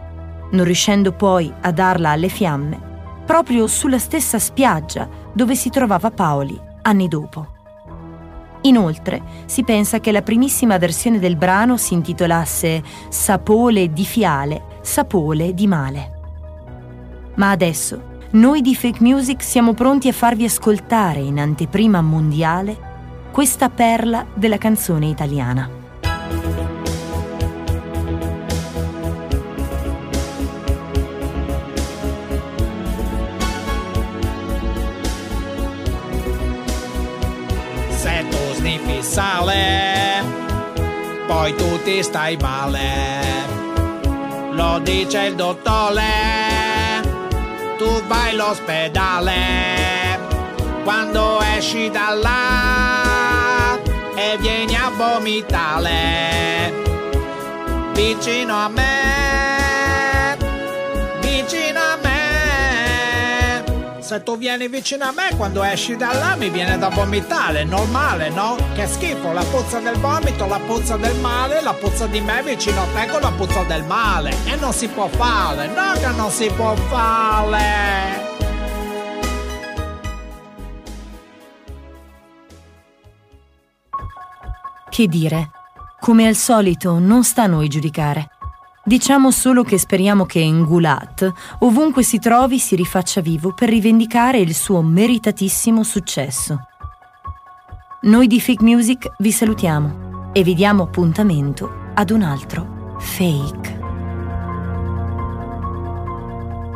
Non 0.52 0.64
riuscendo 0.64 1.10
poi 1.10 1.52
a 1.60 1.72
darla 1.72 2.10
alle 2.10 2.28
fiamme, 2.28 2.80
proprio 3.26 3.66
sulla 3.66 3.98
stessa 3.98 4.38
spiaggia 4.38 5.08
dove 5.32 5.56
si 5.56 5.70
trovava 5.70 6.12
Paoli 6.12 6.58
anni 6.82 7.08
dopo. 7.08 7.57
Inoltre, 8.62 9.22
si 9.46 9.62
pensa 9.62 10.00
che 10.00 10.12
la 10.12 10.22
primissima 10.22 10.78
versione 10.78 11.18
del 11.18 11.36
brano 11.36 11.76
si 11.76 11.94
intitolasse 11.94 12.82
Sapole 13.08 13.92
di 13.92 14.04
fiale, 14.04 14.62
sapole 14.82 15.54
di 15.54 15.66
male. 15.66 16.12
Ma 17.36 17.50
adesso, 17.50 18.16
noi 18.30 18.60
di 18.60 18.74
Fake 18.74 19.00
Music 19.00 19.42
siamo 19.42 19.72
pronti 19.72 20.08
a 20.08 20.12
farvi 20.12 20.44
ascoltare 20.44 21.20
in 21.20 21.38
anteprima 21.38 22.02
mondiale 22.02 22.76
questa 23.30 23.70
perla 23.70 24.26
della 24.34 24.58
canzone 24.58 25.06
italiana. 25.06 25.77
Sale, 39.02 40.22
poi 41.26 41.54
tu 41.54 41.82
ti 41.82 42.02
stai 42.02 42.36
male. 42.36 43.46
Lo 44.52 44.78
dice 44.80 45.26
il 45.26 45.34
dottore, 45.34 46.02
tu 47.78 48.02
vai 48.06 48.30
all'ospedale. 48.30 49.36
Quando 50.84 51.40
esci 51.56 51.90
da 51.90 52.14
là 52.14 53.78
e 54.14 54.36
vieni 54.38 54.74
a 54.74 54.90
vomitare 54.96 56.38
vicino 57.98 58.54
a 58.54 58.68
me, 58.68 59.67
Se 64.08 64.22
tu 64.22 64.38
vieni 64.38 64.68
vicino 64.68 65.04
a 65.04 65.12
me 65.12 65.36
quando 65.36 65.62
esci 65.62 65.94
da 65.94 66.14
là 66.14 66.34
mi 66.34 66.48
viene 66.48 66.78
da 66.78 66.88
vomitare, 66.88 67.64
normale, 67.64 68.30
no? 68.30 68.56
Che 68.74 68.86
schifo, 68.86 69.32
la 69.32 69.44
puzza 69.44 69.80
del 69.80 69.98
vomito, 69.98 70.46
la 70.46 70.58
puzza 70.60 70.96
del 70.96 71.14
male, 71.18 71.60
la 71.60 71.74
puzza 71.74 72.06
di 72.06 72.18
me 72.22 72.42
vicino 72.42 72.80
a 72.80 72.86
te 72.94 73.06
con 73.10 73.20
la 73.20 73.30
puzza 73.30 73.64
del 73.64 73.84
male. 73.84 74.34
E 74.46 74.56
non 74.56 74.72
si 74.72 74.88
può 74.88 75.08
fare, 75.08 75.66
no 75.66 75.92
che 76.00 76.06
non 76.16 76.30
si 76.30 76.50
può 76.56 76.74
fare. 76.74 78.26
Che 84.88 85.06
dire? 85.06 85.50
Come 86.00 86.26
al 86.26 86.34
solito, 86.34 86.98
non 86.98 87.24
sta 87.24 87.42
a 87.42 87.46
noi 87.46 87.68
giudicare. 87.68 88.37
Diciamo 88.88 89.30
solo 89.30 89.64
che 89.64 89.76
speriamo 89.76 90.24
che 90.24 90.42
Ngulat, 90.42 91.30
ovunque 91.58 92.02
si 92.02 92.18
trovi, 92.18 92.58
si 92.58 92.74
rifaccia 92.74 93.20
vivo 93.20 93.52
per 93.52 93.68
rivendicare 93.68 94.38
il 94.38 94.54
suo 94.54 94.80
meritatissimo 94.80 95.82
successo. 95.82 96.60
Noi 98.04 98.26
di 98.26 98.40
Fake 98.40 98.64
Music 98.64 99.12
vi 99.18 99.30
salutiamo 99.30 100.30
e 100.32 100.42
vi 100.42 100.54
diamo 100.54 100.84
appuntamento 100.84 101.90
ad 101.92 102.08
un 102.08 102.22
altro 102.22 102.96
Fake. 102.98 103.77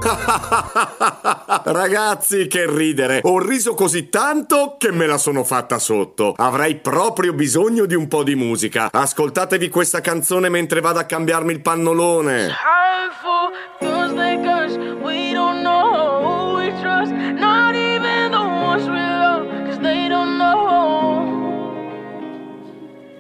Ragazzi, 1.65 2.47
che 2.49 2.69
ridere! 2.69 3.21
Ho 3.25 3.39
riso 3.39 3.75
così 3.75 4.09
tanto 4.09 4.77
che 4.79 4.91
me 4.91 5.07
la 5.07 5.19
sono 5.19 5.45
fatta 5.45 5.79
sotto. 5.79 6.35
Avrei 6.37 6.77
proprio 6.77 7.33
bisogno 7.33 7.87
di 7.87 7.95
un 7.95 8.09
po' 8.09 8.23
di 8.23 8.35
musica. 8.35 8.91
Ascoltatevi 8.93 9.69
questa 9.69 10.01
canzone 10.01 10.49
mentre 10.49 10.81
vado 10.81 10.99
a 10.99 11.05
cambiarmi 11.05 11.53
il 11.53 11.61
pannolone. 11.61 12.51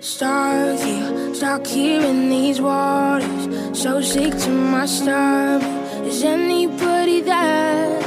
Stuck 0.00 0.80
here, 0.80 1.32
stuck 1.32 1.64
here 1.64 2.04
in 2.04 2.28
these 2.28 2.60
waters. 2.60 3.48
So 3.72 4.00
sick 4.00 4.36
to 4.36 4.50
my 4.50 4.84
stomach. 4.84 5.81
Is 6.23 6.27
anybody 6.28 7.20
there? 7.20 7.99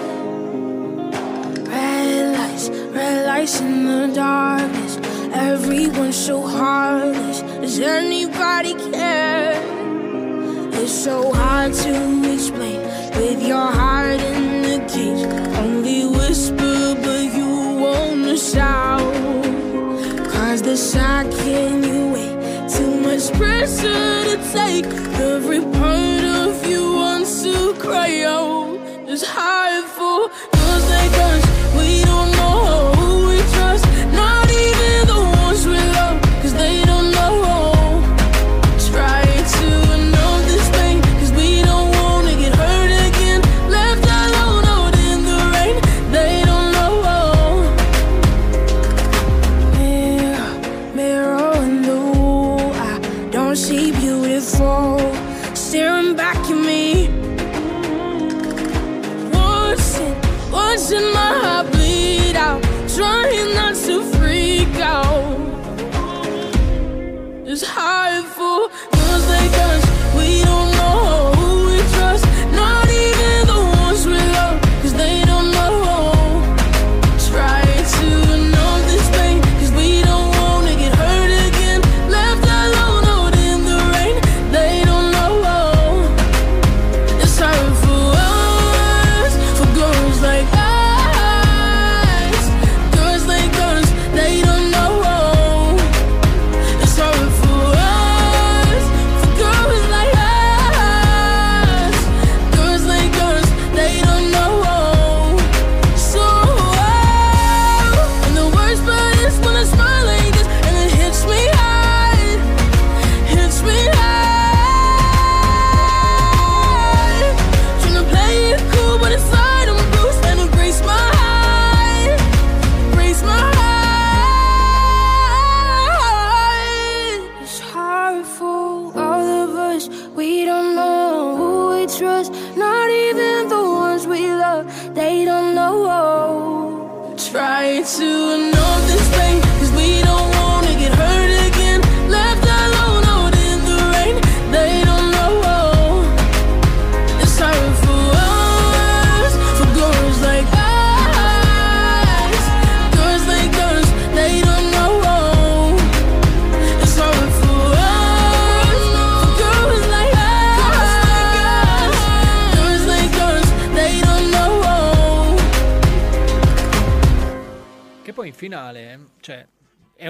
Red 1.67 2.37
lights, 2.37 2.69
red 2.69 3.25
lights 3.27 3.59
in 3.59 3.83
the 3.83 4.15
darkness. 4.15 4.95
Everyone's 5.33 6.15
so 6.15 6.47
heartless. 6.47 7.41
Does 7.41 7.77
anybody 7.81 8.73
care? 8.89 9.59
It's 10.79 10.93
so 10.93 11.33
hard 11.33 11.73
to 11.73 12.33
explain 12.33 12.79
with 13.19 13.45
your 13.45 13.69
heart 13.79 14.21
in 14.21 14.61
the 14.61 14.79
cage. 14.87 15.25
Only 15.57 16.05
whisper, 16.05 16.95
but 17.03 17.23
you 17.37 17.49
wanna 17.83 18.37
shout. 18.37 19.13
Cause 20.31 20.61
the 20.61 20.77
shock 20.77 21.29
second 21.33 21.83
you 21.83 22.13
wait, 22.13 22.69
too 22.69 22.93
much 23.01 23.25
pressure 23.33 24.23
to 24.29 24.37
take. 24.53 24.85
Every 25.19 25.59
part 25.59 26.23
of 26.23 26.34
if 26.47 26.67
you 26.67 26.93
want 26.93 27.25
to 27.25 27.73
cry 27.79 28.21
out, 28.23 29.07
just 29.07 29.25
hide 29.25 29.83
for 29.85 30.54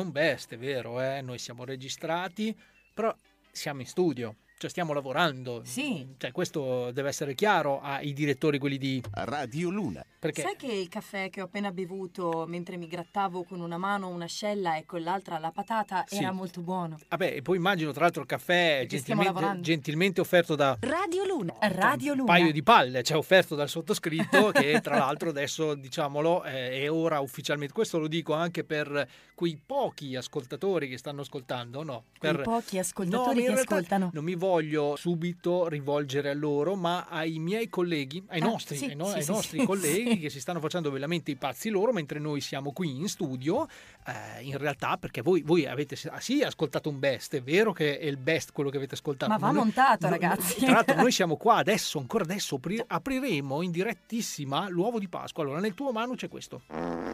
un 0.05 0.11
best, 0.11 0.53
è 0.53 0.57
vero, 0.57 1.01
eh? 1.01 1.21
noi 1.21 1.39
siamo 1.39 1.65
registrati, 1.65 2.55
però 2.93 3.13
siamo 3.51 3.81
in 3.81 3.87
studio, 3.87 4.35
cioè 4.65 4.69
stiamo 4.69 4.93
lavorando. 4.93 5.61
Sì. 5.63 6.05
Cioè, 6.17 6.31
questo 6.31 6.91
deve 6.91 7.09
essere 7.09 7.35
chiaro 7.35 7.81
ai 7.81 8.13
direttori, 8.13 8.57
quelli 8.57 8.77
di 8.77 9.01
Radio 9.11 9.69
Luna. 9.69 10.03
Perché 10.17 10.41
Sai 10.41 10.55
che 10.55 10.65
il 10.71 10.89
caffè 10.89 11.29
che 11.29 11.41
ho 11.41 11.45
appena 11.45 11.71
bevuto 11.71 12.45
mentre 12.47 12.77
mi 12.77 12.87
grattavo 12.87 13.43
con 13.43 13.59
una 13.59 13.77
mano 13.77 14.07
un'ascella 14.07 14.75
e 14.77 14.85
con 14.85 15.03
l'altra 15.03 15.37
la 15.37 15.51
patata 15.51 16.03
Sì. 16.07 16.17
era 16.17 16.31
molto 16.31 16.61
buono? 16.61 16.97
Vabbè, 17.09 17.33
e 17.35 17.41
poi 17.43 17.57
immagino 17.57 17.91
tra 17.91 18.01
l'altro 18.01 18.21
il 18.21 18.27
caffè 18.27 18.85
gentilmente, 18.87 19.59
gentilmente 19.61 20.21
offerto 20.21 20.55
da 20.55 20.75
Radio 20.79 21.25
Luna. 21.25 21.53
Radio 21.61 22.13
un 22.13 22.17
Luna. 22.19 22.31
paio 22.31 22.51
di 22.51 22.63
palle, 22.63 23.03
cioè 23.03 23.17
offerto 23.17 23.53
dal 23.53 23.69
sottoscritto 23.69 24.49
che 24.51 24.81
tra 24.81 24.97
l'altro 24.97 25.29
adesso 25.29 25.75
diciamolo 25.75 26.43
eh, 26.43 26.81
è 26.81 26.91
ora 26.91 27.19
ufficialmente, 27.19 27.73
questo 27.73 27.99
lo 27.99 28.07
dico 28.07 28.33
anche 28.33 28.63
per 28.63 29.07
quei 29.35 29.59
pochi 29.63 30.15
ascoltatori 30.15 30.87
che 30.89 30.97
stanno 30.97 31.21
ascoltando, 31.21 31.83
no? 31.83 32.05
Quei 32.17 32.31
Per... 32.33 32.41
pochi 32.41 32.75
No, 32.77 32.81
ascoltatori 32.81 33.39
in 33.41 33.45
che 33.45 33.51
realtà 33.53 33.75
ascoltano. 33.75 34.09
Non 34.13 34.23
mi 34.23 34.33
voglio 34.35 34.54
subito 34.97 35.67
rivolgere 35.67 36.29
a 36.29 36.33
loro, 36.33 36.75
ma 36.75 37.05
ai 37.07 37.39
miei 37.39 37.69
colleghi, 37.69 38.23
ai 38.27 38.41
Ah, 38.41 38.45
nostri, 38.45 38.75
sì, 38.77 38.85
ai, 38.85 38.95
no- 38.95 39.05
sì, 39.07 39.15
ai 39.15 39.23
sì, 39.23 39.31
nostri 39.31 39.65
colleghi 39.65 40.19
che 40.19 40.29
si 40.29 40.39
stanno 40.39 40.59
facendo 40.59 40.89
veramente 40.91 41.31
i 41.31 41.35
pazzi 41.35 41.69
loro, 41.69 41.91
mentre 41.91 42.19
noi 42.19 42.41
siamo 42.41 42.71
qui 42.71 42.89
in 42.95 43.07
studio. 43.07 43.67
Eh, 44.07 44.41
in 44.43 44.57
realtà, 44.57 44.97
perché 44.97 45.21
voi, 45.21 45.41
voi 45.41 45.65
avete 45.65 45.97
ah, 46.09 46.19
sì 46.19 46.41
ascoltato 46.43 46.89
un 46.89 46.99
best, 46.99 47.35
è 47.35 47.41
vero 47.41 47.73
che 47.73 47.97
è 47.97 48.05
il 48.05 48.17
best 48.17 48.51
quello 48.51 48.69
che 48.69 48.77
avete 48.77 48.95
ascoltato. 48.95 49.31
Ma 49.31 49.37
va 49.37 49.47
noi- 49.47 49.55
montato, 49.57 50.05
no- 50.05 50.11
ragazzi. 50.11 50.59
Tra 50.59 50.71
l'altro, 50.73 50.95
noi 50.95 51.11
siamo 51.11 51.37
qua 51.37 51.55
adesso, 51.55 51.97
ancora 51.99 52.23
adesso, 52.23 52.55
apri- 52.55 52.83
apriremo 52.85 53.61
in 53.61 53.71
direttissima 53.71 54.67
l'uovo 54.69 54.99
di 54.99 55.07
Pasqua. 55.07 55.43
Allora, 55.43 55.59
nel 55.59 55.73
tuo 55.73 55.91
Manu 55.91 56.15
c'è 56.15 56.27
questo. 56.27 56.61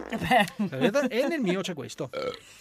Vedete? 0.10 1.08
E 1.08 1.28
nel 1.28 1.40
mio 1.42 1.62
c'è 1.62 1.74
questo. 1.74 2.10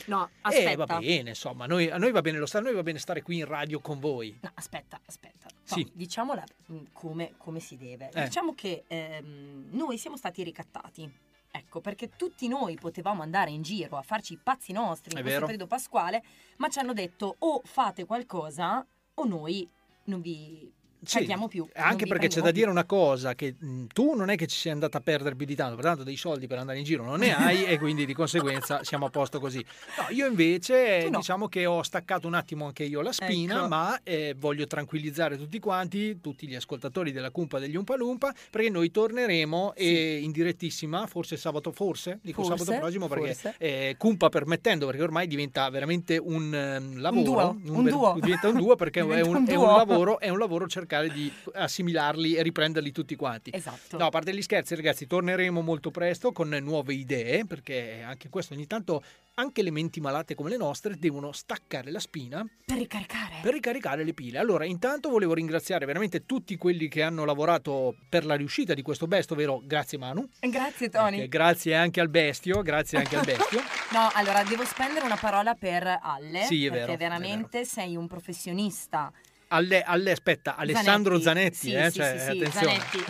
No, 0.06 0.28
Eh, 0.50 0.74
va 0.76 0.84
aspetta. 0.84 0.98
bene, 0.98 1.30
insomma, 1.30 1.66
noi- 1.66 1.90
a 1.90 1.98
noi 1.98 2.12
va 2.12 2.20
bene 2.20 2.38
lo 2.38 2.46
sta, 2.46 2.58
a 2.58 2.60
noi 2.60 2.74
va 2.74 2.82
bene 2.82 2.98
stare 2.98 3.22
qui 3.22 3.38
in 3.38 3.44
radio 3.46 3.80
con 3.80 3.98
voi. 3.98 4.36
No, 4.40 4.50
aspetta, 4.54 5.00
aspetta. 5.06 5.48
No, 5.50 5.76
Sì. 5.76 5.88
Diciamola 5.92 6.44
mm, 6.72 6.78
come, 6.92 7.32
come 7.36 7.60
si 7.60 7.76
deve. 7.76 8.10
Eh. 8.12 8.24
Diciamo 8.24 8.54
che 8.54 8.84
ehm, 8.86 9.68
noi 9.70 9.98
siamo 9.98 10.16
stati 10.16 10.42
ricattati. 10.42 11.10
Ecco, 11.52 11.80
perché 11.80 12.10
tutti 12.16 12.46
noi 12.46 12.76
potevamo 12.76 13.22
andare 13.22 13.50
in 13.50 13.62
giro 13.62 13.96
a 13.96 14.02
farci 14.02 14.34
i 14.34 14.40
pazzi 14.42 14.72
nostri 14.72 15.12
in 15.12 15.18
È 15.18 15.20
questo 15.20 15.40
vero. 15.40 15.46
periodo 15.46 15.66
pasquale, 15.66 16.22
ma 16.58 16.68
ci 16.68 16.78
hanno 16.78 16.92
detto 16.92 17.34
o 17.38 17.60
fate 17.64 18.04
qualcosa 18.04 18.86
o 19.14 19.24
noi 19.24 19.68
non 20.04 20.20
vi 20.20 20.72
Sì, 21.02 21.18
paghiamo 21.18 21.48
più. 21.48 21.66
Anche 21.74 22.06
perché 22.06 22.28
c'è 22.28 22.40
da 22.40 22.44
più. 22.50 22.52
dire 22.52 22.70
una 22.70 22.84
cosa, 22.84 23.34
che 23.34 23.54
mh, 23.58 23.86
tu 23.92 24.14
non 24.14 24.30
è 24.30 24.36
che 24.36 24.46
ci 24.46 24.56
sei 24.58 24.72
andata 24.72 24.98
a 24.98 25.00
perdere 25.00 25.34
più 25.34 25.46
di 25.46 25.54
tanto, 25.54 25.74
pertanto 25.76 26.02
dei 26.02 26.16
soldi 26.16 26.46
per 26.46 26.58
andare 26.58 26.78
in 26.78 26.84
giro 26.84 27.04
non 27.04 27.18
ne 27.20 27.34
hai 27.36 27.64
e 27.64 27.78
quindi 27.78 28.04
di 28.06 28.14
conseguenza 28.14 28.84
siamo 28.84 29.06
a 29.06 29.10
posto 29.10 29.40
così. 29.40 29.64
No, 29.98 30.14
io 30.14 30.26
invece 30.26 31.08
no. 31.10 31.18
diciamo 31.18 31.48
che 31.48 31.66
ho 31.66 31.82
staccato 31.82 32.26
un 32.26 32.34
attimo 32.34 32.66
anche 32.66 32.84
io 32.84 33.00
la 33.00 33.12
spina, 33.12 33.58
Ecco. 33.60 33.68
ma 33.68 34.00
eh, 34.02 34.34
voglio 34.38 34.66
tranquillizzare 34.66 35.36
tutti 35.36 35.58
quanti, 35.58 36.20
tutti 36.20 36.46
gli 36.46 36.54
ascoltatori 36.54 37.12
della 37.12 37.30
Cumpa 37.30 37.58
degli 37.58 37.76
Umpalumpa, 37.76 38.32
perché 38.50 38.68
noi 38.70 38.90
torneremo 38.90 39.74
e 39.74 40.18
in 40.18 40.30
direttissima, 40.32 41.06
forse 41.06 41.36
sabato, 41.36 41.72
forse, 41.72 42.18
dico 42.22 42.42
Forse, 42.42 42.64
sabato 42.64 42.78
prossimo 42.80 43.08
perché 43.08 43.54
eh, 43.58 43.94
Cumpa 43.98 44.28
permettendo, 44.28 44.86
perché 44.86 45.02
ormai 45.02 45.26
diventa 45.26 45.68
veramente 45.70 46.16
un 46.16 46.54
ehm, 46.54 47.00
lavoro, 47.00 47.56
duo, 47.62 47.76
un 47.76 47.84
ver- 47.84 47.92
duo. 47.94 48.16
diventa 48.20 48.48
un 48.48 48.56
duo 48.56 48.76
perché 48.76 49.00
è 49.00 49.02
un, 49.02 49.10
un 49.10 49.46
è 49.46 49.54
un 49.54 49.64
duo. 49.64 49.76
lavoro, 49.76 50.18
è 50.20 50.28
un 50.28 50.38
lavoro 50.38 50.66
cercare 50.90 51.08
di 51.10 51.32
assimilarli 51.52 52.34
e 52.34 52.42
riprenderli 52.42 52.90
tutti 52.90 53.14
quanti. 53.14 53.50
Esatto. 53.54 53.96
No, 53.96 54.06
a 54.06 54.10
parte 54.10 54.34
gli 54.34 54.42
scherzi, 54.42 54.74
ragazzi, 54.74 55.06
torneremo 55.06 55.60
molto 55.60 55.92
presto 55.92 56.32
con 56.32 56.48
nuove 56.48 56.94
idee, 56.94 57.46
perché 57.46 58.02
anche 58.04 58.28
questo 58.28 58.54
ogni 58.54 58.66
tanto 58.66 59.02
anche 59.34 59.62
le 59.62 59.70
menti 59.70 60.00
malate 60.00 60.34
come 60.34 60.50
le 60.50 60.56
nostre 60.56 60.96
devono 60.98 61.32
staccare 61.32 61.90
la 61.90 62.00
spina 62.00 62.44
Per 62.66 62.76
ricaricare. 62.76 63.36
per 63.40 63.54
ricaricare 63.54 64.04
le 64.04 64.12
pile. 64.12 64.38
Allora, 64.38 64.64
intanto 64.64 65.08
volevo 65.08 65.32
ringraziare 65.32 65.86
veramente 65.86 66.26
tutti 66.26 66.56
quelli 66.56 66.88
che 66.88 67.02
hanno 67.02 67.24
lavorato 67.24 67.94
per 68.08 68.26
la 68.26 68.34
riuscita 68.34 68.74
di 68.74 68.82
questo 68.82 69.06
best, 69.06 69.30
ovvero 69.30 69.62
grazie 69.64 69.96
Manu. 69.96 70.28
Grazie 70.40 70.88
Tony. 70.90 71.20
E 71.20 71.28
grazie 71.28 71.76
anche 71.76 72.00
al 72.00 72.08
bestio, 72.10 72.60
grazie 72.62 72.98
anche 72.98 73.16
al 73.16 73.24
bestio. 73.24 73.60
No, 73.90 74.08
allora 74.14 74.44
devo 74.44 74.64
spendere 74.64 75.04
una 75.04 75.16
parola 75.16 75.54
per 75.54 75.84
Alle. 76.00 76.44
Sì, 76.44 76.66
è 76.66 76.68
perché 76.70 76.84
vero, 76.84 76.92
è 76.92 76.96
veramente 76.96 77.64
sei 77.64 77.96
un 77.96 78.06
professionista 78.06 79.12
alle, 79.52 79.82
alle- 79.82 80.12
aspetta, 80.12 80.56
Alessandro 80.56 81.18
Zanetti, 81.20 81.56
Sì, 81.56 81.72
eh, 81.72 81.90
sì, 81.90 81.96
cioè, 81.98 82.18
sì, 82.18 82.24
sì, 82.24 82.30
attenzione. 82.30 82.78
Zanetti, 82.78 83.04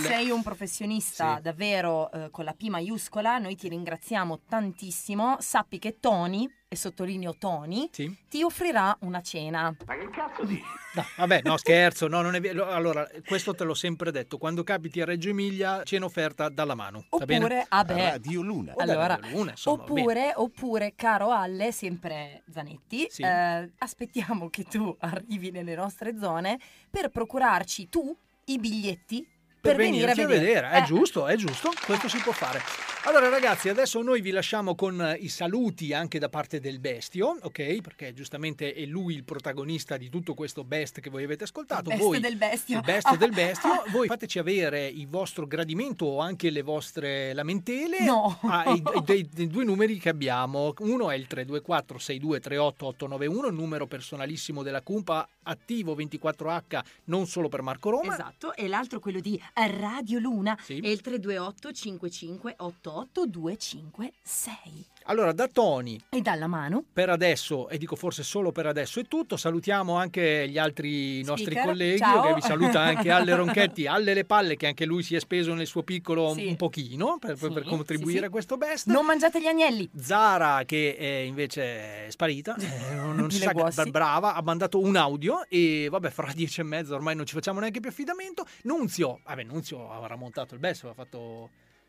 sei, 0.00 0.30
un 0.30 0.42
professionista 0.42 1.38
davvero 1.42 2.10
eh, 2.12 2.30
con 2.30 2.44
la 2.44 2.52
P 2.52 2.68
maiuscola, 2.68 3.38
noi 3.38 3.56
ti 3.56 3.68
ringraziamo 3.68 4.40
tantissimo. 4.48 5.36
Sappi 5.40 5.78
che 5.78 5.98
Tony, 6.00 6.48
e 6.70 6.76
sottolineo 6.76 7.34
Tony, 7.38 7.88
Sì. 7.90 8.14
ti 8.28 8.42
offrirà 8.42 8.94
una 9.00 9.22
cena. 9.22 9.74
Ma 9.86 9.96
che 9.96 10.10
cazzo 10.10 10.44
dici? 10.44 10.62
No, 10.94 11.04
vabbè, 11.16 11.40
no, 11.44 11.56
scherzo, 11.56 12.08
no, 12.08 12.20
non 12.20 12.34
è 12.34 12.40
vero. 12.40 12.66
Allora, 12.68 13.08
questo 13.26 13.54
te 13.54 13.64
l'ho 13.64 13.72
sempre 13.72 14.10
detto, 14.10 14.36
quando 14.36 14.62
capiti 14.64 15.00
a 15.00 15.06
Reggio 15.06 15.30
Emilia, 15.30 15.82
cena 15.84 16.04
offerta 16.04 16.50
dalla 16.50 16.74
mano? 16.74 17.06
Oppure, 17.08 17.64
ah 17.68 17.84
beh, 17.84 18.10
Radio 18.10 18.42
Luna. 18.42 18.74
Allora, 18.76 19.18
Luna, 19.32 19.52
insomma, 19.52 19.82
oppure, 19.84 20.32
oppure, 20.36 20.92
caro 20.94 21.30
Alle, 21.30 21.72
sempre 21.72 22.42
Zanetti, 22.52 23.06
Sì. 23.08 23.22
eh, 23.22 23.70
aspettiamo 23.78 24.50
che 24.50 24.64
tu 24.64 24.94
arrivi 25.00 25.50
nelle 25.50 25.74
nostre 25.74 26.18
zone 26.18 26.58
per 26.90 27.08
procurarci 27.08 27.88
tu 27.88 28.14
i 28.46 28.58
biglietti 28.58 29.26
per, 29.60 29.74
per, 29.74 29.76
venire 29.76 30.10
a 30.10 30.14
venirci 30.14 30.40
vedere. 30.40 30.70
È 30.70 30.78
Eh, 30.78 30.84
giusto, 30.84 31.26
è 31.26 31.36
giusto, 31.36 31.70
questo 31.84 32.08
si 32.08 32.18
può 32.18 32.32
fare. 32.32 32.60
Allora 33.04 33.28
ragazzi, 33.28 33.68
adesso 33.68 34.02
noi 34.02 34.20
vi 34.20 34.30
lasciamo 34.30 34.74
con 34.74 35.00
eh, 35.00 35.16
i 35.20 35.28
saluti 35.28 35.92
anche 35.94 36.18
da 36.18 36.28
parte 36.28 36.60
del 36.60 36.78
Bestio, 36.78 37.38
ok? 37.40 37.80
Perché 37.80 38.12
giustamente 38.12 38.74
è 38.74 38.84
lui 38.84 39.14
il 39.14 39.24
protagonista 39.24 39.96
di 39.96 40.08
tutto 40.10 40.34
questo 40.34 40.64
best 40.64 41.00
che 41.00 41.08
voi 41.08 41.24
avete 41.24 41.44
ascoltato. 41.44 41.90
Il 41.90 41.96
best 41.96 42.02
voi, 42.08 42.20
del 42.20 42.36
bestio. 42.36 42.76
Il 42.78 42.84
best 42.84 43.16
del 43.16 43.30
bestio. 43.34 43.82
Voi 43.90 44.06
fateci 44.08 44.38
avere 44.38 44.86
il 44.86 45.08
vostro 45.08 45.46
gradimento 45.46 46.04
o 46.06 46.20
anche 46.20 46.50
le 46.50 46.62
vostre 46.62 47.32
lamentele 47.32 48.00
No. 48.00 48.38
ai, 48.42 48.82
dei, 49.04 49.28
dei 49.32 49.46
due 49.46 49.64
numeri 49.64 49.98
che 49.98 50.08
abbiamo. 50.08 50.74
Uno 50.80 51.10
è 51.10 51.14
il 51.14 51.26
324 51.26 51.98
6238 51.98 52.86
891, 52.86 53.46
il 53.48 53.54
numero 53.54 53.86
personalissimo 53.86 54.62
della 54.62 54.82
Cumpa, 54.82 55.26
attivo 55.48 55.94
24H, 55.94 56.80
non 57.04 57.26
solo 57.26 57.48
per 57.48 57.62
Marco 57.62 57.90
Roma. 57.90 58.14
Esatto, 58.14 58.54
e 58.54 58.68
l'altro 58.68 59.00
quello 59.00 59.20
di 59.20 59.40
Radio 59.54 60.18
Luna 60.18 60.56
Sì. 60.62 60.78
è 60.78 60.88
il 60.88 61.00
328 61.00 61.72
55 61.72 62.54
88 62.58 63.26
256. 63.26 64.86
Allora, 65.08 65.32
da 65.32 65.48
Tony 65.48 65.98
E 66.10 66.20
dalla 66.20 66.46
mano 66.46 66.84
per 66.92 67.08
adesso, 67.08 67.68
e 67.70 67.78
dico 67.78 67.96
forse 67.96 68.22
solo 68.22 68.52
per 68.52 68.66
adesso, 68.66 69.00
è 69.00 69.06
tutto. 69.06 69.36
Salutiamo 69.38 69.96
anche 69.96 70.46
gli 70.48 70.58
altri 70.58 71.22
nostri 71.24 71.46
Speaker, 71.52 71.64
colleghi, 71.64 71.98
ciao. 71.98 72.22
che 72.22 72.34
vi 72.34 72.40
saluta 72.42 72.80
anche 72.80 73.10
Alle 73.10 73.34
Ronchetti, 73.36 73.86
Alle 73.86 74.12
Le 74.12 74.24
Palle, 74.24 74.56
che 74.56 74.66
anche 74.66 74.84
lui 74.84 75.02
si 75.02 75.14
è 75.14 75.20
speso 75.20 75.54
nel 75.54 75.66
suo 75.66 75.82
piccolo 75.82 76.34
Sì. 76.34 76.46
un 76.46 76.56
pochino 76.56 77.16
per, 77.18 77.36
per- 77.38 77.52
per 77.52 77.64
contribuire 77.64 78.12
sì, 78.12 78.18
sì. 78.18 78.24
a 78.24 78.30
questo 78.30 78.56
best. 78.58 78.86
Non 78.88 79.06
mangiate 79.06 79.40
gli 79.40 79.46
agnelli. 79.46 79.88
Zara, 79.98 80.62
che 80.66 80.90
eh, 80.98 81.24
invece 81.24 82.06
è 82.06 82.10
sparita, 82.10 82.54
eh, 82.60 82.94
non, 82.94 83.30
si 83.30 83.38
sa 83.38 83.52
guossi. 83.52 83.90
brava, 83.90 84.34
ha 84.34 84.42
mandato 84.42 84.78
un 84.78 84.96
audio 84.96 85.44
e 85.48 85.88
vabbè, 85.90 86.10
fra 86.10 86.30
dieci 86.34 86.60
e 86.60 86.64
mezza 86.64 86.94
ormai 86.94 87.16
non 87.16 87.24
ci 87.24 87.32
facciamo 87.34 87.60
neanche 87.60 87.80
più 87.80 87.88
affidamento. 87.88 88.44
Nunzio, 88.64 89.20
vabbè, 89.24 89.42
Nunzio 89.44 89.90
avrà 89.90 90.16
montato 90.16 90.52
il 90.52 90.60
best, 90.60 90.84
aveva 90.84 91.02
fatto. 91.02 91.48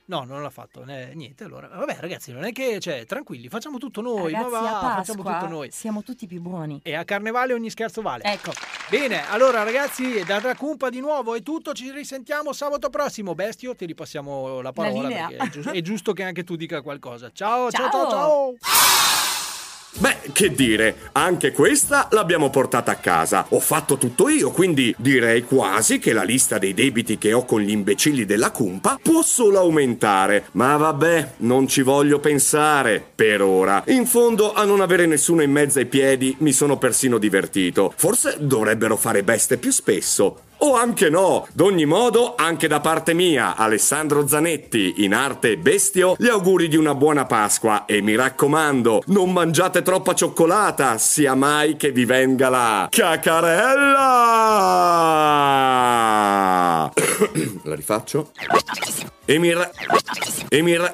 No, 0.10 0.24
non 0.24 0.42
l'ha 0.42 0.50
fatto, 0.50 0.84
né- 0.84 1.14
niente. 1.14 1.44
Allora, 1.44 1.68
vabbè, 1.68 1.98
ragazzi, 2.00 2.32
non 2.32 2.44
è 2.44 2.52
che, 2.52 2.80
cioè, 2.80 3.06
tranquilli, 3.06 3.48
facciamo 3.48 3.78
tutto 3.78 4.02
noi. 4.02 4.34
Ragazzi, 4.34 4.52
ma 4.52 4.60
va, 4.60 4.78
a 4.80 4.96
facciamo 4.96 5.22
Pasqua 5.22 5.40
tutto 5.40 5.52
noi. 5.54 5.70
siamo 5.72 6.02
tutti 6.02 6.26
più 6.26 6.42
buoni. 6.42 6.80
E 6.84 6.96
a 6.96 7.06
carnevale 7.06 7.54
ogni 7.54 7.70
scherzo 7.70 8.02
vale. 8.02 8.24
Ecco. 8.24 8.52
Bene, 8.90 9.30
allora 9.30 9.62
ragazzi, 9.62 10.24
da 10.24 10.40
Dracumpa 10.40 10.90
di 10.90 11.00
nuovo 11.00 11.36
è 11.36 11.44
tutto, 11.44 11.74
ci 11.74 11.92
risentiamo 11.92 12.54
sabato 12.54 12.90
prossimo. 12.90 13.36
Bestio, 13.36 13.76
ti 13.76 13.86
ripassiamo 13.86 14.62
la 14.62 14.72
parola 14.72 15.08
perché 15.08 15.36
è 15.38 15.48
giusto, 15.50 15.72
è 15.72 15.82
giusto 15.82 16.14
che 16.14 16.24
anche 16.24 16.44
tu 16.44 16.56
dica 16.56 16.82
qualcosa. 16.82 17.30
Ciao, 17.32 17.70
ciao, 17.70 17.90
Ciao. 17.92 18.10
ciao, 18.10 18.10
ciao. 18.10 19.39
Beh, 19.98 20.18
che 20.34 20.54
dire, 20.54 21.10
anche 21.14 21.52
questa 21.52 22.08
l'abbiamo 22.12 22.50
portata 22.50 22.92
a 22.92 22.96
casa. 22.96 23.48
Ho 23.50 23.60
fatto 23.60 23.98
tutto 23.98 24.30
io, 24.30 24.52
quindi 24.52 24.94
direi 24.98 25.44
quasi 25.44 26.00
che 26.00 26.14
la 26.14 26.24
lista 26.24 26.58
dei 26.58 26.74
debiti 26.74 27.18
che 27.18 27.34
ho 27.34 27.44
con 27.44 27.62
gli 27.62 27.72
imbecilli 27.72 28.24
della 28.24 28.52
cumpa 28.52 29.00
può 29.02 29.22
solo 29.24 29.60
aumentare. 29.60 30.46
Ma 30.54 30.78
vabbè, 30.78 31.34
non 31.38 31.68
ci 31.68 31.82
voglio 31.82 32.20
pensare, 32.20 33.04
per 33.14 33.42
ora. 33.42 33.84
In 33.88 34.06
fondo, 34.06 34.54
a 34.54 34.64
non 34.64 34.80
avere 34.80 35.06
nessuno 35.06 35.42
in 35.42 35.52
mezzo 35.52 35.80
ai 35.80 35.88
piedi, 35.88 36.36
mi 36.40 36.54
sono 36.54 36.78
persino 36.78 37.18
divertito. 37.18 37.92
Forse 37.96 38.38
dovrebbero 38.40 38.96
fare 38.96 39.24
beste 39.24 39.58
più 39.58 39.72
spesso. 39.72 40.44
O 40.62 40.76
anche 40.76 41.10
no, 41.10 41.48
d'ogni 41.54 41.86
modo, 41.86 42.36
anche 42.36 42.68
da 42.68 42.82
parte 42.82 43.14
mia, 43.14 43.56
Alessandro 43.56 44.28
Zanetti, 44.28 45.06
in 45.06 45.14
arte 45.14 45.58
bestio, 45.58 46.16
gli 46.18 46.28
auguri 46.28 46.68
di 46.68 46.76
una 46.76 46.96
buona 46.96 47.26
Pasqua 47.26 47.86
e 47.86 48.02
mi 48.02 48.14
raccomando, 48.16 49.04
non 49.06 49.32
mangiate 49.32 49.82
troppa 49.82 50.14
cioccolata, 50.14 50.98
sia 50.98 51.34
mai 51.34 51.78
che 51.78 51.92
vi 51.92 52.04
venga 52.04 52.50
la 52.50 52.90
cacarella! 52.92 54.10
la 57.64 57.76
rifaccio? 57.76 58.32
E 59.26 59.36
e 60.50 60.62
mi 60.62 60.76
ra- 60.76 60.94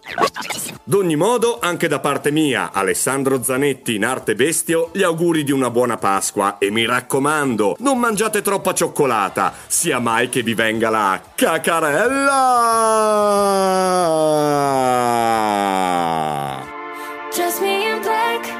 D'ogni 0.83 1.15
modo, 1.15 1.57
anche 1.59 1.87
da 1.87 1.99
parte 1.99 2.29
mia, 2.31 2.71
Alessandro 2.71 3.41
Zanetti 3.41 3.95
in 3.95 4.05
arte 4.05 4.35
bestio, 4.35 4.91
gli 4.93 5.01
auguri 5.01 5.43
di 5.43 5.51
una 5.51 5.71
buona 5.71 5.97
Pasqua 5.97 6.57
e 6.59 6.69
mi 6.69 6.85
raccomando, 6.85 7.77
non 7.79 7.97
mangiate 7.97 8.43
troppa 8.43 8.73
cioccolata, 8.73 9.53
sia 9.65 9.97
mai 9.99 10.29
che 10.29 10.43
vi 10.43 10.53
venga 10.53 10.89
la 10.91 11.19
cacarella! 11.33 12.33
Dress 17.33 17.59
me 17.61 17.89
in 17.89 18.01
black, 18.01 18.54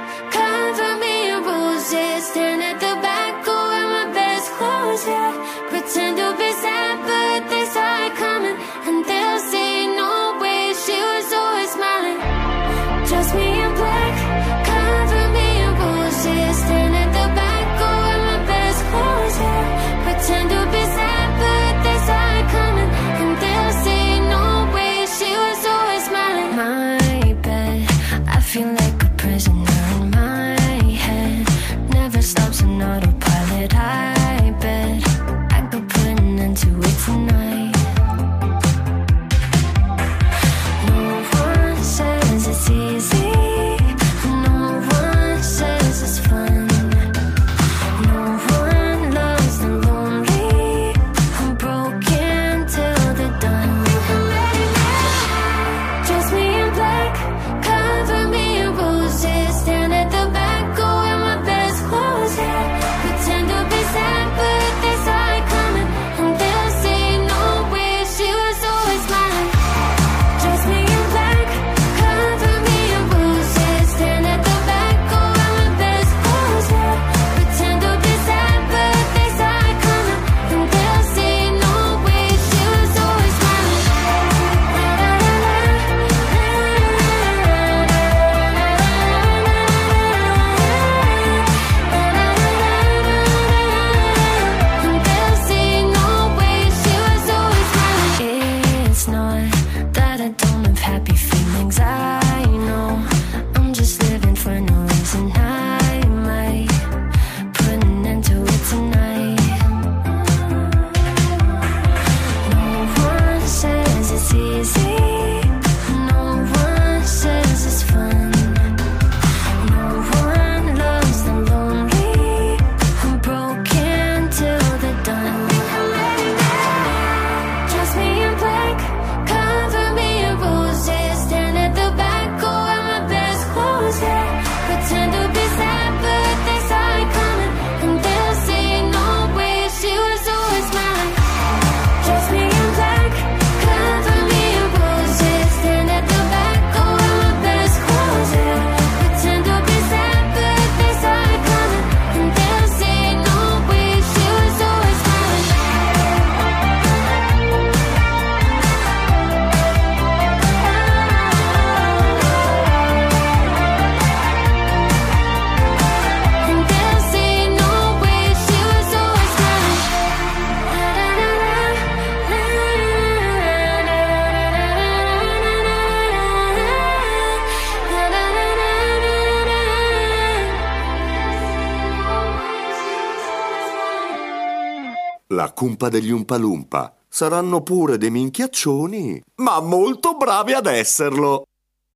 cumpa 185.56 185.90
degli 185.90 186.11
Umpalumpa. 186.11 186.94
Saranno 187.10 187.64
pure 187.64 187.98
dei 187.98 188.11
minchiaccioni, 188.11 189.23
ma 189.38 189.60
molto 189.61 190.15
bravi 190.18 190.53
ad 190.53 190.68
esserlo. 190.68 191.45